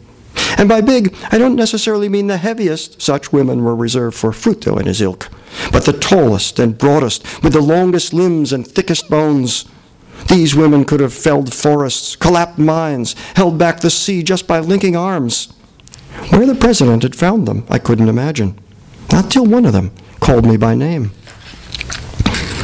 And 0.58 0.70
by 0.70 0.82
big, 0.82 1.15
I 1.32 1.38
don't 1.38 1.56
necessarily 1.56 2.10
mean 2.10 2.28
the 2.28 2.38
heaviest. 2.38 3.02
Such 3.02 3.34
women 3.34 3.63
were 3.63 3.76
reserved 3.76 4.15
for 4.15 4.32
Fruto 4.32 4.78
and 4.78 4.88
his 4.88 5.02
ilk. 5.02 5.30
But 5.72 5.86
the 5.86 5.94
tallest 5.94 6.60
and 6.60 6.78
broadest, 6.78 7.44
with 7.44 7.54
the 7.54 7.62
longest 7.62 8.13
limbs 8.13 8.54
and 8.54 8.67
thickest 8.67 9.10
bones. 9.10 9.65
These 10.30 10.56
women 10.56 10.86
could 10.86 11.00
have 11.00 11.13
felled 11.13 11.54
forests, 11.54 12.15
collapsed 12.15 12.60
mines, 12.60 13.15
held 13.36 13.58
back 13.58 13.80
the 13.80 13.89
sea 13.89 14.22
just 14.24 14.48
by 14.48 14.60
linking 14.60 14.96
arms. 14.96 15.52
Where 16.30 16.46
the 16.46 16.56
president 16.56 17.04
had 17.04 17.15
found 17.15 17.48
them, 17.48 17.65
I 17.70 17.80
couldn't 17.80 18.10
imagine. 18.10 18.60
Not 19.12 19.32
till 19.32 19.46
one 19.46 19.65
of 19.65 19.74
them 19.74 19.91
called 20.20 20.46
me 20.46 20.58
by 20.58 20.76
name. 20.76 21.12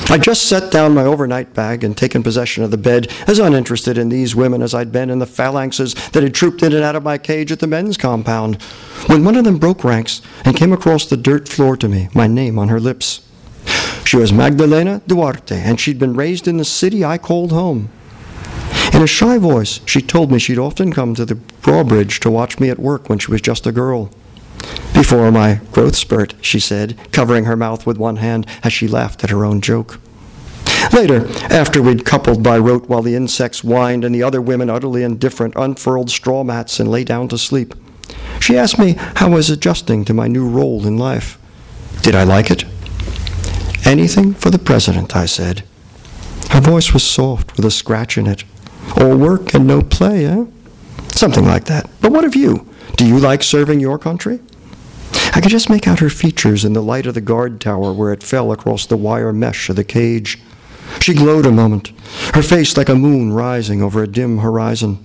I 0.10 0.18
just 0.18 0.48
set 0.48 0.72
down 0.72 0.94
my 0.94 1.04
overnight 1.04 1.54
bag 1.54 1.84
and 1.84 1.96
taken 1.96 2.24
possession 2.24 2.64
of 2.64 2.72
the 2.72 2.78
bed, 2.78 3.12
as 3.28 3.40
uninterested 3.40 3.98
in 3.98 4.08
these 4.08 4.38
women 4.38 4.62
as 4.62 4.74
I'd 4.74 4.90
been 4.90 5.10
in 5.10 5.20
the 5.20 5.26
phalanxes 5.26 5.96
that 6.12 6.24
had 6.24 6.34
trooped 6.34 6.64
in 6.64 6.72
and 6.72 6.82
out 6.82 6.96
of 6.96 7.04
my 7.04 7.18
cage 7.18 7.52
at 7.52 7.60
the 7.60 7.68
men's 7.68 7.98
compound, 7.98 8.62
when 9.08 9.26
one 9.26 9.36
of 9.36 9.44
them 9.44 9.58
broke 9.58 9.84
ranks 9.84 10.22
and 10.46 10.56
came 10.56 10.72
across 10.72 11.06
the 11.06 11.18
dirt 11.18 11.50
floor 11.50 11.76
to 11.76 11.90
me, 11.90 12.08
my 12.14 12.26
name 12.26 12.58
on 12.58 12.70
her 12.70 12.80
lips. 12.80 13.28
She 14.06 14.16
was 14.16 14.32
Magdalena 14.32 15.02
Duarte, 15.08 15.60
and 15.60 15.78
she'd 15.78 16.00
been 16.00 16.16
raised 16.16 16.48
in 16.48 16.56
the 16.56 16.64
city 16.64 17.04
I 17.04 17.18
called 17.18 17.52
home. 17.52 17.90
In 18.94 19.02
a 19.02 19.08
shy 19.08 19.38
voice, 19.38 19.82
she 19.86 20.02
told 20.02 20.32
me 20.32 20.40
she'd 20.40 20.58
often 20.58 20.94
come 20.94 21.16
to 21.16 21.26
the 21.26 21.36
drawbridge 21.62 22.22
to 22.22 22.32
watch 22.32 22.60
me 22.60 22.70
at 22.70 22.80
work 22.80 23.10
when 23.10 23.20
she 23.20 23.30
was 23.30 23.42
just 23.42 23.68
a 23.68 23.74
girl. 23.74 24.10
Before 24.94 25.32
my 25.32 25.62
growth 25.72 25.96
spurt, 25.96 26.34
she 26.42 26.60
said, 26.60 26.98
covering 27.12 27.46
her 27.46 27.56
mouth 27.56 27.86
with 27.86 27.98
one 27.98 28.18
hand 28.18 28.48
as 28.64 28.74
she 28.74 28.88
laughed 28.88 29.24
at 29.24 29.30
her 29.30 29.46
own 29.46 29.62
joke. 29.62 30.00
Later, 30.94 31.28
after 31.52 31.82
we'd 31.82 32.06
coupled 32.06 32.42
by 32.44 32.58
rote 32.58 32.88
while 32.88 33.02
the 33.02 33.16
insects 33.16 33.60
whined 33.60 34.04
and 34.04 34.14
the 34.14 34.24
other 34.24 34.42
women, 34.42 34.70
utterly 34.70 35.04
indifferent, 35.04 35.54
unfurled 35.56 36.10
straw 36.10 36.44
mats 36.44 36.80
and 36.80 36.90
lay 36.90 37.04
down 37.04 37.28
to 37.30 37.38
sleep, 37.38 37.74
she 38.40 38.58
asked 38.58 38.80
me 38.80 38.94
how 39.16 39.28
I 39.28 39.36
was 39.36 39.50
adjusting 39.50 40.06
to 40.06 40.14
my 40.14 40.28
new 40.28 40.48
role 40.48 40.86
in 40.86 40.98
life. 40.98 41.38
Did 42.02 42.16
I 42.16 42.24
like 42.24 42.50
it? 42.50 42.64
Anything 43.86 44.34
for 44.34 44.50
the 44.50 44.60
president, 44.60 45.16
I 45.16 45.26
said. 45.26 45.64
Her 46.50 46.62
voice 46.62 46.94
was 46.94 47.04
soft 47.04 47.56
with 47.56 47.66
a 47.66 47.72
scratch 47.72 48.18
in 48.18 48.28
it. 48.28 48.44
All 49.00 49.16
work 49.18 49.54
and 49.54 49.68
no 49.68 49.82
play, 49.82 50.26
eh? 50.26 50.46
Something 51.10 51.46
like 51.46 51.66
that. 51.66 51.90
But 52.02 52.12
what 52.12 52.26
of 52.26 52.36
you? 52.36 52.67
Do 52.96 53.06
you 53.06 53.20
like 53.20 53.44
serving 53.44 53.80
your 53.80 54.00
country? 54.00 54.40
I 55.34 55.42
could 55.42 55.52
just 55.52 55.70
make 55.70 55.88
out 55.88 56.00
her 56.00 56.10
features 56.10 56.66
in 56.66 56.74
the 56.74 56.82
light 56.82 57.06
of 57.06 57.14
the 57.14 57.22
guard 57.22 57.62
tower 57.62 57.94
where 57.94 58.12
it 58.12 58.24
fell 58.24 58.52
across 58.52 58.86
the 58.86 58.98
wire 58.98 59.32
mesh 59.32 59.70
of 59.70 59.76
the 59.76 59.84
cage. 59.84 60.40
She 61.02 61.14
glowed 61.14 61.46
a 61.46 61.52
moment, 61.52 61.90
her 62.34 62.42
face 62.42 62.78
like 62.78 62.90
a 62.90 62.96
moon 62.96 63.34
rising 63.34 63.84
over 63.84 64.02
a 64.02 64.08
dim 64.08 64.40
horizon. 64.40 65.04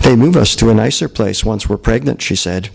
They 0.00 0.16
move 0.16 0.36
us 0.36 0.56
to 0.56 0.68
a 0.68 0.74
nicer 0.74 1.08
place 1.08 1.44
once 1.44 1.68
we're 1.68 1.78
pregnant, 1.78 2.20
she 2.20 2.36
said. 2.36 2.70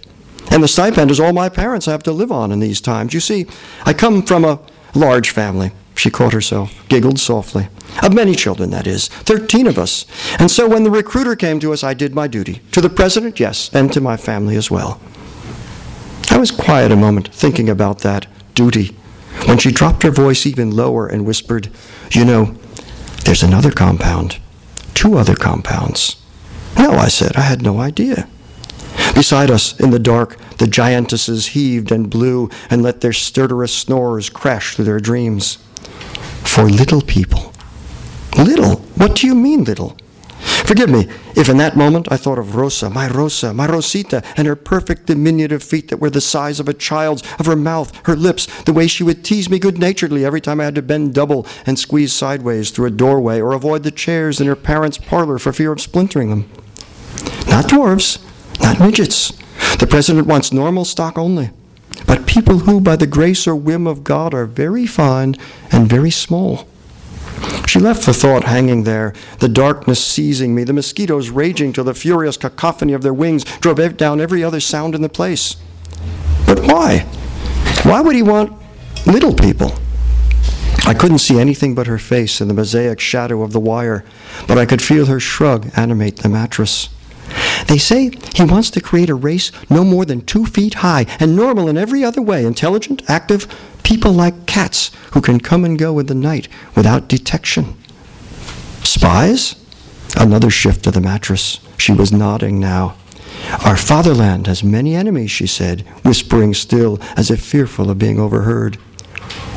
And 0.50 0.64
the 0.64 0.68
stipend 0.68 1.12
is 1.12 1.20
all 1.20 1.34
my 1.34 1.50
parents 1.50 1.86
have 1.86 2.04
to 2.04 2.12
live 2.12 2.32
on 2.32 2.52
in 2.52 2.60
these 2.60 2.80
times. 2.80 3.14
You 3.14 3.20
see, 3.20 3.46
I 3.86 3.94
come 3.94 4.24
from 4.24 4.46
a 4.46 4.60
large 4.96 5.30
family. 5.32 5.72
She 5.98 6.12
caught 6.12 6.32
herself, 6.32 6.88
giggled 6.90 7.20
softly. 7.20 7.68
Of 8.04 8.14
many 8.14 8.36
children, 8.36 8.70
that 8.70 8.86
is. 8.86 9.08
Thirteen 9.08 9.66
of 9.66 9.80
us. 9.80 10.06
And 10.40 10.52
so 10.52 10.70
when 10.70 10.84
the 10.84 10.92
recruiter 10.92 11.36
came 11.36 11.60
to 11.60 11.74
us, 11.74 11.84
I 11.84 11.96
did 11.96 12.14
my 12.14 12.28
duty. 12.28 12.62
To 12.74 12.82
the 12.82 12.90
president, 12.90 13.40
yes, 13.40 13.74
and 13.74 13.92
to 13.94 14.00
my 14.00 14.16
family 14.16 14.56
as 14.56 14.70
well. 14.70 15.02
I 16.30 16.38
was 16.38 16.52
quiet 16.52 16.92
a 16.92 16.96
moment, 16.96 17.34
thinking 17.34 17.68
about 17.68 18.00
that 18.00 18.28
duty, 18.54 18.96
when 19.46 19.58
she 19.58 19.72
dropped 19.72 20.04
her 20.04 20.12
voice 20.12 20.46
even 20.46 20.70
lower 20.70 21.08
and 21.08 21.26
whispered, 21.26 21.70
You 22.12 22.26
know, 22.26 22.56
there's 23.26 23.44
another 23.44 23.72
compound. 23.72 24.38
Two 24.94 25.18
other 25.18 25.36
compounds. 25.36 26.22
No, 26.78 26.92
I 26.92 27.08
said, 27.08 27.36
I 27.36 27.42
had 27.42 27.62
no 27.62 27.80
idea. 27.80 28.28
Beside 29.16 29.50
us, 29.50 29.80
in 29.80 29.90
the 29.90 30.00
dark, 30.00 30.38
the 30.58 30.66
giantesses 30.66 31.50
heaved 31.50 31.92
and 31.92 32.10
blew 32.10 32.50
and 32.70 32.84
let 32.84 33.02
their 33.02 33.12
stertorous 33.12 33.74
snores 33.74 34.30
crash 34.30 34.76
through 34.76 34.86
their 34.86 35.00
dreams. 35.00 35.58
For 36.44 36.70
little 36.70 37.02
people. 37.02 37.54
Little? 38.38 38.78
What 38.96 39.16
do 39.16 39.28
you 39.28 39.36
mean, 39.36 39.64
little? 39.64 39.98
Forgive 40.40 40.90
me 40.90 41.08
if 41.36 41.50
in 41.50 41.58
that 41.58 41.78
moment 41.78 42.12
I 42.12 42.18
thought 42.18 42.38
of 42.38 42.56
Rosa, 42.56 42.90
my 42.90 43.08
Rosa, 43.08 43.54
my 43.54 43.68
Rosita, 43.68 44.22
and 44.36 44.48
her 44.48 44.56
perfect 44.56 45.06
diminutive 45.06 45.64
feet 45.64 45.88
that 45.88 46.00
were 46.00 46.10
the 46.10 46.20
size 46.20 46.60
of 46.60 46.68
a 46.68 46.74
child's, 46.74 47.24
of 47.40 47.46
her 47.46 47.56
mouth, 47.56 47.96
her 48.06 48.16
lips, 48.16 48.48
the 48.64 48.74
way 48.74 48.88
she 48.88 49.04
would 49.04 49.24
tease 49.24 49.50
me 49.50 49.60
good 49.60 49.78
naturedly 49.78 50.26
every 50.26 50.42
time 50.42 50.60
I 50.60 50.66
had 50.66 50.76
to 50.76 50.82
bend 50.82 51.14
double 51.14 51.48
and 51.66 51.80
squeeze 51.80 52.12
sideways 52.12 52.72
through 52.72 52.88
a 52.88 52.92
doorway 52.92 53.40
or 53.40 53.54
avoid 53.54 53.84
the 53.84 53.92
chairs 53.92 54.42
in 54.42 54.48
her 54.48 54.56
parents' 54.56 54.98
parlor 54.98 55.40
for 55.40 55.54
fear 55.54 55.72
of 55.72 55.80
splintering 55.80 56.30
them. 56.30 56.50
Not 57.48 57.70
dwarfs, 57.70 58.20
not 58.60 58.80
midgets. 58.80 59.32
The 59.80 59.88
president 59.88 60.28
wants 60.28 60.52
normal 60.52 60.86
stock 60.86 61.18
only. 61.18 61.52
But 62.06 62.28
people 62.28 62.60
who, 62.60 62.80
by 62.80 62.96
the 62.96 63.08
grace 63.08 63.48
or 63.48 63.56
whim 63.56 63.88
of 63.88 64.04
God, 64.04 64.34
are 64.34 64.46
very 64.46 64.86
fine 64.86 65.36
and 65.72 65.90
very 65.90 66.12
small. 66.12 66.68
She 67.68 67.80
left 67.80 68.06
the 68.06 68.14
thought 68.14 68.46
hanging 68.46 68.84
there, 68.84 69.14
the 69.40 69.50
darkness 69.50 70.04
seizing 70.04 70.56
me, 70.56 70.64
the 70.64 70.74
mosquitoes 70.74 71.30
raging 71.30 71.74
till 71.74 71.84
the 71.84 71.94
furious 71.94 72.38
cacophony 72.38 72.94
of 72.94 73.02
their 73.02 73.14
wings 73.14 73.44
drove 73.60 73.98
down 73.98 74.22
every 74.22 74.44
other 74.44 74.60
sound 74.60 74.96
in 74.96 75.02
the 75.02 75.10
place. 75.10 75.58
But 76.46 76.60
why? 76.62 77.00
Why 77.84 78.02
would 78.02 78.16
he 78.16 78.24
want 78.24 78.54
little 79.06 79.34
people? 79.34 79.74
I 80.86 80.94
couldn't 80.94 81.20
see 81.20 81.38
anything 81.38 81.76
but 81.76 81.88
her 81.88 81.98
face 81.98 82.40
in 82.40 82.48
the 82.48 82.54
mosaic 82.54 83.02
shadow 83.02 83.44
of 83.44 83.52
the 83.52 83.60
wire, 83.60 84.06
but 84.48 84.58
I 84.58 84.66
could 84.66 84.82
feel 84.82 85.08
her 85.08 85.20
shrug 85.20 85.70
animate 85.76 86.18
the 86.18 86.30
mattress. 86.30 86.90
They 87.68 87.78
say 87.78 88.12
he 88.36 88.44
wants 88.44 88.70
to 88.72 88.82
create 88.82 89.10
a 89.10 89.16
race 89.16 89.52
no 89.70 89.84
more 89.84 90.06
than 90.06 90.22
two 90.22 90.46
feet 90.46 90.76
high 90.76 91.06
and 91.20 91.36
normal 91.36 91.68
in 91.68 91.78
every 91.78 92.04
other 92.04 92.22
way 92.22 92.46
intelligent, 92.46 93.02
active, 93.10 93.48
people 93.84 94.12
like 94.12 94.46
cats 94.46 94.92
who 95.14 95.22
can 95.22 95.40
come 95.40 95.66
and 95.66 95.80
go 95.80 95.98
in 96.00 96.06
the 96.06 96.16
night 96.16 96.48
without 96.76 97.08
detection. 97.08 97.76
Spies? 98.84 99.56
Another 100.16 100.50
shift 100.50 100.84
to 100.84 100.92
the 100.92 101.02
mattress. 101.02 101.60
She 101.78 101.92
was 101.92 102.12
nodding 102.12 102.60
now. 102.60 102.96
Our 103.66 103.78
fatherland 103.78 104.48
has 104.48 104.64
many 104.64 104.96
enemies, 104.96 105.32
she 105.32 105.48
said, 105.48 105.82
whispering 106.04 106.54
still 106.54 107.00
as 107.16 107.30
if 107.30 107.42
fearful 107.42 107.90
of 107.90 108.00
being 108.00 108.20
overheard. 108.20 108.78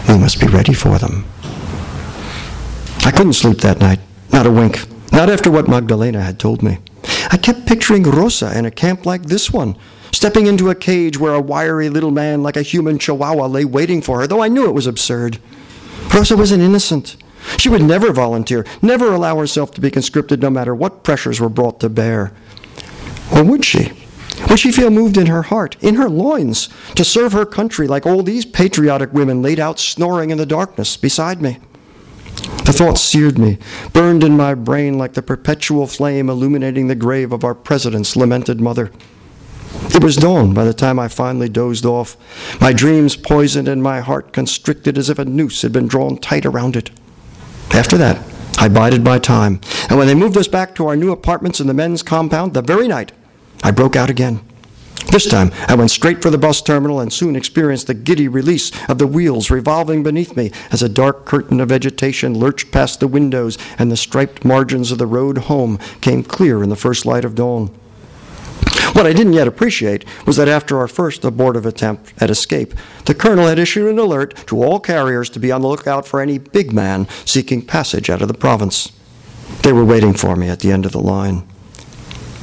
We 0.09 0.19
must 0.19 0.41
be 0.41 0.47
ready 0.47 0.75
for 0.75 0.99
them. 0.99 1.25
I 3.05 3.11
couldn't 3.11 3.33
sleep 3.35 3.59
that 3.59 3.81
night, 3.81 4.01
not 4.33 4.47
a 4.47 4.51
wink, 4.51 4.87
not 5.21 5.29
after 5.29 5.51
what 5.51 5.69
Magdalena 5.69 6.23
had 6.23 6.39
told 6.39 6.63
me. 6.63 6.79
I 7.31 7.37
kept 7.37 7.67
picturing 7.67 8.05
Rosa 8.05 8.59
in 8.59 8.65
a 8.65 8.71
camp 8.71 9.05
like 9.05 9.25
this 9.25 9.51
one, 9.51 9.77
stepping 10.13 10.47
into 10.47 10.71
a 10.71 10.75
cage 10.75 11.19
where 11.19 11.35
a 11.35 11.43
wiry 11.43 11.91
little 11.91 12.11
man 12.11 12.43
like 12.43 12.57
a 12.57 12.63
human 12.63 12.99
chihuahua 12.99 13.45
lay 13.45 13.67
waiting 13.67 14.01
for 14.01 14.21
her, 14.21 14.27
though 14.27 14.43
I 14.43 14.49
knew 14.49 14.67
it 14.67 14.73
was 14.73 14.87
absurd. 14.87 15.39
Rosa 16.15 16.39
was 16.39 16.53
an 16.53 16.63
innocent. 16.63 17.19
She 17.59 17.69
would 17.69 17.83
never 17.83 18.15
volunteer, 18.15 18.65
never 18.81 19.13
allow 19.13 19.37
herself 19.37 19.73
to 19.73 19.83
be 19.83 19.91
conscripted 19.91 20.41
no 20.41 20.49
matter 20.49 20.75
what 20.75 21.05
pressures 21.05 21.39
were 21.39 21.51
brought 21.51 21.81
to 21.81 21.91
bear. 21.91 22.33
Or 23.31 23.45
would 23.45 23.63
she? 23.63 23.93
Would 24.49 24.59
she 24.59 24.73
feel 24.73 24.89
moved 24.89 25.19
in 25.19 25.27
her 25.27 25.43
heart, 25.43 25.77
in 25.83 25.97
her 25.97 26.09
loins, 26.09 26.71
to 26.95 27.05
serve 27.05 27.33
her 27.33 27.45
country 27.45 27.87
like 27.87 28.07
all 28.07 28.23
these 28.23 28.47
patriotic 28.47 29.13
women 29.13 29.43
laid 29.43 29.61
out 29.61 29.79
snoring 29.79 30.31
in 30.31 30.39
the 30.39 30.47
darkness 30.47 30.97
beside 30.97 31.43
me? 31.43 31.59
The 32.65 32.73
thought 32.73 32.99
seared 32.99 33.39
me, 33.39 33.59
burned 33.93 34.23
in 34.23 34.37
my 34.37 34.55
brain 34.55 34.99
like 34.99 35.15
the 35.15 35.23
perpetual 35.23 35.87
flame 35.87 36.29
illuminating 36.29 36.87
the 36.87 36.95
grave 36.95 37.33
of 37.33 37.45
our 37.45 37.55
president's 37.55 38.17
lamented 38.17 38.61
mother. 38.61 38.91
It 39.95 40.05
was 40.05 40.17
dawn 40.17 40.55
by 40.55 40.65
the 40.65 40.75
time 40.75 40.99
I 40.99 41.09
finally 41.09 41.49
dozed 41.49 41.85
off, 41.85 42.17
my 42.61 42.73
dreams 42.73 43.17
poisoned 43.17 43.69
and 43.69 43.83
my 43.83 44.01
heart 44.01 44.33
constricted 44.33 44.99
as 44.99 45.09
if 45.11 45.19
a 45.19 45.25
noose 45.25 45.63
had 45.63 45.73
been 45.73 45.89
drawn 45.89 46.17
tight 46.17 46.47
around 46.47 46.77
it. 46.77 46.91
After 47.73 47.97
that, 47.99 48.25
I 48.59 48.69
bided 48.69 49.05
my 49.05 49.19
time, 49.19 49.61
and 49.89 49.99
when 49.99 50.07
they 50.07 50.15
moved 50.15 50.37
us 50.37 50.49
back 50.49 50.75
to 50.75 50.87
our 50.87 50.97
new 50.97 51.13
apartments 51.13 51.61
in 51.61 51.67
the 51.67 51.75
men's 51.75 52.03
compound, 52.03 52.55
the 52.55 52.63
very 52.63 52.89
night, 52.89 53.13
I 53.63 53.71
broke 53.71 53.97
out 53.97 54.11
again. 54.11 54.41
This 55.07 55.27
time, 55.27 55.51
I 55.67 55.75
went 55.75 55.91
straight 55.91 56.23
for 56.23 56.31
the 56.31 56.39
bus 56.39 56.63
terminal 56.63 57.01
and 57.01 57.13
soon 57.13 57.35
experienced 57.35 57.89
the 57.89 57.95
giddy 57.95 58.29
release 58.29 58.71
of 58.89 58.99
the 58.99 59.07
wheels 59.07 59.51
revolving 59.51 60.03
beneath 60.03 60.37
me 60.37 60.53
as 60.71 60.83
a 60.83 60.89
dark 60.89 61.27
curtain 61.27 61.61
of 61.61 61.71
vegetation 61.71 62.39
lurched 62.39 62.71
past 62.71 63.01
the 63.01 63.09
windows 63.09 63.59
and 63.79 63.91
the 63.91 63.97
striped 63.97 64.45
margins 64.45 64.93
of 64.93 64.99
the 64.99 65.07
road 65.07 65.39
home 65.39 65.79
came 66.01 66.23
clear 66.23 66.63
in 66.63 66.69
the 66.69 66.77
first 66.77 67.05
light 67.05 67.25
of 67.25 67.35
dawn. 67.35 67.69
What 68.93 69.07
I 69.07 69.13
didn't 69.13 69.33
yet 69.33 69.49
appreciate 69.49 70.05
was 70.27 70.37
that 70.37 70.49
after 70.49 70.79
our 70.79 70.89
first 70.89 71.25
abortive 71.25 71.65
attempt 71.65 72.13
at 72.19 72.31
escape, 72.31 72.75
the 73.07 73.15
colonel 73.15 73.47
had 73.47 73.59
issued 73.59 73.89
an 73.89 73.99
alert 73.99 74.35
to 74.47 74.63
all 74.63 74.81
carriers 74.81 75.31
to 75.31 75.41
be 75.41 75.51
on 75.51 75.63
the 75.63 75.69
lookout 75.69 76.07
for 76.07 76.21
any 76.21 76.39
big 76.39 76.73
man 76.73 77.09
seeking 77.25 77.63
passage 77.63 78.11
out 78.11 78.23
of 78.23 78.29
the 78.29 78.35
province. 78.35 78.93
They 79.63 79.73
were 79.73 79.85
waiting 79.85 80.15
for 80.15 80.37
me 80.37 80.49
at 80.49 80.61
the 80.61 80.73
end 80.73 80.87
of 80.87 80.93
the 80.93 81.01
line. 81.01 81.47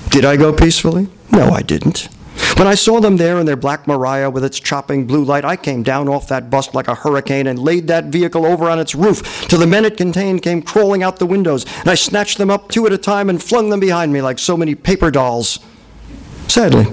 Did 0.10 0.26
I 0.26 0.38
go 0.38 0.54
peacefully? 0.54 1.08
No, 1.32 1.50
I 1.50 1.62
didn't. 1.62 2.10
When 2.58 2.68
I 2.68 2.76
saw 2.76 3.00
them 3.00 3.18
there 3.18 3.40
in 3.40 3.46
their 3.46 3.56
black 3.56 3.88
Maria 3.88 4.30
with 4.30 4.44
its 4.44 4.60
chopping 4.60 5.06
blue 5.06 5.24
light, 5.24 5.46
I 5.46 5.56
came 5.56 5.84
down 5.84 6.10
off 6.10 6.28
that 6.30 6.50
bus 6.50 6.74
like 6.74 6.88
a 6.88 6.96
hurricane 6.96 7.48
and 7.48 7.60
laid 7.60 7.88
that 7.88 8.06
vehicle 8.06 8.46
over 8.46 8.70
on 8.70 8.80
its 8.80 8.96
roof 8.96 9.48
till 9.48 9.60
the 9.60 9.68
men 9.68 9.86
it 9.86 9.96
contained 9.96 10.42
came 10.42 10.62
crawling 10.62 11.04
out 11.04 11.18
the 11.18 11.26
windows, 11.26 11.66
and 11.80 11.90
I 11.90 11.96
snatched 11.96 12.38
them 12.38 12.50
up 12.50 12.70
two 12.70 12.86
at 12.86 12.94
a 12.94 12.98
time 12.98 13.30
and 13.30 13.42
flung 13.42 13.70
them 13.70 13.80
behind 13.80 14.12
me 14.12 14.22
like 14.22 14.40
so 14.40 14.58
many 14.58 14.76
paper 14.76 15.12
dolls. 15.12 15.60
Sadly, 16.48 16.86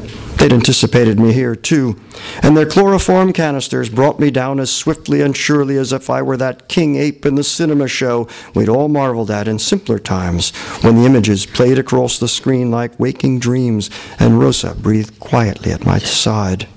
they'd 0.45 0.53
anticipated 0.53 1.19
me 1.19 1.33
here, 1.33 1.57
too, 1.57 1.99
and 2.43 2.55
their 2.55 2.67
chloroform 2.67 3.33
canisters 3.33 3.89
brought 3.89 4.21
me 4.21 4.31
down 4.31 4.61
as 4.61 4.71
swiftly 4.71 5.23
and 5.23 5.35
surely 5.35 5.79
as 5.79 5.91
if 5.91 6.11
I 6.11 6.21
were 6.21 6.37
that 6.37 6.69
king 6.69 6.97
ape 6.97 7.25
in 7.25 7.35
the 7.35 7.43
cinema 7.43 7.89
show 7.89 8.29
we'd 8.55 8.69
all 8.69 8.89
marveled 8.89 9.31
at 9.31 9.49
in 9.49 9.59
simpler 9.59 9.99
times, 9.99 10.51
when 10.83 10.97
the 10.97 11.07
images 11.07 11.47
played 11.47 11.79
across 11.79 12.19
the 12.19 12.29
screen 12.29 12.71
like 12.71 13.01
waking 13.01 13.39
dreams, 13.39 13.89
and 14.19 14.39
Rosa 14.39 14.75
breathed 14.75 15.19
quietly 15.19 15.73
at 15.73 15.87
my 15.87 15.99
side. 15.99 16.69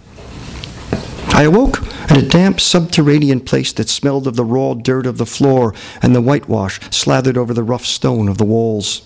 I 1.27 1.43
awoke 1.43 1.81
in 2.09 2.15
a 2.15 2.21
damp 2.21 2.61
subterranean 2.61 3.41
place 3.41 3.73
that 3.73 3.89
smelled 3.89 4.27
of 4.27 4.37
the 4.37 4.45
raw 4.45 4.75
dirt 4.75 5.05
of 5.05 5.17
the 5.17 5.25
floor 5.25 5.75
and 6.01 6.15
the 6.15 6.21
whitewash 6.21 6.79
slathered 6.89 7.37
over 7.37 7.53
the 7.53 7.63
rough 7.63 7.85
stone 7.85 8.29
of 8.29 8.37
the 8.37 8.45
walls. 8.45 9.01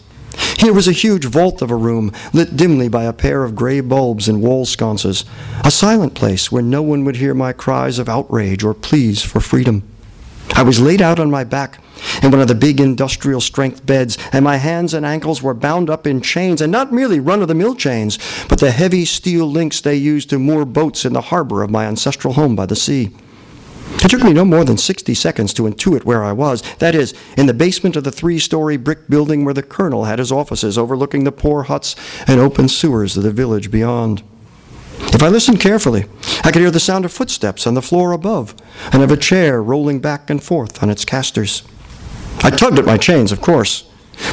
Here 0.57 0.73
was 0.73 0.87
a 0.87 0.93
huge 0.93 1.25
vault 1.25 1.61
of 1.61 1.71
a 1.71 1.75
room, 1.75 2.11
lit 2.33 2.55
dimly 2.55 2.87
by 2.87 3.03
a 3.03 3.13
pair 3.13 3.43
of 3.43 3.55
gray 3.55 3.81
bulbs 3.81 4.27
and 4.27 4.41
wall 4.41 4.65
sconces, 4.65 5.25
a 5.63 5.71
silent 5.71 6.13
place 6.13 6.51
where 6.51 6.61
no 6.61 6.81
one 6.81 7.03
would 7.03 7.15
hear 7.17 7.33
my 7.33 7.51
cries 7.53 7.99
of 7.99 8.07
outrage 8.07 8.63
or 8.63 8.73
pleas 8.73 9.23
for 9.23 9.39
freedom. 9.39 9.83
I 10.53 10.63
was 10.63 10.79
laid 10.79 11.01
out 11.01 11.19
on 11.19 11.31
my 11.31 11.43
back 11.43 11.79
in 12.21 12.31
one 12.31 12.41
of 12.41 12.47
the 12.47 12.55
big 12.55 12.79
industrial 12.79 13.41
strength 13.41 13.85
beds, 13.85 14.17
and 14.31 14.43
my 14.43 14.57
hands 14.57 14.93
and 14.93 15.05
ankles 15.05 15.41
were 15.41 15.53
bound 15.53 15.89
up 15.89 16.05
in 16.05 16.21
chains, 16.21 16.61
and 16.61 16.71
not 16.71 16.91
merely 16.91 17.19
run 17.19 17.41
of 17.41 17.47
the 17.47 17.55
mill 17.55 17.75
chains, 17.75 18.19
but 18.47 18.59
the 18.59 18.71
heavy 18.71 19.05
steel 19.05 19.49
links 19.49 19.81
they 19.81 19.95
used 19.95 20.29
to 20.29 20.39
moor 20.39 20.65
boats 20.65 21.05
in 21.05 21.13
the 21.13 21.21
harbor 21.21 21.63
of 21.63 21.69
my 21.69 21.85
ancestral 21.85 22.33
home 22.33 22.55
by 22.55 22.65
the 22.65 22.75
sea. 22.75 23.11
It 24.03 24.09
took 24.09 24.23
me 24.23 24.33
no 24.33 24.45
more 24.45 24.63
than 24.63 24.77
60 24.77 25.13
seconds 25.13 25.53
to 25.53 25.63
intuit 25.63 26.05
where 26.05 26.23
I 26.23 26.31
was. 26.31 26.63
That 26.79 26.95
is, 26.95 27.13
in 27.37 27.45
the 27.45 27.53
basement 27.53 27.95
of 27.95 28.03
the 28.03 28.11
three 28.11 28.39
story 28.39 28.77
brick 28.77 29.07
building 29.07 29.45
where 29.45 29.53
the 29.53 29.63
colonel 29.63 30.05
had 30.05 30.19
his 30.19 30.31
offices 30.31 30.77
overlooking 30.77 31.23
the 31.23 31.31
poor 31.31 31.63
huts 31.63 31.95
and 32.27 32.39
open 32.39 32.67
sewers 32.67 33.15
of 33.15 33.23
the 33.23 33.31
village 33.31 33.69
beyond. 33.69 34.23
If 35.13 35.21
I 35.21 35.27
listened 35.27 35.59
carefully, 35.59 36.05
I 36.43 36.51
could 36.51 36.61
hear 36.61 36.71
the 36.71 36.79
sound 36.79 37.05
of 37.05 37.11
footsteps 37.11 37.67
on 37.67 37.73
the 37.73 37.81
floor 37.81 38.11
above 38.11 38.55
and 38.91 39.03
of 39.03 39.11
a 39.11 39.17
chair 39.17 39.61
rolling 39.61 39.99
back 39.99 40.29
and 40.29 40.41
forth 40.41 40.81
on 40.81 40.89
its 40.89 41.05
casters. 41.05 41.63
I 42.43 42.49
tugged 42.49 42.79
at 42.79 42.85
my 42.85 42.97
chains, 42.97 43.31
of 43.31 43.41
course, 43.41 43.83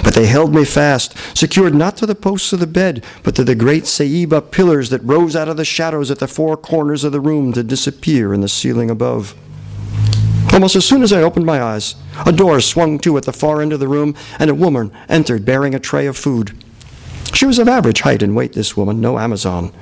but 0.02 0.14
they 0.14 0.26
held 0.26 0.54
me 0.54 0.64
fast, 0.64 1.16
secured 1.36 1.74
not 1.74 1.96
to 1.98 2.06
the 2.06 2.14
posts 2.14 2.52
of 2.52 2.60
the 2.60 2.66
bed, 2.66 3.04
but 3.22 3.34
to 3.34 3.44
the 3.44 3.54
great 3.54 3.84
Ceiba 3.84 4.50
pillars 4.50 4.90
that 4.90 5.04
rose 5.04 5.36
out 5.36 5.48
of 5.48 5.56
the 5.56 5.64
shadows 5.64 6.10
at 6.10 6.20
the 6.20 6.28
four 6.28 6.56
corners 6.56 7.04
of 7.04 7.12
the 7.12 7.20
room 7.20 7.52
to 7.52 7.62
disappear 7.62 8.32
in 8.32 8.40
the 8.40 8.48
ceiling 8.48 8.90
above. 8.90 9.34
Almost 10.58 10.74
as 10.74 10.84
soon 10.84 11.04
as 11.04 11.12
I 11.12 11.22
opened 11.22 11.46
my 11.46 11.62
eyes, 11.62 11.94
a 12.26 12.32
door 12.32 12.60
swung 12.60 12.98
to 12.98 13.16
at 13.16 13.22
the 13.22 13.32
far 13.32 13.62
end 13.62 13.72
of 13.72 13.78
the 13.78 13.86
room, 13.86 14.16
and 14.40 14.50
a 14.50 14.56
woman 14.56 14.90
entered 15.08 15.44
bearing 15.44 15.72
a 15.72 15.78
tray 15.78 16.04
of 16.04 16.16
food. 16.16 16.52
She 17.32 17.46
was 17.46 17.60
of 17.60 17.68
average 17.68 18.00
height 18.00 18.24
and 18.24 18.34
weight, 18.34 18.54
this 18.54 18.76
woman, 18.76 19.00
no 19.00 19.20
Amazon. 19.20 19.72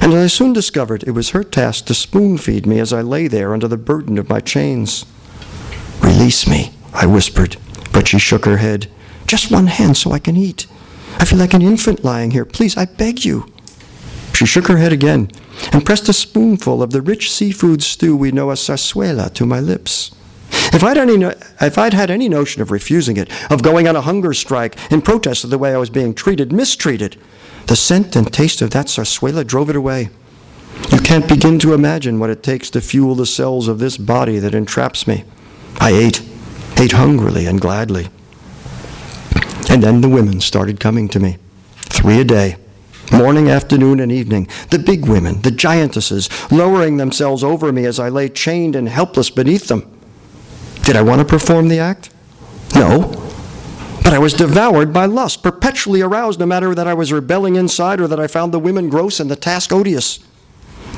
And 0.00 0.14
I 0.14 0.28
soon 0.28 0.52
discovered 0.52 1.02
it 1.02 1.16
was 1.18 1.30
her 1.30 1.42
task 1.42 1.86
to 1.86 1.94
spoon 1.94 2.38
feed 2.38 2.64
me 2.64 2.78
as 2.78 2.92
I 2.92 3.00
lay 3.00 3.26
there 3.26 3.52
under 3.52 3.66
the 3.66 3.76
burden 3.76 4.18
of 4.18 4.28
my 4.28 4.38
chains. 4.38 5.04
Release 6.00 6.46
me, 6.46 6.74
I 6.94 7.06
whispered, 7.06 7.56
but 7.92 8.06
she 8.06 8.20
shook 8.20 8.44
her 8.44 8.58
head. 8.58 8.88
Just 9.26 9.50
one 9.50 9.66
hand 9.66 9.96
so 9.96 10.12
I 10.12 10.20
can 10.20 10.36
eat. 10.36 10.68
I 11.18 11.24
feel 11.24 11.40
like 11.40 11.54
an 11.54 11.62
infant 11.62 12.04
lying 12.04 12.30
here. 12.30 12.44
Please, 12.44 12.76
I 12.76 12.84
beg 12.84 13.24
you. 13.24 13.52
She 14.32 14.46
shook 14.46 14.68
her 14.68 14.76
head 14.76 14.92
again 14.92 15.28
and 15.72 15.84
pressed 15.84 16.08
a 16.08 16.12
spoonful 16.12 16.84
of 16.84 16.92
the 16.92 17.02
rich 17.02 17.32
seafood 17.32 17.82
stew 17.82 18.16
we 18.16 18.30
know 18.30 18.50
as 18.50 18.60
zarzuela 18.60 19.34
to 19.34 19.44
my 19.44 19.58
lips. 19.58 20.12
If 20.72 20.84
I'd, 20.84 20.98
any, 20.98 21.14
if 21.60 21.78
I'd 21.78 21.94
had 21.94 22.10
any 22.10 22.28
notion 22.28 22.62
of 22.62 22.70
refusing 22.70 23.16
it, 23.16 23.28
of 23.50 23.62
going 23.62 23.88
on 23.88 23.96
a 23.96 24.00
hunger 24.00 24.32
strike 24.32 24.76
in 24.92 25.02
protest 25.02 25.42
of 25.42 25.50
the 25.50 25.58
way 25.58 25.74
I 25.74 25.78
was 25.78 25.90
being 25.90 26.14
treated, 26.14 26.52
mistreated, 26.52 27.16
the 27.66 27.76
scent 27.76 28.14
and 28.14 28.32
taste 28.32 28.62
of 28.62 28.70
that 28.70 28.86
zarzuela 28.86 29.46
drove 29.46 29.70
it 29.70 29.76
away. 29.76 30.10
You 30.90 30.98
can't 30.98 31.28
begin 31.28 31.58
to 31.60 31.74
imagine 31.74 32.20
what 32.20 32.30
it 32.30 32.42
takes 32.42 32.70
to 32.70 32.80
fuel 32.80 33.14
the 33.14 33.26
cells 33.26 33.68
of 33.68 33.80
this 33.80 33.96
body 33.96 34.38
that 34.38 34.54
entraps 34.54 35.06
me. 35.06 35.24
I 35.80 35.90
ate, 35.90 36.22
ate 36.76 36.92
hungrily 36.92 37.46
and 37.46 37.60
gladly. 37.60 38.08
And 39.68 39.82
then 39.82 40.00
the 40.00 40.08
women 40.08 40.40
started 40.40 40.80
coming 40.80 41.08
to 41.08 41.20
me, 41.20 41.38
three 41.74 42.20
a 42.20 42.24
day 42.24 42.56
morning, 43.12 43.48
afternoon, 43.48 44.00
and 44.00 44.12
evening, 44.12 44.46
the 44.70 44.78
big 44.78 45.06
women, 45.06 45.40
the 45.42 45.50
giantesses, 45.50 46.30
lowering 46.50 46.96
themselves 46.96 47.42
over 47.42 47.72
me 47.72 47.84
as 47.84 47.98
I 47.98 48.08
lay 48.08 48.28
chained 48.28 48.76
and 48.76 48.88
helpless 48.88 49.30
beneath 49.30 49.68
them. 49.68 49.99
Did 50.82 50.96
I 50.96 51.02
want 51.02 51.20
to 51.20 51.24
perform 51.24 51.68
the 51.68 51.78
act? 51.78 52.10
No. 52.74 53.16
But 54.02 54.12
I 54.12 54.18
was 54.18 54.32
devoured 54.32 54.92
by 54.92 55.06
lust, 55.06 55.42
perpetually 55.42 56.00
aroused, 56.00 56.40
no 56.40 56.46
matter 56.46 56.74
that 56.74 56.86
I 56.88 56.94
was 56.94 57.12
rebelling 57.12 57.56
inside 57.56 58.00
or 58.00 58.08
that 58.08 58.18
I 58.18 58.26
found 58.26 58.52
the 58.52 58.58
women 58.58 58.88
gross 58.88 59.20
and 59.20 59.30
the 59.30 59.36
task 59.36 59.72
odious. 59.72 60.18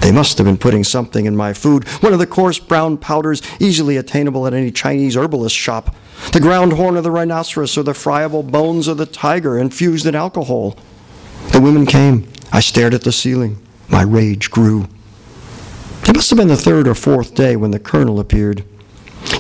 They 0.00 0.10
must 0.10 0.38
have 0.38 0.46
been 0.46 0.58
putting 0.58 0.82
something 0.82 1.26
in 1.26 1.36
my 1.36 1.52
food, 1.52 1.86
one 2.02 2.12
of 2.12 2.18
the 2.18 2.26
coarse 2.26 2.58
brown 2.58 2.96
powders 2.96 3.42
easily 3.60 3.96
attainable 3.96 4.46
at 4.46 4.54
any 4.54 4.70
Chinese 4.70 5.16
herbalist 5.16 5.54
shop, 5.54 5.94
the 6.32 6.40
ground 6.40 6.72
horn 6.72 6.96
of 6.96 7.04
the 7.04 7.10
rhinoceros 7.10 7.76
or 7.78 7.82
the 7.82 7.94
friable 7.94 8.42
bones 8.42 8.88
of 8.88 8.96
the 8.96 9.06
tiger 9.06 9.58
infused 9.58 10.06
in 10.06 10.14
alcohol. 10.14 10.76
The 11.52 11.60
women 11.60 11.86
came. 11.86 12.28
I 12.50 12.60
stared 12.60 12.94
at 12.94 13.02
the 13.02 13.12
ceiling. 13.12 13.58
My 13.88 14.02
rage 14.02 14.50
grew. 14.50 14.88
It 16.08 16.16
must 16.16 16.30
have 16.30 16.38
been 16.38 16.48
the 16.48 16.56
third 16.56 16.88
or 16.88 16.94
fourth 16.94 17.34
day 17.34 17.56
when 17.56 17.70
the 17.70 17.78
colonel 17.78 18.18
appeared. 18.18 18.64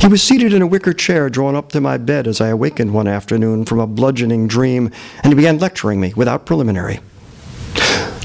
He 0.02 0.08
was 0.08 0.22
seated 0.22 0.52
in 0.52 0.62
a 0.62 0.66
wicker 0.66 0.92
chair 0.92 1.30
drawn 1.30 1.54
up 1.54 1.70
to 1.70 1.80
my 1.80 1.96
bed 1.96 2.26
as 2.26 2.40
I 2.40 2.48
awakened 2.48 2.92
one 2.92 3.06
afternoon 3.06 3.64
from 3.64 3.78
a 3.78 3.86
bludgeoning 3.86 4.48
dream, 4.48 4.90
and 5.22 5.32
he 5.32 5.36
began 5.36 5.58
lecturing 5.58 6.00
me 6.00 6.12
without 6.14 6.44
preliminary. 6.44 6.98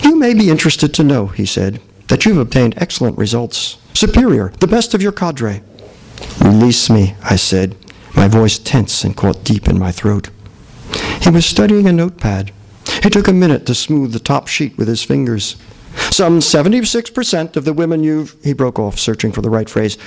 You 0.02 0.16
may 0.18 0.34
be 0.34 0.50
interested 0.50 0.94
to 0.96 1.04
know, 1.04 1.28
he 1.28 1.46
said, 1.46 1.80
that 2.08 2.26
you've 2.26 2.40
obtained 2.40 2.74
excellent 2.78 3.18
results, 3.18 3.78
superior, 3.94 4.52
the 4.60 4.66
best 4.66 4.94
of 4.94 5.02
your 5.02 5.12
cadre. 5.12 5.62
Release 6.42 6.90
me, 6.90 7.16
I 7.24 7.36
said, 7.36 7.76
my 8.16 8.28
voice 8.28 8.58
tense 8.58 9.04
and 9.04 9.16
caught 9.16 9.44
deep 9.44 9.68
in 9.68 9.78
my 9.78 9.92
throat. 9.92 10.30
He 11.22 11.30
was 11.30 11.46
studying 11.46 11.88
a 11.88 11.94
notepad. 11.94 12.52
He 13.04 13.10
took 13.12 13.28
a 13.28 13.34
minute 13.34 13.66
to 13.68 13.76
smooth 13.76 14.14
the 14.14 14.20
top 14.20 14.48
sheet 14.48 14.78
with 14.78 14.88
his 14.88 15.04
fingers. 15.04 15.58
Some 16.10 16.40
76% 16.40 17.56
of 17.56 17.66
the 17.66 17.74
women 17.74 18.04
you've, 18.04 18.36
he 18.44 18.54
broke 18.54 18.80
off, 18.80 18.98
searching 18.98 19.32
for 19.32 19.42
the 19.42 19.50
right 19.50 19.70
phrase, 19.70 19.98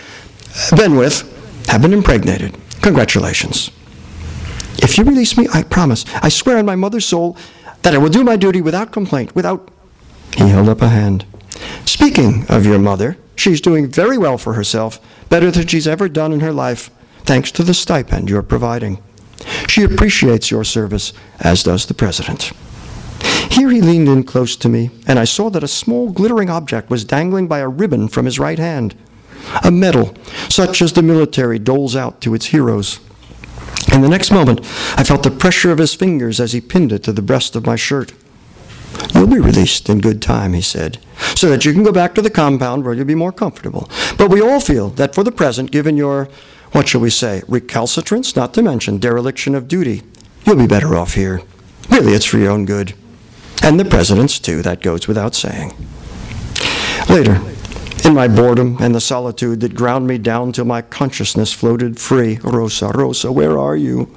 been 0.77 0.97
with 0.97 1.37
have 1.69 1.83
been 1.83 1.93
impregnated. 1.93 2.57
Congratulations. 2.83 3.71
If 4.83 4.97
you 4.97 5.05
release 5.05 5.37
me, 5.37 5.47
I 5.53 5.63
promise, 5.63 6.05
I 6.23 6.29
swear 6.29 6.59
on 6.59 6.67
my 6.67 6.77
mother's 6.77 7.05
soul, 7.05 7.37
that 7.83 7.95
I 7.95 7.99
will 7.99 8.09
do 8.09 8.25
my 8.25 8.37
duty 8.37 8.61
without 8.61 8.93
complaint, 8.93 9.35
without. 9.35 9.71
He 10.37 10.49
held 10.49 10.69
up 10.69 10.83
a 10.83 10.89
hand. 10.89 11.25
Speaking 11.85 12.47
of 12.49 12.65
your 12.65 12.79
mother, 12.79 13.17
she's 13.37 13.61
doing 13.61 13.91
very 13.91 14.17
well 14.17 14.39
for 14.39 14.55
herself, 14.55 14.99
better 15.29 15.51
than 15.51 15.67
she's 15.67 15.89
ever 15.89 16.09
done 16.09 16.33
in 16.33 16.41
her 16.41 16.53
life, 16.53 16.91
thanks 17.25 17.51
to 17.53 17.63
the 17.63 17.75
stipend 17.75 18.31
you're 18.31 18.43
providing. 18.43 19.03
She 19.69 19.83
appreciates 19.83 20.51
your 20.51 20.65
service, 20.65 21.13
as 21.41 21.63
does 21.63 21.87
the 21.87 21.95
President. 21.95 22.53
Here 23.51 23.71
he 23.71 23.81
leaned 23.81 24.09
in 24.09 24.25
close 24.25 24.57
to 24.57 24.69
me, 24.69 24.91
and 25.07 25.19
I 25.19 25.25
saw 25.25 25.51
that 25.51 25.65
a 25.65 25.69
small 25.69 26.11
glittering 26.11 26.51
object 26.51 26.89
was 26.91 27.05
dangling 27.05 27.49
by 27.49 27.59
a 27.59 27.69
ribbon 27.69 28.09
from 28.09 28.25
his 28.25 28.39
right 28.39 28.59
hand. 28.59 28.95
A 29.65 29.71
medal, 29.71 30.15
such 30.49 30.83
as 30.83 30.93
the 30.93 31.03
military 31.03 31.59
doles 31.59 31.97
out 31.97 32.21
to 32.23 32.35
its 32.35 32.47
heroes. 32.47 33.01
In 33.93 34.03
the 34.03 34.09
next 34.09 34.31
moment, 34.31 34.61
I 34.97 35.05
felt 35.05 35.23
the 35.23 35.31
pressure 35.31 35.73
of 35.73 35.79
his 35.79 35.95
fingers 35.95 36.41
as 36.41 36.53
he 36.53 36.61
pinned 36.61 36.93
it 36.93 37.03
to 37.05 37.13
the 37.13 37.23
breast 37.23 37.57
of 37.57 37.67
my 37.67 37.77
shirt. 37.77 38.13
You'll 39.15 39.27
be 39.27 39.41
released 39.41 39.89
in 39.89 40.01
good 40.01 40.21
time, 40.23 40.53
he 40.53 40.61
said, 40.61 40.99
so 41.35 41.49
that 41.49 41.65
you 41.65 41.73
can 41.73 41.83
go 41.83 41.93
back 41.93 42.15
to 42.15 42.23
the 42.23 42.31
compound 42.31 42.85
where 42.85 42.95
you'll 42.95 43.05
be 43.05 43.15
more 43.15 43.33
comfortable. 43.33 43.89
But 44.17 44.31
we 44.31 44.41
all 44.41 44.61
feel 44.61 44.91
that 44.91 45.15
for 45.15 45.25
the 45.25 45.33
present, 45.33 45.71
given 45.71 45.97
your, 45.97 46.29
what 46.73 46.89
shall 46.89 47.01
we 47.01 47.11
say, 47.11 47.43
recalcitrance, 47.49 48.37
not 48.37 48.55
to 48.55 48.63
mention 48.63 48.99
dereliction 48.99 49.55
of 49.55 49.69
duty, 49.69 50.03
you'll 50.45 50.57
be 50.57 50.67
better 50.67 50.95
off 50.95 51.15
here. 51.15 51.43
Really, 51.89 52.13
it's 52.13 52.25
for 52.25 52.39
your 52.39 52.51
own 52.51 52.67
good. 52.67 52.95
And 53.63 53.79
the 53.79 53.85
president's, 53.85 54.39
too, 54.39 54.63
that 54.63 54.83
goes 54.83 55.09
without 55.09 55.35
saying. 55.35 55.73
Later, 57.09 57.41
in 58.07 58.15
my 58.15 58.29
boredom 58.29 58.77
and 58.81 58.95
the 58.95 59.01
solitude 59.01 59.61
that 59.61 59.75
ground 59.75 60.07
me 60.07 60.19
down 60.19 60.53
till 60.53 60.65
my 60.65 60.83
consciousness 60.83 61.53
floated 61.53 61.99
free, 61.99 62.39
Rosa, 62.43 62.89
Rosa, 62.95 63.33
where 63.33 63.59
are 63.59 63.77
you? 63.77 64.15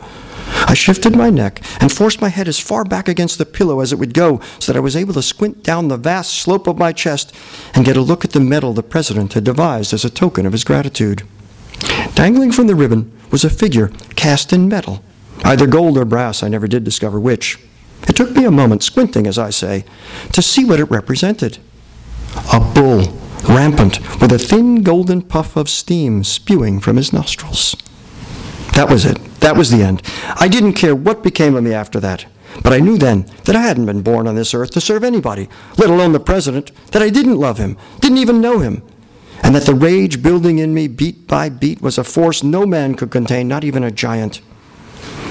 I 0.47 0.73
shifted 0.73 1.15
my 1.15 1.29
neck 1.29 1.61
and 1.81 1.91
forced 1.91 2.21
my 2.21 2.29
head 2.29 2.47
as 2.47 2.59
far 2.59 2.83
back 2.83 3.07
against 3.07 3.37
the 3.37 3.45
pillow 3.45 3.79
as 3.79 3.91
it 3.91 3.99
would 3.99 4.13
go 4.13 4.39
so 4.59 4.71
that 4.71 4.77
I 4.77 4.81
was 4.81 4.95
able 4.95 5.13
to 5.15 5.21
squint 5.21 5.63
down 5.63 5.87
the 5.87 5.97
vast 5.97 6.33
slope 6.33 6.67
of 6.67 6.77
my 6.77 6.91
chest 6.91 7.35
and 7.73 7.85
get 7.85 7.97
a 7.97 8.01
look 8.01 8.23
at 8.23 8.31
the 8.31 8.39
medal 8.39 8.73
the 8.73 8.83
president 8.83 9.33
had 9.33 9.43
devised 9.43 9.93
as 9.93 10.05
a 10.05 10.09
token 10.09 10.45
of 10.45 10.53
his 10.53 10.63
gratitude. 10.63 11.23
Dangling 12.15 12.51
from 12.51 12.67
the 12.67 12.75
ribbon 12.75 13.11
was 13.31 13.43
a 13.43 13.49
figure 13.49 13.87
cast 14.15 14.53
in 14.53 14.67
metal, 14.67 15.03
either 15.43 15.67
gold 15.67 15.97
or 15.97 16.05
brass, 16.05 16.43
I 16.43 16.47
never 16.47 16.67
did 16.67 16.83
discover 16.83 17.19
which. 17.19 17.59
It 18.07 18.15
took 18.15 18.31
me 18.31 18.45
a 18.45 18.51
moment, 18.51 18.83
squinting 18.83 19.27
as 19.27 19.37
I 19.37 19.49
say, 19.49 19.85
to 20.33 20.41
see 20.41 20.65
what 20.65 20.79
it 20.79 20.91
represented. 20.91 21.57
A 22.53 22.59
bull, 22.59 23.01
rampant, 23.49 23.99
with 24.21 24.31
a 24.31 24.39
thin 24.39 24.83
golden 24.83 25.21
puff 25.21 25.55
of 25.55 25.69
steam 25.69 26.23
spewing 26.23 26.79
from 26.79 26.97
his 26.97 27.13
nostrils. 27.13 27.75
That 28.73 28.89
was 28.89 29.05
it. 29.05 29.17
That 29.41 29.55
was 29.55 29.71
the 29.71 29.83
end. 29.83 30.01
I 30.35 30.47
didn't 30.47 30.73
care 30.73 30.95
what 30.95 31.23
became 31.23 31.55
of 31.55 31.63
me 31.63 31.73
after 31.73 31.99
that. 31.99 32.25
But 32.61 32.73
I 32.73 32.79
knew 32.79 32.97
then 32.97 33.25
that 33.45 33.55
I 33.55 33.61
hadn't 33.61 33.87
been 33.87 34.01
born 34.01 34.27
on 34.27 34.35
this 34.35 34.53
earth 34.53 34.71
to 34.71 34.81
serve 34.81 35.03
anybody, 35.03 35.49
let 35.77 35.89
alone 35.89 36.11
the 36.11 36.19
president, 36.19 36.71
that 36.91 37.01
I 37.01 37.09
didn't 37.09 37.39
love 37.39 37.57
him, 37.57 37.77
didn't 37.99 38.19
even 38.19 38.41
know 38.41 38.59
him, 38.59 38.83
and 39.41 39.55
that 39.55 39.65
the 39.65 39.73
rage 39.73 40.21
building 40.21 40.59
in 40.59 40.73
me 40.73 40.87
beat 40.87 41.27
by 41.27 41.49
beat 41.49 41.81
was 41.81 41.97
a 41.97 42.03
force 42.03 42.43
no 42.43 42.65
man 42.65 42.95
could 42.95 43.11
contain, 43.11 43.47
not 43.47 43.63
even 43.63 43.83
a 43.83 43.91
giant. 43.91 44.41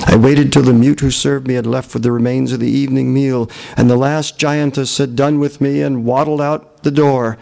I 0.05 0.17
waited 0.17 0.53
till 0.53 0.63
the 0.63 0.73
mute 0.73 1.01
who 1.01 1.11
served 1.11 1.47
me 1.47 1.55
had 1.55 1.67
left 1.67 1.95
with 1.95 2.03
the 2.03 2.13
remains 2.13 2.53
of 2.53 2.61
the 2.61 2.71
evening 2.71 3.15
meal, 3.15 3.49
and 3.77 3.89
the 3.89 3.97
last 3.97 4.39
giantess 4.39 4.99
had 4.99 5.17
done 5.17 5.39
with 5.39 5.61
me 5.61 5.81
and 5.81 6.05
waddled 6.05 6.41
out 6.41 6.83
the 6.83 6.91
door. 6.91 7.39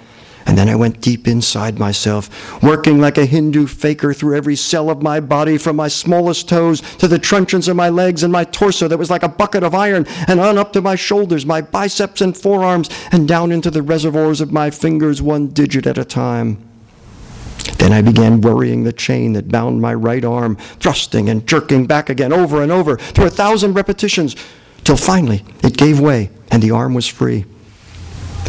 And 0.47 0.57
then 0.57 0.69
I 0.69 0.75
went 0.75 1.01
deep 1.01 1.29
inside 1.29 1.79
myself, 1.79 2.63
working 2.63 3.01
like 3.01 3.19
a 3.19 3.27
Hindu 3.27 3.67
fakir 3.67 4.13
through 4.13 4.37
every 4.37 4.57
cell 4.57 4.91
of 4.91 5.03
my 5.03 5.21
body, 5.21 5.59
from 5.59 5.77
my 5.77 5.89
smallest 5.89 6.49
toes 6.49 6.81
to 6.97 7.07
the 7.07 7.19
truncheons 7.19 7.69
of 7.69 7.77
my 7.77 7.89
legs 7.89 8.23
and 8.23 8.33
my 8.33 8.45
torso 8.45 8.89
that 8.89 8.99
was 8.99 9.11
like 9.11 9.23
a 9.23 9.29
bucket 9.29 9.63
of 9.63 9.75
iron, 9.75 10.07
and 10.27 10.41
on 10.41 10.59
up 10.59 10.73
to 10.73 10.81
my 10.81 10.97
shoulders, 10.97 11.45
my 11.45 11.61
biceps 11.61 12.21
and 12.21 12.37
forearms, 12.37 12.89
and 13.13 13.29
down 13.29 13.53
into 13.53 13.71
the 13.71 13.83
reservoirs 13.83 14.41
of 14.41 14.53
my 14.53 14.71
fingers, 14.71 15.21
one 15.23 15.49
digit 15.49 15.87
at 15.87 15.99
a 15.99 16.05
time. 16.05 16.59
Then 17.79 17.93
I 17.93 18.03
began 18.03 18.41
worrying 18.41 18.85
the 18.85 18.93
chain 18.93 19.35
that 19.35 19.49
bound 19.49 19.81
my 19.81 19.95
right 19.95 20.25
arm, 20.25 20.57
thrusting 20.57 21.29
and 21.29 21.47
jerking 21.47 21.87
back 21.87 22.11
again 22.11 22.33
over 22.33 22.63
and 22.63 22.73
over 22.73 22.97
through 22.97 23.27
a 23.27 23.31
thousand 23.31 23.75
repetitions, 23.75 24.37
till 24.85 24.97
finally 24.97 25.45
it 25.63 25.77
gave 25.77 26.01
way 26.01 26.31
and 26.51 26.63
the 26.63 26.71
arm 26.71 26.95
was 26.95 27.07
free. 27.07 27.45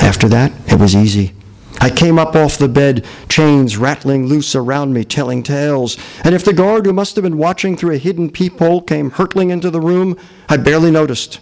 After 0.01 0.27
that, 0.29 0.51
it 0.67 0.79
was 0.79 0.95
easy. 0.95 1.33
I 1.81 1.89
came 1.89 2.19
up 2.19 2.35
off 2.35 2.59
the 2.59 2.69
bed, 2.69 3.05
chains 3.27 3.75
rattling 3.75 4.27
loose 4.27 4.53
around 4.53 4.93
me, 4.93 5.03
telling 5.03 5.41
tales. 5.41 5.97
And 6.23 6.35
if 6.35 6.45
the 6.45 6.53
guard 6.53 6.85
who 6.85 6.93
must 6.93 7.15
have 7.15 7.23
been 7.23 7.39
watching 7.39 7.75
through 7.75 7.95
a 7.95 7.97
hidden 7.97 8.29
peephole 8.29 8.81
came 8.81 9.09
hurtling 9.09 9.49
into 9.49 9.71
the 9.71 9.81
room, 9.81 10.15
I 10.47 10.57
barely 10.57 10.91
noticed. 10.91 11.39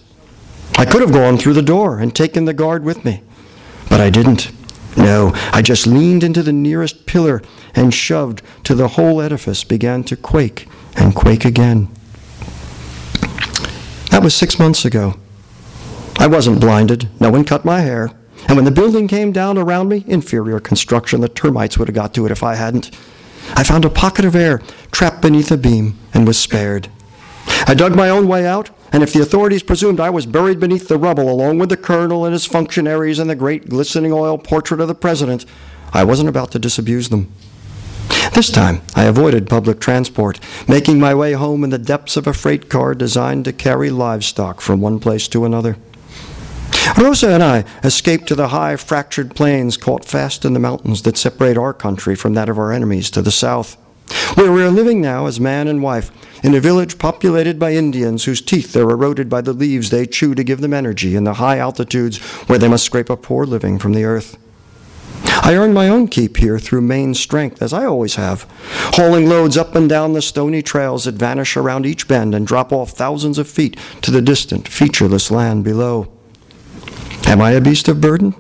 I 0.78 0.86
could 0.86 1.02
have 1.02 1.12
gone 1.12 1.38
through 1.38 1.56
the 1.56 1.62
door 1.62 2.00
and 2.00 2.16
taken 2.16 2.46
the 2.46 2.54
guard 2.54 2.86
with 2.86 3.04
me, 3.04 3.22
but 3.90 4.00
I 4.00 4.10
didn't. 4.10 4.52
No, 4.96 5.34
I 5.52 5.62
just 5.62 5.86
leaned 5.86 6.24
into 6.24 6.42
the 6.42 6.54
nearest 6.54 7.06
pillar 7.06 7.42
and 7.76 7.94
shoved 7.94 8.42
till 8.64 8.78
the 8.78 8.88
whole 8.88 9.22
edifice 9.22 9.66
began 9.66 10.06
to 10.06 10.16
quake 10.16 10.70
and 10.96 11.14
quake 11.14 11.44
again. 11.44 11.90
That 14.12 14.22
was 14.24 14.34
six 14.34 14.58
months 14.58 14.86
ago. 14.86 15.16
I 16.18 16.28
wasn't 16.28 16.62
blinded. 16.62 17.10
No 17.20 17.30
one 17.30 17.44
cut 17.44 17.66
my 17.66 17.82
hair. 17.82 18.12
And 18.48 18.56
when 18.56 18.66
the 18.66 18.72
building 18.72 19.08
came 19.08 19.32
down 19.32 19.58
around 19.58 19.90
me, 19.90 20.04
inferior 20.08 20.60
construction, 20.60 21.22
the 21.22 21.30
termites 21.30 21.78
would 21.78 21.88
have 21.88 21.96
got 21.96 22.14
to 22.16 22.26
it 22.26 22.32
if 22.32 22.44
I 22.44 22.56
hadn't. 22.56 22.92
I 23.56 23.64
found 23.64 23.86
a 23.86 23.90
pocket 23.90 24.26
of 24.26 24.36
air 24.36 24.62
trapped 24.92 25.22
beneath 25.22 25.52
a 25.52 25.58
beam 25.58 25.98
and 26.14 26.26
was 26.26 26.38
spared. 26.38 26.90
I 27.68 27.74
dug 27.74 27.96
my 27.96 28.10
own 28.10 28.28
way 28.28 28.46
out, 28.46 28.70
and 28.92 29.04
if 29.04 29.14
the 29.14 29.22
authorities 29.22 29.64
presumed 29.64 30.00
I 30.00 30.10
was 30.10 30.26
buried 30.26 30.60
beneath 30.60 30.88
the 30.88 30.98
rubble 30.98 31.30
along 31.30 31.60
with 31.60 31.70
the 31.70 31.78
colonel 31.78 32.26
and 32.26 32.34
his 32.34 32.46
functionaries 32.46 33.20
and 33.20 33.30
the 33.30 33.36
great 33.36 33.70
glistening 33.70 34.12
oil 34.12 34.38
portrait 34.38 34.82
of 34.82 34.88
the 34.88 34.96
president, 34.96 35.46
I 35.94 36.04
wasn't 36.04 36.30
about 36.30 36.52
to 36.52 36.60
disabuse 36.60 37.10
them. 37.10 37.32
This 38.34 38.52
time, 38.52 38.82
I 38.96 39.06
avoided 39.06 39.50
public 39.50 39.80
transport, 39.80 40.40
making 40.68 41.00
my 41.00 41.14
way 41.14 41.34
home 41.34 41.64
in 41.64 41.72
the 41.72 41.78
depths 41.78 42.18
of 42.18 42.28
a 42.28 42.34
freight 42.34 42.70
car 42.70 42.94
designed 42.94 43.46
to 43.46 43.54
carry 43.54 43.90
livestock 43.90 44.62
from 44.62 44.82
one 44.82 45.00
place 45.00 45.28
to 45.30 45.46
another. 45.46 45.78
Rosa 46.98 47.30
and 47.34 47.44
I 47.44 47.66
escaped 47.84 48.28
to 48.28 48.36
the 48.36 48.50
high, 48.50 48.76
fractured 48.76 49.36
plains 49.36 49.78
caught 49.78 50.06
fast 50.06 50.44
in 50.44 50.54
the 50.54 50.60
mountains 50.60 51.04
that 51.04 51.18
separate 51.18 51.58
our 51.58 51.74
country 51.74 52.16
from 52.16 52.34
that 52.34 52.50
of 52.50 52.58
our 52.58 52.72
enemies 52.72 53.10
to 53.12 53.22
the 53.22 53.32
south, 53.32 53.76
where 54.36 54.52
we 54.52 54.64
are 54.64 54.70
living 54.70 55.02
now 55.02 55.26
as 55.28 55.40
man 55.40 55.68
and 55.68 55.84
wife 55.84 56.12
in 56.44 56.56
a 56.56 56.60
village 56.60 56.98
populated 56.98 57.60
by 57.60 57.74
Indians 57.74 58.26
whose 58.26 58.42
teeth 58.42 58.76
are 58.76 58.90
eroded 58.90 59.30
by 59.30 59.42
the 59.42 59.54
leaves 59.54 59.90
they 59.90 60.06
chew 60.06 60.34
to 60.36 60.44
give 60.44 60.62
them 60.62 60.74
energy 60.74 61.16
in 61.16 61.26
the 61.26 61.36
high 61.36 61.58
altitudes 61.58 62.18
where 62.48 62.60
they 62.60 62.68
must 62.68 62.86
scrape 62.86 63.10
a 63.10 63.18
poor 63.18 63.46
living 63.46 63.78
from 63.78 63.94
the 63.94 64.06
earth. 64.06 64.38
I 65.42 65.56
earn 65.56 65.74
my 65.74 65.90
own 65.90 66.08
keep 66.08 66.38
here 66.38 66.60
through 66.60 66.82
main 66.82 67.14
strength, 67.14 67.62
as 67.62 67.74
I 67.74 67.86
always 67.86 68.16
have, 68.16 68.46
hauling 68.94 69.28
loads 69.28 69.58
up 69.58 69.76
and 69.76 69.90
down 69.90 70.14
the 70.14 70.22
stony 70.22 70.62
trails 70.62 71.06
that 71.06 71.16
vanish 71.16 71.56
around 71.58 71.86
each 71.86 72.08
bend 72.08 72.36
and 72.36 72.46
drop 72.46 72.72
off 72.72 72.92
thousands 72.92 73.38
of 73.38 73.48
feet 73.48 73.78
to 74.02 74.12
the 74.12 74.22
distant, 74.22 74.68
featureless 74.68 75.32
land 75.32 75.64
below. 75.64 76.12
Am 77.30 77.42
I 77.42 77.52
a 77.52 77.62
beast 77.62 77.88
of 77.88 78.02
burden? 78.02 78.34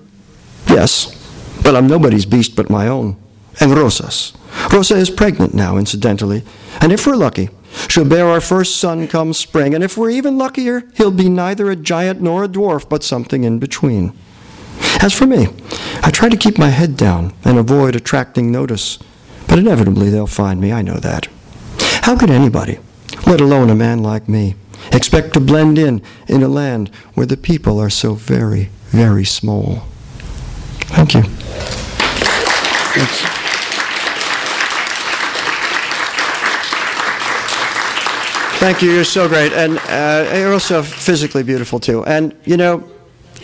Yes, 0.67 1.15
but 1.63 1.75
I'm 1.75 1.85
nobody's 1.85 2.25
beast 2.25 2.55
but 2.55 2.71
my 2.71 2.87
own, 2.87 3.17
and 3.59 3.71
Rosa's. 3.71 4.33
Rosa 4.73 4.95
is 4.95 5.11
pregnant 5.11 5.53
now, 5.53 5.77
incidentally, 5.77 6.43
and 6.81 6.91
if 6.91 7.05
we're 7.05 7.15
lucky, 7.15 7.49
she'll 7.87 8.03
bear 8.03 8.25
our 8.25 8.41
first 8.41 8.77
son 8.77 9.07
come 9.07 9.31
spring, 9.33 9.75
and 9.75 9.83
if 9.83 9.95
we're 9.95 10.09
even 10.09 10.39
luckier, 10.39 10.89
he'll 10.95 11.11
be 11.11 11.29
neither 11.29 11.69
a 11.69 11.75
giant 11.75 12.19
nor 12.19 12.43
a 12.43 12.47
dwarf, 12.47 12.89
but 12.89 13.03
something 13.03 13.43
in 13.43 13.59
between. 13.59 14.11
As 15.03 15.13
for 15.13 15.27
me, 15.27 15.49
I 16.01 16.09
try 16.09 16.29
to 16.29 16.35
keep 16.35 16.57
my 16.57 16.69
head 16.69 16.97
down 16.97 17.33
and 17.45 17.59
avoid 17.59 17.95
attracting 17.95 18.51
notice, 18.51 18.97
but 19.47 19.59
inevitably 19.59 20.09
they'll 20.09 20.25
find 20.25 20.59
me, 20.59 20.71
I 20.71 20.81
know 20.81 20.97
that. 20.97 21.27
How 22.01 22.17
could 22.17 22.31
anybody, 22.31 22.79
let 23.27 23.39
alone 23.39 23.69
a 23.69 23.75
man 23.75 24.01
like 24.01 24.27
me, 24.27 24.55
expect 24.91 25.33
to 25.33 25.39
blend 25.39 25.77
in 25.77 26.01
in 26.27 26.41
a 26.41 26.47
land 26.47 26.89
where 27.13 27.27
the 27.27 27.37
people 27.37 27.79
are 27.79 27.91
so 27.91 28.15
very, 28.15 28.69
very 28.91 29.25
small? 29.25 29.83
Thank 30.89 31.13
you. 31.13 31.23
Thank 38.59 38.81
you. 38.81 38.91
You're 38.91 39.05
so 39.05 39.29
great, 39.29 39.53
and 39.53 39.77
uh, 39.87 40.35
you're 40.35 40.51
also 40.51 40.83
physically 40.83 41.43
beautiful 41.43 41.79
too. 41.79 42.03
And 42.05 42.35
you 42.43 42.57
know, 42.57 42.83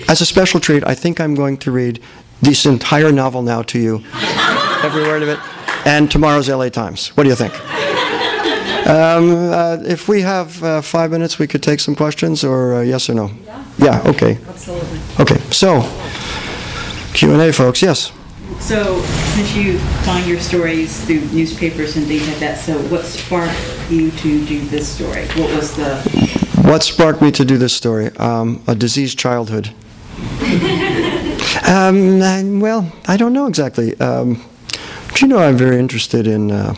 as 0.09 0.19
a 0.19 0.25
special 0.25 0.59
treat, 0.59 0.83
I 0.85 0.93
think 0.93 1.21
I'm 1.21 1.35
going 1.35 1.57
to 1.59 1.71
read 1.71 2.01
this 2.41 2.65
entire 2.65 3.11
novel 3.13 3.41
now 3.41 3.61
to 3.61 3.79
you, 3.79 4.03
every 4.83 5.03
word 5.03 5.23
of 5.23 5.29
it, 5.29 5.39
and 5.85 6.11
tomorrow's 6.11 6.49
LA 6.49 6.67
Times. 6.67 7.15
What 7.15 7.23
do 7.23 7.29
you 7.29 7.35
think? 7.35 7.53
Um, 8.85 9.51
uh, 9.51 9.77
if 9.83 10.07
we 10.07 10.21
have 10.21 10.63
uh, 10.63 10.81
five 10.81 11.09
minutes, 11.09 11.39
we 11.39 11.47
could 11.47 11.63
take 11.63 11.79
some 11.79 11.95
questions, 11.95 12.43
or 12.43 12.75
uh, 12.75 12.81
yes 12.81 13.09
or 13.09 13.15
no. 13.15 13.31
Yeah. 13.43 13.65
Yeah. 13.77 14.01
Okay. 14.05 14.37
Absolutely. 14.47 14.99
Okay. 15.19 15.39
So, 15.51 15.81
Q 17.13 17.33
and 17.33 17.41
A, 17.41 17.51
folks. 17.51 17.81
Yes. 17.81 18.11
So, 18.59 19.01
since 19.33 19.55
you 19.55 19.79
find 20.05 20.27
your 20.27 20.39
stories 20.39 21.03
through 21.05 21.21
newspapers 21.31 21.97
and 21.97 22.05
things 22.05 22.27
like 22.27 22.37
that, 22.37 22.59
so 22.59 22.77
what 22.89 23.03
sparked 23.05 23.55
you 23.89 24.11
to 24.11 24.45
do 24.45 24.61
this 24.67 24.87
story? 24.87 25.25
What 25.29 25.49
was 25.55 25.75
the, 25.75 25.97
What 26.63 26.83
sparked 26.83 27.21
me 27.21 27.31
to 27.31 27.43
do 27.43 27.57
this 27.57 27.73
story? 27.73 28.15
Um, 28.17 28.63
a 28.67 28.75
diseased 28.75 29.17
childhood. 29.17 29.73
um, 31.67 32.59
well, 32.59 32.91
I 33.07 33.17
don't 33.17 33.33
know 33.33 33.47
exactly. 33.47 33.99
Um, 33.99 34.43
but 35.09 35.21
you 35.21 35.27
know, 35.27 35.39
I'm 35.39 35.57
very 35.57 35.79
interested 35.79 36.27
in 36.27 36.51
uh, 36.51 36.75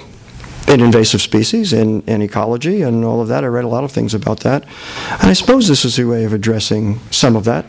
in 0.67 0.81
invasive 0.81 1.21
species 1.21 1.73
and, 1.73 2.03
and 2.07 2.21
ecology 2.21 2.81
and 2.81 3.05
all 3.05 3.21
of 3.21 3.27
that. 3.29 3.43
I 3.43 3.47
read 3.47 3.63
a 3.63 3.69
lot 3.69 3.83
of 3.83 3.91
things 3.91 4.13
about 4.13 4.41
that, 4.41 4.63
and 5.11 5.29
I 5.29 5.33
suppose 5.33 5.67
this 5.67 5.85
is 5.85 5.97
a 5.97 6.05
way 6.05 6.25
of 6.25 6.33
addressing 6.33 6.99
some 7.11 7.35
of 7.35 7.45
that. 7.45 7.65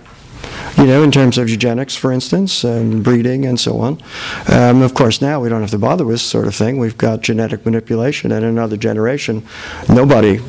You 0.77 0.87
know, 0.87 1.03
in 1.03 1.11
terms 1.11 1.39
of 1.39 1.49
eugenics, 1.49 1.97
for 1.97 2.13
instance, 2.13 2.63
and 2.63 3.03
breeding 3.03 3.47
and 3.47 3.59
so 3.59 3.81
on. 3.81 4.01
Um, 4.49 4.83
of 4.83 4.95
course, 4.95 5.21
now 5.21 5.41
we 5.41 5.49
don't 5.49 5.61
have 5.61 5.73
to 5.73 5.79
bother 5.79 6.05
with 6.05 6.21
sort 6.21 6.47
of 6.47 6.55
thing. 6.55 6.79
We've 6.79 6.97
got 6.97 7.21
genetic 7.21 7.65
manipulation, 7.65 8.31
and 8.31 8.45
in 8.45 8.51
another 8.51 8.77
generation, 8.77 9.45
nobody 9.89 10.41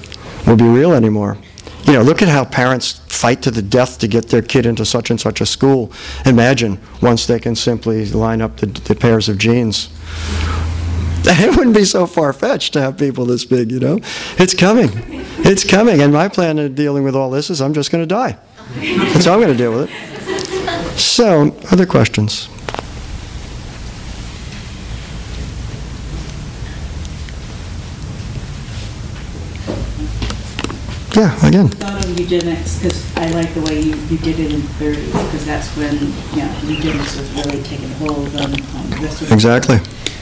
will 0.46 0.56
be 0.56 0.66
real 0.66 0.94
anymore. 0.94 1.38
You 1.86 1.94
know, 1.94 2.04
look 2.04 2.22
at 2.22 2.28
how 2.28 2.46
parents 2.46 3.02
fight 3.08 3.42
to 3.42 3.52
the 3.52 3.64
death 3.64 3.98
to 4.00 4.08
get 4.08 4.30
their 4.30 4.44
kid 4.44 4.68
into 4.68 4.86
such 4.86 5.10
and 5.10 5.20
such 5.20 5.42
a 5.42 5.46
school. 5.46 5.92
Imagine 6.26 6.80
once 7.02 7.26
they 7.26 7.40
can 7.40 7.56
simply 7.56 8.06
line 8.06 8.42
up 8.42 8.58
the, 8.58 8.68
the 8.68 8.96
pairs 8.96 9.28
of 9.28 9.40
genes. 9.40 9.90
It 11.32 11.56
wouldn't 11.56 11.76
be 11.76 11.86
so 11.86 12.08
far 12.08 12.34
fetched 12.34 12.74
to 12.74 12.82
have 12.82 12.98
people 12.98 13.26
this 13.26 13.46
big, 13.46 13.72
you 13.72 13.80
know? 13.80 14.00
It's 14.38 14.54
coming. 14.54 14.90
It's 15.40 15.64
coming. 15.64 16.02
And 16.02 16.14
my 16.14 16.28
plan 16.28 16.58
in 16.58 16.74
dealing 16.76 17.04
with 17.04 17.16
all 17.16 17.30
this 17.30 17.50
is 17.50 17.62
I'm 17.62 17.74
just 17.74 17.92
going 17.92 18.02
to 18.02 18.08
die. 18.08 18.38
That's 18.76 19.26
how 19.26 19.34
I'm 19.34 19.42
going 19.42 19.52
to 19.52 19.58
deal 19.58 19.72
with 19.72 19.90
it. 19.90 21.00
So, 21.00 21.56
other 21.72 21.86
questions? 21.86 22.48
Yeah, 31.16 31.48
again. 31.48 31.68
thought 31.70 32.06
of 32.06 32.20
eugenics, 32.20 32.80
because 32.80 33.18
I 33.18 33.30
like 33.32 33.54
the 33.54 33.62
way 33.62 33.82
you, 33.82 33.96
you 34.08 34.18
did 34.20 34.40
it 34.40 34.54
in 34.54 34.62
the 34.62 34.68
30s, 34.68 35.06
because 35.08 35.46
that's 35.46 35.76
when, 35.76 35.96
you 36.34 36.46
know, 36.46 36.60
eugenics 36.64 37.18
was 37.18 37.32
really 37.34 37.62
taking 37.64 37.90
hold 37.94 38.34
on, 38.36 38.54
on 38.54 38.90
this. 39.02 39.32
Exactly. 39.32 39.80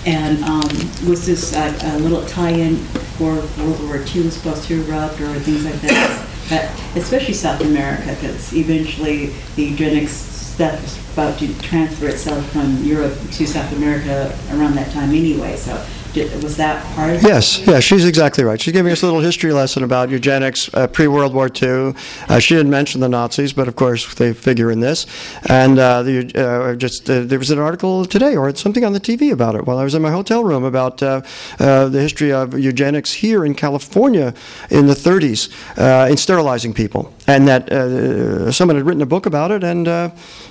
And 0.07 0.41
um, 0.45 0.69
was 1.05 1.25
this 1.25 1.53
uh, 1.53 1.77
a 1.83 1.99
little 1.99 2.25
tie-in 2.27 2.77
for 3.17 3.35
World 3.61 3.83
War 3.83 3.97
II 3.97 4.23
was 4.23 4.37
supposed 4.37 4.63
to 4.69 4.81
erupt 4.85 5.19
or 5.19 5.37
things 5.41 5.65
like 5.65 5.81
that? 5.81 6.25
but 6.49 6.97
Especially 6.97 7.33
South 7.33 7.59
America, 7.59 8.15
because 8.15 8.53
eventually 8.53 9.33
the 9.57 9.63
eugenics 9.63 10.13
stuff 10.13 10.81
is 10.81 10.97
about 11.11 11.37
to 11.39 11.53
transfer 11.59 12.07
itself 12.07 12.49
from 12.51 12.81
Europe 12.85 13.19
to 13.31 13.45
South 13.45 13.69
America 13.73 14.33
around 14.51 14.75
that 14.75 14.93
time 14.93 15.09
anyway, 15.09 15.57
so 15.57 15.75
was 16.41 16.57
that 16.57 16.83
part 16.95 17.11
of 17.11 17.17
it? 17.17 17.23
Yes, 17.23 17.65
yeah, 17.65 17.79
she's 17.79 18.05
exactly 18.05 18.43
right. 18.43 18.59
She's 18.59 18.73
giving 18.73 18.91
us 18.91 19.01
a 19.01 19.05
little 19.05 19.21
history 19.21 19.53
lesson 19.53 19.83
about 19.83 20.09
eugenics 20.09 20.69
uh, 20.73 20.87
pre-World 20.87 21.33
War 21.33 21.49
II. 21.49 21.93
Uh, 22.27 22.39
she 22.39 22.55
didn't 22.55 22.71
mention 22.71 23.01
the 23.01 23.09
Nazis, 23.09 23.53
but 23.53 23.67
of 23.67 23.75
course 23.75 24.13
they 24.15 24.33
figure 24.33 24.71
in 24.71 24.79
this. 24.79 25.05
And 25.47 25.79
uh, 25.79 26.03
the, 26.03 26.31
uh, 26.35 26.75
just 26.75 27.09
uh, 27.09 27.21
there 27.21 27.39
was 27.39 27.51
an 27.51 27.59
article 27.59 28.05
today 28.05 28.35
or 28.35 28.53
something 28.55 28.83
on 28.83 28.93
the 28.93 28.99
TV 28.99 29.31
about 29.31 29.55
it 29.55 29.65
while 29.65 29.77
I 29.77 29.83
was 29.83 29.95
in 29.95 30.01
my 30.01 30.11
hotel 30.11 30.43
room 30.43 30.63
about 30.63 31.01
uh, 31.03 31.21
uh, 31.59 31.89
the 31.89 32.01
history 32.01 32.31
of 32.31 32.57
eugenics 32.57 33.13
here 33.13 33.45
in 33.45 33.53
California 33.53 34.33
in 34.69 34.87
the 34.87 34.93
30s 34.93 35.49
uh, 35.77 36.09
in 36.09 36.17
sterilizing 36.17 36.73
people, 36.73 37.13
and 37.27 37.47
that 37.47 37.71
uh, 37.71 38.51
someone 38.51 38.75
had 38.75 38.85
written 38.85 39.01
a 39.01 39.05
book 39.05 39.25
about 39.25 39.51
it, 39.51 39.63
and 39.63 39.87
uh, 39.87 40.09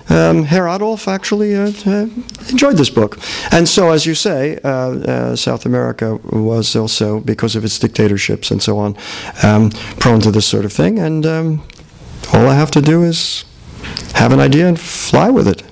um, 0.08 0.44
Herr 0.44 0.68
Adolf 0.68 1.08
actually 1.08 1.54
uh, 1.56 1.72
uh, 1.86 2.06
enjoyed 2.50 2.76
this 2.76 2.90
book. 2.90 3.18
And 3.50 3.68
so, 3.68 3.90
as 3.90 4.06
you 4.06 4.14
say, 4.14 4.58
uh, 4.62 4.68
uh, 4.68 5.36
South 5.56 5.64
America 5.64 6.16
was 6.22 6.76
also, 6.76 7.18
because 7.20 7.56
of 7.56 7.64
its 7.64 7.78
dictatorships 7.78 8.50
and 8.50 8.62
so 8.62 8.76
on, 8.76 8.94
um, 9.42 9.70
prone 9.98 10.20
to 10.20 10.30
this 10.30 10.44
sort 10.44 10.66
of 10.66 10.72
thing. 10.72 10.98
And 10.98 11.24
um, 11.24 11.62
all 12.34 12.46
I 12.46 12.54
have 12.54 12.70
to 12.72 12.82
do 12.82 13.02
is 13.02 13.46
have 14.12 14.32
an 14.32 14.40
idea 14.40 14.68
and 14.68 14.78
fly 14.78 15.30
with 15.30 15.48
it. 15.48 15.62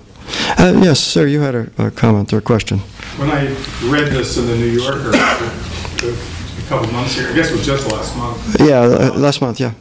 Uh, 0.59 0.80
yes, 0.82 1.01
sir, 1.01 1.26
you 1.26 1.43
had 1.43 1.55
a, 1.55 1.70
a 1.76 1.91
comment 1.91 2.32
or 2.32 2.39
a 2.39 2.41
question. 2.41 2.78
When 3.18 3.30
I 3.30 3.49
read 3.93 4.11
this 4.11 4.39
in 4.39 4.47
the 4.47 4.57
New 4.57 4.70
Yorker 4.70 5.11
a 5.11 6.68
couple 6.68 6.91
months 6.91 7.18
ago, 7.18 7.28
I 7.28 7.35
guess 7.35 7.51
it 7.51 7.57
was 7.59 7.66
just 7.66 7.93
last 7.93 8.16
month, 8.16 8.59
Yeah, 8.59 8.80
uh, 8.80 9.12
last 9.18 9.43
month, 9.43 9.61
yeah. 9.61 9.74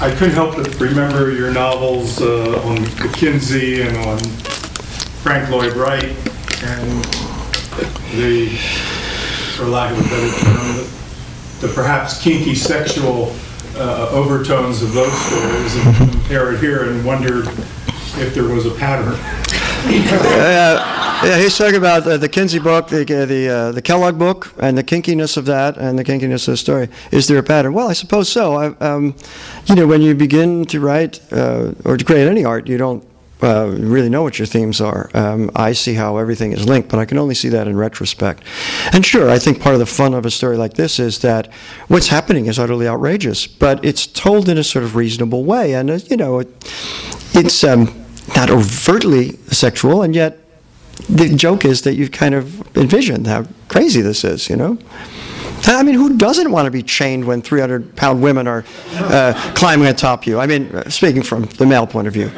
I 0.00 0.10
couldn't 0.16 0.34
help 0.34 0.56
but 0.56 0.80
remember 0.80 1.30
your 1.30 1.52
novels 1.52 2.20
uh, 2.20 2.60
on 2.64 2.78
McKinsey 2.98 3.86
and 3.86 3.96
on 3.98 4.18
Frank 5.22 5.48
Lloyd 5.48 5.74
Wright, 5.74 6.16
and 6.64 7.35
the, 8.16 8.48
for 9.56 9.64
lack 9.64 9.92
of 9.92 9.98
a 9.98 10.02
better 10.02 10.38
term, 10.40 10.76
the- 10.76 10.96
the 11.66 11.68
perhaps 11.68 12.20
kinky 12.22 12.54
sexual 12.54 13.34
uh, 13.76 14.10
overtones 14.10 14.82
of 14.82 14.92
those 14.92 15.12
stories, 15.26 15.74
and 15.86 16.10
compare 16.10 16.52
it 16.52 16.60
here 16.60 16.90
and 16.90 17.02
wondered 17.04 17.46
if 18.18 18.34
there 18.34 18.44
was 18.44 18.66
a 18.66 18.70
pattern. 18.72 19.14
Yeah, 21.24 21.38
he's 21.38 21.56
talking 21.56 21.76
about 21.76 22.06
uh, 22.06 22.18
the 22.18 22.28
Kinsey 22.28 22.58
book, 22.58 22.88
the 22.88 23.04
the 23.04 23.48
uh, 23.48 23.72
the 23.72 23.80
Kellogg 23.80 24.18
book, 24.18 24.52
and 24.58 24.76
the 24.76 24.84
kinkiness 24.84 25.36
of 25.38 25.46
that, 25.46 25.78
and 25.78 25.98
the 25.98 26.04
kinkiness 26.04 26.46
of 26.46 26.52
the 26.52 26.56
story. 26.58 26.88
is 27.10 27.26
there 27.26 27.38
a 27.38 27.42
pattern? 27.42 27.72
Well, 27.72 27.88
I 27.88 27.94
suppose 27.94 28.28
so. 28.28 28.54
I, 28.54 28.66
um, 28.84 29.14
you 29.66 29.74
know, 29.76 29.86
when 29.86 30.02
you 30.02 30.14
begin 30.14 30.66
to 30.66 30.78
write 30.80 31.20
uh, 31.32 31.72
or 31.86 31.96
to 31.96 32.04
create 32.04 32.28
any 32.28 32.44
art, 32.44 32.66
you 32.68 32.76
don't 32.76 33.02
uh, 33.42 33.66
really 33.78 34.08
know 34.08 34.22
what 34.22 34.38
your 34.38 34.46
themes 34.46 34.80
are. 34.80 35.10
Um, 35.14 35.50
I 35.54 35.72
see 35.72 35.94
how 35.94 36.16
everything 36.16 36.52
is 36.52 36.66
linked, 36.66 36.88
but 36.88 36.98
I 36.98 37.04
can 37.04 37.18
only 37.18 37.34
see 37.34 37.48
that 37.50 37.68
in 37.68 37.76
retrospect. 37.76 38.42
And 38.92 39.04
sure, 39.04 39.28
I 39.30 39.38
think 39.38 39.60
part 39.60 39.74
of 39.74 39.78
the 39.78 39.86
fun 39.86 40.14
of 40.14 40.24
a 40.24 40.30
story 40.30 40.56
like 40.56 40.74
this 40.74 40.98
is 40.98 41.18
that 41.20 41.52
what's 41.88 42.08
happening 42.08 42.46
is 42.46 42.58
utterly 42.58 42.88
outrageous, 42.88 43.46
but 43.46 43.84
it's 43.84 44.06
told 44.06 44.48
in 44.48 44.56
a 44.58 44.64
sort 44.64 44.84
of 44.84 44.96
reasonable 44.96 45.44
way, 45.44 45.74
and 45.74 45.90
uh, 45.90 45.98
you 46.08 46.16
know, 46.16 46.38
it, 46.38 46.48
it's 47.34 47.62
um, 47.62 48.04
not 48.34 48.50
overtly 48.50 49.32
sexual, 49.48 50.02
and 50.02 50.14
yet 50.14 50.38
the 51.08 51.28
joke 51.34 51.64
is 51.64 51.82
that 51.82 51.94
you've 51.94 52.12
kind 52.12 52.34
of 52.34 52.76
envisioned 52.76 53.26
how 53.26 53.44
crazy 53.68 54.00
this 54.00 54.24
is, 54.24 54.48
you 54.48 54.56
know? 54.56 54.78
I 55.64 55.82
mean, 55.82 55.94
who 55.94 56.16
doesn't 56.16 56.50
want 56.50 56.66
to 56.66 56.70
be 56.70 56.82
chained 56.82 57.24
when 57.24 57.42
300 57.42 57.96
pound 57.96 58.22
women 58.22 58.46
are 58.46 58.64
uh, 58.94 59.52
climbing 59.54 59.88
atop 59.88 60.26
you? 60.26 60.38
I 60.38 60.46
mean, 60.46 60.74
uh, 60.74 60.88
speaking 60.88 61.22
from 61.22 61.44
the 61.44 61.66
male 61.66 61.86
point 61.86 62.06
of 62.06 62.14
view. 62.14 62.30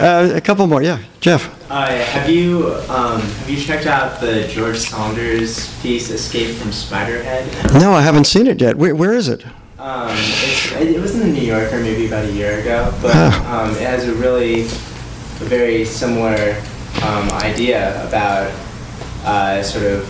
Uh, 0.00 0.32
a 0.34 0.40
couple 0.40 0.66
more, 0.66 0.82
yeah. 0.82 0.98
Jeff. 1.20 1.48
Uh, 1.70 1.86
have 1.86 2.28
you 2.28 2.74
um, 2.88 3.20
have 3.20 3.50
you 3.50 3.56
checked 3.60 3.86
out 3.86 4.20
the 4.20 4.48
George 4.48 4.78
Saunders 4.78 5.68
piece 5.82 6.10
"Escape 6.10 6.56
from 6.56 6.70
Spiderhead"? 6.72 7.74
No, 7.80 7.92
I 7.92 8.00
haven't 8.00 8.24
seen 8.26 8.46
it 8.46 8.60
yet. 8.60 8.76
Where, 8.76 8.94
where 8.94 9.12
is 9.12 9.28
it? 9.28 9.44
Um, 9.78 10.08
it's, 10.10 10.72
it 10.72 11.00
was 11.00 11.14
in 11.14 11.20
the 11.20 11.26
New 11.32 11.46
Yorker 11.46 11.78
maybe 11.80 12.06
about 12.06 12.24
a 12.24 12.32
year 12.32 12.60
ago, 12.60 12.92
but 13.00 13.12
Ah. 13.14 13.62
um, 13.64 13.70
it 13.76 13.82
has 13.82 14.08
a 14.08 14.14
really 14.14 14.62
a 14.62 15.44
very 15.48 15.84
similar 15.84 16.56
um, 17.04 17.30
idea 17.32 18.06
about 18.06 18.50
uh, 19.24 19.62
sort 19.62 19.84
of 19.86 20.04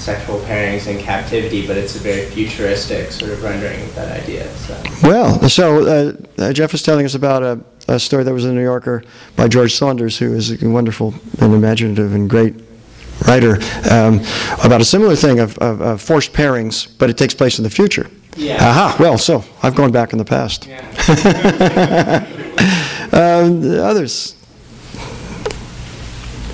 sexual 0.00 0.38
pairings 0.40 0.86
in 0.86 0.98
captivity, 0.98 1.66
but 1.66 1.76
it's 1.76 1.94
a 1.94 1.98
very 1.98 2.24
futuristic 2.26 3.12
sort 3.12 3.30
of 3.30 3.42
rendering 3.42 3.80
of 3.82 3.94
that 3.94 4.22
idea. 4.22 4.48
So. 4.54 4.82
Well, 5.02 5.48
so 5.48 5.86
uh, 5.86 6.12
uh, 6.42 6.52
Jeff 6.52 6.72
is 6.72 6.82
telling 6.82 7.04
us 7.04 7.14
about 7.14 7.42
a, 7.42 7.60
a 7.86 8.00
story 8.00 8.24
that 8.24 8.32
was 8.32 8.44
in 8.44 8.50
the 8.50 8.56
New 8.56 8.62
Yorker 8.62 9.04
by 9.36 9.46
George 9.48 9.74
Saunders, 9.74 10.18
who 10.18 10.32
is 10.34 10.62
a 10.62 10.68
wonderful 10.68 11.14
and 11.40 11.54
imaginative 11.54 12.14
and 12.14 12.30
great 12.30 12.54
writer, 13.26 13.58
um, 13.90 14.20
about 14.64 14.80
a 14.80 14.84
similar 14.84 15.14
thing 15.14 15.38
of, 15.38 15.58
of, 15.58 15.82
of 15.82 16.00
forced 16.00 16.32
pairings, 16.32 16.88
but 16.98 17.10
it 17.10 17.18
takes 17.18 17.34
place 17.34 17.58
in 17.58 17.64
the 17.64 17.70
future. 17.70 18.10
Yeah. 18.36 18.56
Aha, 18.56 18.96
well, 18.98 19.18
so 19.18 19.44
I've 19.62 19.74
gone 19.74 19.92
back 19.92 20.12
in 20.12 20.18
the 20.18 20.24
past. 20.24 20.66
Yeah. 20.66 20.80
um, 23.12 23.62
others? 23.80 24.36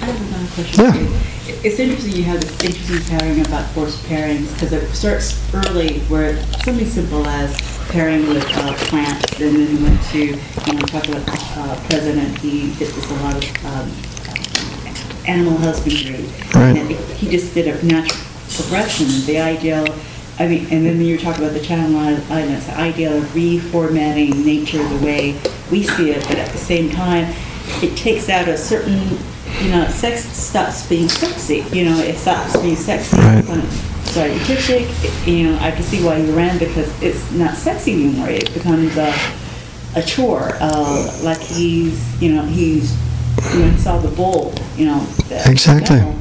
I 0.00 0.06
have 0.06 0.20
another 0.20 0.48
question. 0.54 0.84
Yeah. 0.84 1.35
You. 1.66 1.70
It's 1.70 1.80
interesting 1.80 2.16
you 2.16 2.24
have 2.24 2.40
this 2.40 2.64
interesting 2.64 3.18
pairing 3.18 3.40
about 3.46 3.70
forced 3.70 4.02
pairings 4.04 4.52
because 4.54 4.72
it 4.72 4.88
starts 4.94 5.54
early 5.54 6.00
where 6.00 6.42
something 6.64 6.86
simple 6.86 7.26
as 7.26 7.56
pairing 7.90 8.28
with 8.28 8.44
uh, 8.56 8.74
plants 8.88 9.40
and 9.40 9.56
then 9.56 9.76
he 9.76 9.82
went 9.82 10.02
to, 10.04 10.18
you 10.18 10.72
know, 10.72 10.86
talk 10.86 11.08
about 11.08 11.22
uh, 11.28 11.80
president, 11.88 12.38
he 12.38 12.72
did 12.74 12.88
this 12.88 13.10
a 13.10 13.14
lot 13.14 13.36
of 13.36 13.64
um, 13.66 15.26
animal 15.26 15.56
husbandry. 15.58 16.24
Right. 16.54 16.76
And 16.78 16.90
it- 16.90 17.16
he 17.16 17.28
just 17.30 17.54
did 17.54 17.68
a 17.68 17.84
natural 17.84 18.20
progression. 18.48 19.06
The 19.26 19.38
ideal 19.40 19.86
I 20.38 20.46
mean, 20.48 20.66
and 20.70 20.84
then 20.84 21.00
you're 21.00 21.16
talking 21.16 21.44
about 21.44 21.54
the 21.54 21.64
Channel 21.64 21.98
Islands, 21.98 22.66
the 22.66 22.76
ideal 22.76 23.16
of 23.16 23.24
reformatting 23.28 24.44
nature 24.44 24.86
the 24.86 25.04
way 25.04 25.40
we 25.70 25.82
see 25.82 26.10
it, 26.10 26.22
but 26.28 26.36
at 26.36 26.50
the 26.52 26.58
same 26.58 26.90
time, 26.90 27.34
it 27.82 27.96
takes 27.96 28.28
out 28.28 28.46
a 28.46 28.58
certain, 28.58 29.16
you 29.62 29.70
know, 29.70 29.88
sex 29.88 30.24
stops 30.24 30.86
being 30.88 31.08
sexy. 31.08 31.64
You 31.76 31.86
know, 31.86 31.98
it 31.98 32.16
stops 32.16 32.56
being 32.60 32.76
sexy. 32.76 33.16
Right. 33.16 33.44
When 33.46 33.60
it's 33.60 34.16
artistic, 34.16 34.86
you 35.26 35.44
know, 35.44 35.58
I 35.60 35.70
can 35.70 35.82
see 35.82 36.04
why 36.04 36.18
you 36.18 36.32
ran 36.34 36.58
because 36.58 36.90
it's 37.02 37.30
not 37.32 37.54
sexy 37.54 37.92
anymore. 37.92 38.28
It 38.28 38.52
becomes 38.54 38.96
a, 38.96 39.12
a 39.94 40.02
chore. 40.02 40.50
Uh, 40.60 41.20
like 41.22 41.40
he's, 41.40 42.22
you 42.22 42.32
know, 42.34 42.42
he's, 42.42 42.96
you 43.52 43.60
know, 43.60 43.70
he 43.70 43.78
saw 43.78 43.98
the 43.98 44.08
bull, 44.08 44.54
you 44.76 44.86
know. 44.86 45.00
the 45.28 45.42
Exactly. 45.50 45.96
devil. 45.96 46.14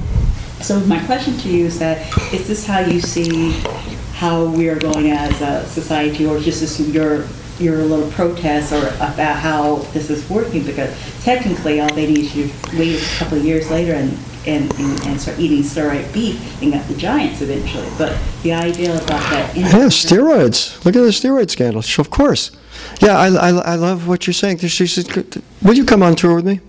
So 0.61 0.79
my 0.81 1.03
question 1.05 1.37
to 1.37 1.49
you 1.49 1.65
is 1.65 1.79
that, 1.79 1.97
is 2.33 2.47
this 2.47 2.65
how 2.65 2.79
you 2.79 2.99
see 2.99 3.51
how 4.13 4.45
we 4.45 4.69
are 4.69 4.79
going 4.79 5.11
as 5.11 5.41
a 5.41 5.67
society, 5.67 6.25
or 6.25 6.39
just 6.39 6.61
this 6.61 6.79
your, 6.79 7.27
your 7.59 7.77
little 7.83 8.09
protest 8.11 8.73
or 8.73 8.87
about 8.95 9.37
how 9.37 9.77
this 9.93 10.09
is 10.09 10.27
working? 10.29 10.63
Because 10.63 10.93
technically, 11.23 11.79
all 11.79 11.93
they 11.93 12.07
need 12.07 12.25
is 12.25 12.35
you 12.35 12.49
wait 12.77 13.01
a 13.01 13.17
couple 13.17 13.37
of 13.37 13.45
years 13.45 13.69
later 13.69 13.93
and, 13.93 14.17
and, 14.45 14.71
and 14.79 15.05
and 15.05 15.21
start 15.21 15.39
eating 15.39 15.63
steroid 15.63 16.11
beef 16.13 16.61
and 16.61 16.73
got 16.73 16.87
the 16.87 16.95
giants 16.95 17.41
eventually. 17.41 17.87
But 17.97 18.17
the 18.43 18.53
idea 18.53 18.95
about 18.95 19.21
that. 19.31 19.55
Yeah, 19.55 19.87
steroids. 19.87 20.83
Look 20.85 20.95
at 20.95 21.01
the 21.01 21.09
steroid 21.09 21.49
scandal. 21.49 21.83
Of 21.99 22.09
course. 22.09 22.51
Yeah, 23.01 23.17
I, 23.17 23.27
I, 23.27 23.49
I 23.49 23.75
love 23.75 24.07
what 24.07 24.27
you're 24.27 24.33
saying. 24.33 24.57
She 24.59 24.87
said, 24.87 25.41
"Will 25.61 25.75
you 25.75 25.85
come 25.85 26.03
on 26.03 26.15
tour 26.15 26.35
with 26.35 26.45
me?" 26.45 26.59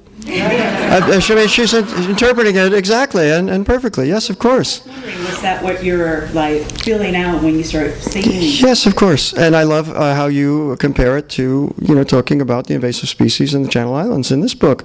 Uh, 0.88 1.00
I 1.02 1.34
mean, 1.34 1.48
she's 1.48 1.74
interpreting 1.74 2.56
it 2.56 2.72
exactly 2.72 3.30
and, 3.30 3.50
and 3.50 3.66
perfectly. 3.66 4.08
Yes, 4.08 4.30
of 4.30 4.38
course. 4.38 4.86
Was 4.86 5.42
that 5.42 5.62
what 5.62 5.82
you're 5.82 6.28
like 6.28 6.62
feeling 6.82 7.16
out 7.16 7.42
when 7.42 7.56
you 7.56 7.64
start 7.64 7.94
singing? 7.94 8.40
Yes, 8.40 8.86
of 8.86 8.94
course. 8.94 9.32
And 9.32 9.56
I 9.56 9.64
love 9.64 9.90
uh, 9.90 10.14
how 10.14 10.26
you 10.26 10.76
compare 10.78 11.18
it 11.18 11.28
to, 11.30 11.74
you 11.82 11.94
know, 11.94 12.04
talking 12.04 12.40
about 12.40 12.68
the 12.68 12.74
invasive 12.74 13.08
species 13.08 13.52
in 13.52 13.62
the 13.62 13.68
Channel 13.68 13.94
Islands 13.94 14.30
in 14.30 14.40
this 14.40 14.54
book. 14.54 14.84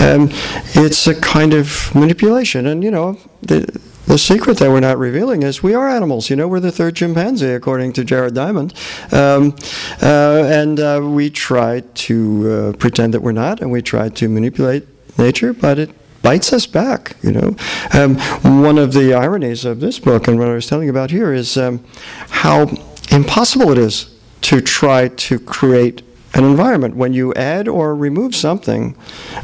Um, 0.00 0.30
it's 0.74 1.06
a 1.06 1.20
kind 1.20 1.52
of 1.52 1.94
manipulation. 1.94 2.66
And, 2.66 2.84
you 2.84 2.90
know, 2.90 3.18
the, 3.42 3.80
the 4.06 4.18
secret 4.18 4.58
that 4.58 4.70
we're 4.70 4.80
not 4.80 4.98
revealing 4.98 5.42
is 5.42 5.62
we 5.62 5.74
are 5.74 5.88
animals. 5.88 6.30
You 6.30 6.36
know, 6.36 6.48
we're 6.48 6.60
the 6.60 6.72
third 6.72 6.96
chimpanzee, 6.96 7.52
according 7.52 7.92
to 7.94 8.04
Jared 8.04 8.34
Diamond. 8.34 8.72
Um, 9.12 9.56
uh, 10.00 10.44
and 10.46 10.78
uh, 10.78 11.00
we 11.02 11.28
try 11.28 11.80
to 11.80 12.50
uh, 12.50 12.72
pretend 12.78 13.14
that 13.14 13.22
we're 13.22 13.32
not, 13.32 13.60
and 13.60 13.70
we 13.70 13.82
try 13.82 14.08
to 14.08 14.28
manipulate 14.28 14.86
nature, 15.20 15.52
but 15.52 15.78
it 15.78 15.90
bites 16.22 16.52
us 16.52 16.66
back, 16.66 17.16
you 17.22 17.32
know. 17.32 17.56
Um, 17.92 18.16
one 18.62 18.78
of 18.78 18.92
the 18.92 19.14
ironies 19.14 19.64
of 19.64 19.80
this 19.80 19.98
book 19.98 20.28
and 20.28 20.38
what 20.38 20.48
I 20.48 20.54
was 20.54 20.66
telling 20.66 20.88
about 20.88 21.10
here 21.10 21.32
is 21.32 21.56
um, 21.56 21.84
how 22.28 22.70
impossible 23.10 23.70
it 23.70 23.78
is 23.78 24.14
to 24.42 24.60
try 24.60 25.08
to 25.08 25.38
create 25.38 26.02
an 26.34 26.44
environment. 26.44 26.96
When 26.96 27.12
you 27.12 27.34
add 27.34 27.68
or 27.68 27.94
remove 27.94 28.34
something, 28.34 28.96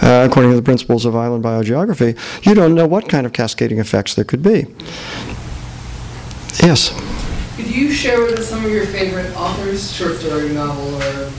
uh, 0.02 0.26
according 0.28 0.52
to 0.52 0.56
the 0.56 0.62
principles 0.62 1.04
of 1.04 1.16
island 1.16 1.44
biogeography, 1.44 2.16
you 2.46 2.54
don't 2.54 2.74
know 2.74 2.86
what 2.86 3.08
kind 3.08 3.26
of 3.26 3.32
cascading 3.32 3.78
effects 3.78 4.14
there 4.14 4.24
could 4.24 4.42
be. 4.42 4.66
Yes. 6.62 6.94
Could 7.56 7.66
you 7.74 7.90
share 7.90 8.20
with 8.22 8.38
us 8.38 8.48
some 8.48 8.64
of 8.64 8.70
your 8.70 8.86
favorite 8.86 9.34
authors, 9.36 9.92
short 9.92 10.16
story, 10.16 10.50
novel, 10.50 10.94
or 10.94 11.30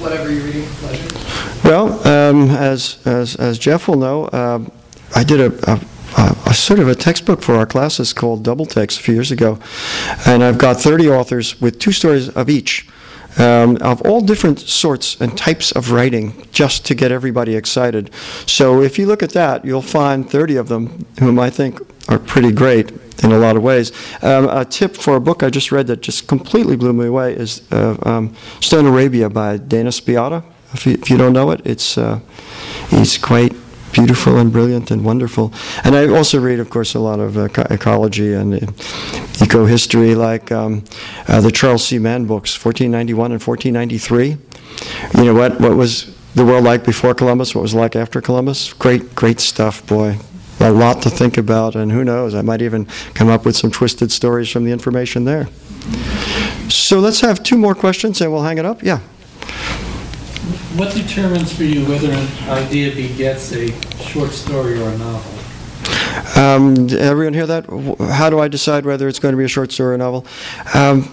whatever 0.00 0.30
you're 0.30 0.44
reading 0.44 0.64
for 0.64 0.88
pleasure? 0.88 1.29
Well, 1.70 2.04
um, 2.04 2.50
as, 2.50 2.98
as, 3.06 3.36
as 3.36 3.56
Jeff 3.56 3.86
will 3.86 3.94
know, 3.96 4.28
um, 4.32 4.72
I 5.14 5.22
did 5.22 5.38
a, 5.40 5.70
a, 5.70 5.80
a, 6.46 6.52
sort 6.52 6.80
of 6.80 6.88
a 6.88 6.96
textbook 6.96 7.42
for 7.42 7.54
our 7.54 7.64
classes 7.64 8.12
called 8.12 8.42
DoubleTakes 8.42 8.98
a 8.98 9.00
few 9.00 9.14
years 9.14 9.30
ago, 9.30 9.56
and 10.26 10.42
I've 10.42 10.58
got 10.58 10.80
30 10.80 11.08
authors 11.08 11.60
with 11.60 11.78
two 11.78 11.92
stories 11.92 12.28
of 12.28 12.50
each. 12.50 12.88
Um, 13.38 13.76
of 13.82 14.02
all 14.02 14.20
different 14.20 14.58
sorts 14.58 15.20
and 15.20 15.38
types 15.38 15.70
of 15.70 15.92
writing, 15.92 16.44
just 16.50 16.84
to 16.86 16.96
get 16.96 17.12
everybody 17.12 17.54
excited. 17.54 18.10
So 18.46 18.82
if 18.82 18.98
you 18.98 19.06
look 19.06 19.22
at 19.22 19.30
that, 19.34 19.64
you'll 19.64 19.80
find 19.80 20.28
30 20.28 20.56
of 20.56 20.66
them 20.66 21.06
whom 21.20 21.38
I 21.38 21.50
think 21.50 21.78
are 22.08 22.18
pretty 22.18 22.50
great 22.50 22.90
in 23.22 23.30
a 23.30 23.38
lot 23.38 23.56
of 23.56 23.62
ways. 23.62 23.92
Um, 24.24 24.48
a 24.48 24.64
tip 24.64 24.96
for 24.96 25.14
a 25.14 25.20
book 25.20 25.44
I 25.44 25.50
just 25.50 25.70
read 25.70 25.86
that 25.86 26.00
just 26.00 26.26
completely 26.26 26.74
blew 26.74 26.92
me 26.92 27.06
away 27.06 27.34
is 27.34 27.62
uh, 27.70 27.96
um, 28.02 28.34
Stone 28.58 28.86
Arabia 28.86 29.30
by 29.30 29.56
Dana 29.56 29.90
Spiotta. 29.90 30.42
If 30.72 30.86
you, 30.86 30.92
if 30.94 31.10
you 31.10 31.16
don't 31.16 31.32
know 31.32 31.50
it, 31.50 31.60
it's 31.64 31.98
uh, 31.98 32.20
it's 32.90 33.18
quite 33.18 33.54
beautiful 33.92 34.38
and 34.38 34.52
brilliant 34.52 34.90
and 34.90 35.04
wonderful. 35.04 35.52
And 35.84 35.94
I 35.96 36.08
also 36.08 36.40
read, 36.40 36.60
of 36.60 36.70
course, 36.70 36.94
a 36.94 37.00
lot 37.00 37.20
of 37.20 37.36
uh, 37.36 37.48
ecology 37.70 38.34
and 38.34 38.54
uh, 38.54 38.66
eco-history, 39.42 40.14
like 40.14 40.52
um, 40.52 40.84
uh, 41.28 41.40
the 41.40 41.50
Charles 41.50 41.84
C. 41.86 41.98
Mann 41.98 42.26
books, 42.26 42.52
1491 42.64 43.32
and 43.32 43.42
1493. 43.42 44.36
You 45.18 45.24
know 45.24 45.34
what? 45.34 45.60
What 45.60 45.76
was 45.76 46.16
the 46.34 46.44
world 46.44 46.64
like 46.64 46.84
before 46.84 47.14
Columbus? 47.14 47.54
What 47.54 47.62
was 47.62 47.74
it 47.74 47.78
like 47.78 47.96
after 47.96 48.20
Columbus? 48.20 48.72
Great, 48.74 49.14
great 49.14 49.40
stuff, 49.40 49.86
boy. 49.86 50.16
A 50.60 50.70
lot 50.70 51.02
to 51.02 51.10
think 51.10 51.38
about, 51.38 51.74
and 51.74 51.90
who 51.90 52.04
knows? 52.04 52.34
I 52.34 52.42
might 52.42 52.60
even 52.60 52.86
come 53.14 53.28
up 53.28 53.46
with 53.46 53.56
some 53.56 53.70
twisted 53.70 54.12
stories 54.12 54.50
from 54.50 54.64
the 54.64 54.72
information 54.72 55.24
there. 55.24 55.48
So 56.68 57.00
let's 57.00 57.20
have 57.22 57.42
two 57.42 57.56
more 57.56 57.74
questions, 57.74 58.20
and 58.20 58.30
we'll 58.30 58.42
hang 58.42 58.58
it 58.58 58.66
up. 58.66 58.82
Yeah. 58.82 59.00
What 60.76 60.94
determines 60.94 61.52
for 61.52 61.64
you 61.64 61.84
whether 61.84 62.12
an 62.12 62.28
idea 62.48 62.94
begets 62.94 63.52
a 63.52 63.72
short 63.98 64.30
story 64.30 64.80
or 64.80 64.88
a 64.88 64.98
novel? 64.98 66.40
Um, 66.40 66.88
everyone 66.90 67.34
hear 67.34 67.46
that? 67.46 67.66
How 68.12 68.30
do 68.30 68.38
I 68.38 68.46
decide 68.46 68.86
whether 68.86 69.08
it's 69.08 69.18
going 69.18 69.32
to 69.32 69.36
be 69.36 69.44
a 69.44 69.48
short 69.48 69.72
story 69.72 69.90
or 69.90 69.94
a 69.94 69.98
novel? 69.98 70.24
Um, 70.72 71.10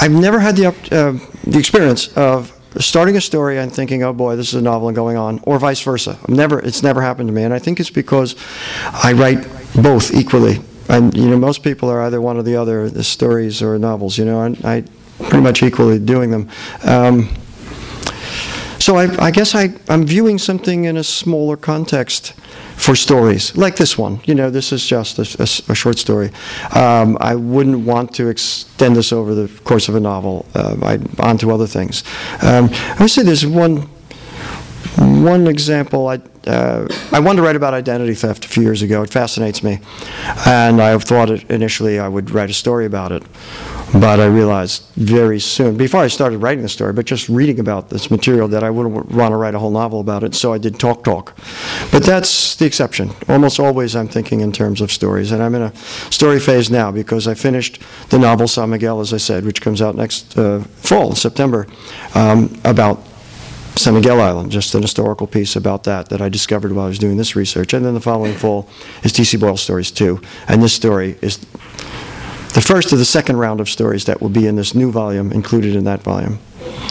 I've 0.00 0.12
never 0.12 0.40
had 0.40 0.56
the, 0.56 0.68
uh, 0.68 1.18
the 1.44 1.58
experience 1.58 2.08
of 2.16 2.58
starting 2.78 3.18
a 3.18 3.20
story 3.20 3.58
and 3.58 3.70
thinking, 3.70 4.02
oh 4.02 4.14
boy, 4.14 4.36
this 4.36 4.48
is 4.48 4.54
a 4.54 4.62
novel 4.62 4.88
and 4.88 4.96
going 4.96 5.18
on, 5.18 5.40
or 5.42 5.58
vice 5.58 5.82
versa. 5.82 6.18
I've 6.22 6.34
never, 6.34 6.60
it's 6.60 6.82
never 6.82 7.02
happened 7.02 7.28
to 7.28 7.34
me, 7.34 7.42
and 7.42 7.52
I 7.52 7.58
think 7.58 7.80
it's 7.80 7.90
because 7.90 8.34
I 8.94 9.12
write 9.12 9.46
both 9.74 10.14
equally. 10.14 10.60
And 10.88 11.14
you 11.14 11.28
know, 11.28 11.36
most 11.36 11.62
people 11.62 11.90
are 11.90 12.00
either 12.00 12.22
one 12.22 12.38
or 12.38 12.42
the 12.42 12.56
other, 12.56 12.88
the 12.88 13.04
stories 13.04 13.60
or 13.60 13.78
novels. 13.78 14.16
You 14.16 14.24
know, 14.24 14.42
and 14.42 14.64
I 14.64 14.84
pretty 15.18 15.42
much 15.42 15.62
equally 15.62 15.98
doing 15.98 16.30
them. 16.30 16.48
Um, 16.82 17.28
so 18.78 18.96
I, 18.96 19.26
I 19.26 19.30
guess 19.30 19.54
I, 19.54 19.74
I'm 19.88 20.06
viewing 20.06 20.38
something 20.38 20.84
in 20.84 20.96
a 20.96 21.04
smaller 21.04 21.56
context 21.56 22.32
for 22.76 22.96
stories, 22.96 23.56
like 23.56 23.76
this 23.76 23.96
one. 23.96 24.20
You 24.24 24.34
know, 24.34 24.50
this 24.50 24.72
is 24.72 24.84
just 24.86 25.18
a 25.18 25.74
short 25.74 25.98
story. 25.98 26.30
Um, 26.74 27.16
I 27.20 27.34
wouldn't 27.34 27.86
want 27.86 28.14
to 28.16 28.28
extend 28.28 28.96
this 28.96 29.12
over 29.12 29.34
the 29.34 29.48
course 29.62 29.88
of 29.88 29.94
a 29.94 30.00
novel 30.00 30.46
uh, 30.54 30.76
I, 30.82 30.98
onto 31.22 31.52
other 31.52 31.66
things. 31.66 32.02
Um, 32.42 32.68
I 32.72 32.96
would 33.00 33.10
say 33.10 33.22
there's 33.22 33.46
one 33.46 33.88
one 34.96 35.46
example, 35.46 36.08
I, 36.08 36.20
uh, 36.46 36.86
I 37.12 37.20
wanted 37.20 37.36
to 37.36 37.42
write 37.42 37.56
about 37.56 37.74
identity 37.74 38.14
theft 38.14 38.44
a 38.44 38.48
few 38.48 38.62
years 38.62 38.82
ago. 38.82 39.02
It 39.02 39.10
fascinates 39.10 39.62
me. 39.62 39.80
And 40.46 40.80
I 40.80 40.96
thought 40.98 41.30
it, 41.30 41.50
initially 41.50 41.98
I 41.98 42.08
would 42.08 42.30
write 42.30 42.50
a 42.50 42.54
story 42.54 42.86
about 42.86 43.12
it. 43.12 43.22
But 43.92 44.18
I 44.18 44.26
realized 44.26 44.84
very 44.96 45.38
soon, 45.38 45.76
before 45.76 46.00
I 46.00 46.08
started 46.08 46.38
writing 46.38 46.62
the 46.62 46.68
story, 46.68 46.92
but 46.92 47.06
just 47.06 47.28
reading 47.28 47.60
about 47.60 47.90
this 47.90 48.10
material, 48.10 48.48
that 48.48 48.64
I 48.64 48.70
wouldn't 48.70 49.12
want 49.12 49.30
to 49.30 49.36
write 49.36 49.54
a 49.54 49.58
whole 49.60 49.70
novel 49.70 50.00
about 50.00 50.24
it. 50.24 50.34
So 50.34 50.52
I 50.52 50.58
did 50.58 50.80
Talk 50.80 51.04
Talk. 51.04 51.36
But 51.92 52.02
that's 52.02 52.56
the 52.56 52.66
exception. 52.66 53.12
Almost 53.28 53.60
always 53.60 53.94
I'm 53.94 54.08
thinking 54.08 54.40
in 54.40 54.50
terms 54.50 54.80
of 54.80 54.90
stories. 54.90 55.30
And 55.30 55.40
I'm 55.40 55.54
in 55.54 55.62
a 55.62 55.76
story 56.10 56.40
phase 56.40 56.70
now 56.70 56.90
because 56.90 57.28
I 57.28 57.34
finished 57.34 57.80
the 58.08 58.18
novel 58.18 58.48
San 58.48 58.70
Miguel, 58.70 59.00
as 59.00 59.12
I 59.12 59.18
said, 59.18 59.44
which 59.44 59.60
comes 59.62 59.80
out 59.80 59.94
next 59.94 60.36
uh, 60.36 60.60
fall, 60.60 61.14
September, 61.14 61.68
um, 62.16 62.60
about 62.64 63.00
San 63.76 63.94
Miguel 63.94 64.20
Island, 64.20 64.52
just 64.52 64.74
an 64.74 64.82
historical 64.82 65.26
piece 65.26 65.56
about 65.56 65.84
that 65.84 66.08
that 66.08 66.20
I 66.20 66.28
discovered 66.28 66.72
while 66.72 66.86
I 66.86 66.88
was 66.88 66.98
doing 66.98 67.16
this 67.16 67.34
research. 67.34 67.74
And 67.74 67.84
then 67.84 67.94
the 67.94 68.00
following 68.00 68.34
fall 68.34 68.68
is 69.02 69.12
T.C. 69.12 69.36
Boyle 69.36 69.56
Stories 69.56 69.90
2. 69.90 70.20
And 70.48 70.62
this 70.62 70.72
story 70.72 71.18
is 71.20 71.38
the 72.54 72.62
first 72.64 72.92
of 72.92 72.98
the 72.98 73.04
second 73.04 73.36
round 73.36 73.60
of 73.60 73.68
stories 73.68 74.04
that 74.04 74.22
will 74.22 74.28
be 74.28 74.46
in 74.46 74.54
this 74.54 74.74
new 74.74 74.92
volume, 74.92 75.32
included 75.32 75.74
in 75.74 75.84
that 75.84 76.02
volume. 76.02 76.38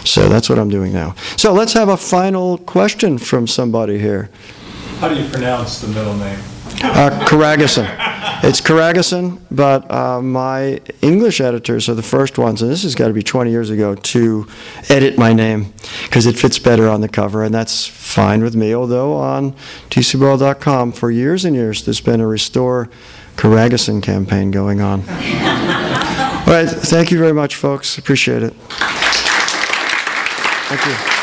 So 0.03 0.27
that's 0.27 0.49
what 0.49 0.59
I'm 0.59 0.69
doing 0.69 0.91
now. 0.91 1.15
So 1.37 1.53
let's 1.53 1.71
have 1.73 1.87
a 1.87 1.97
final 1.97 2.57
question 2.57 3.17
from 3.17 3.47
somebody 3.47 3.97
here. 3.97 4.29
How 4.99 5.07
do 5.07 5.15
you 5.15 5.29
pronounce 5.29 5.79
the 5.79 5.87
middle 5.87 6.15
name? 6.15 6.39
Uh, 6.81 7.25
Coraghessan. 7.27 7.87
It's 8.43 8.59
Coraghessan, 8.59 9.39
but 9.49 9.89
uh, 9.89 10.21
my 10.21 10.81
English 11.01 11.39
editors 11.39 11.87
are 11.87 11.93
the 11.93 12.03
first 12.03 12.37
ones, 12.37 12.61
and 12.61 12.69
this 12.69 12.83
has 12.83 12.93
got 12.93 13.07
to 13.07 13.13
be 13.13 13.23
20 13.23 13.49
years 13.51 13.69
ago, 13.69 13.95
to 13.95 14.47
edit 14.89 15.17
my 15.17 15.31
name 15.31 15.73
because 16.03 16.25
it 16.25 16.37
fits 16.37 16.59
better 16.59 16.89
on 16.89 16.99
the 17.01 17.07
cover, 17.07 17.43
and 17.43 17.53
that's 17.53 17.87
fine 17.87 18.43
with 18.43 18.55
me. 18.55 18.75
Although 18.75 19.13
on 19.13 19.53
tcboyle.com 19.89 20.91
for 20.91 21.09
years 21.09 21.45
and 21.45 21.55
years, 21.55 21.85
there's 21.85 22.01
been 22.01 22.19
a 22.19 22.27
Restore 22.27 22.89
Coraghessan 23.37 24.03
campaign 24.03 24.51
going 24.51 24.81
on. 24.81 25.01
All 26.45 26.53
right, 26.53 26.69
thank 26.69 27.11
you 27.11 27.17
very 27.17 27.33
much, 27.33 27.55
folks. 27.55 27.97
Appreciate 27.97 28.43
it. 28.43 28.53
Thank 30.67 30.85
you. 30.85 31.22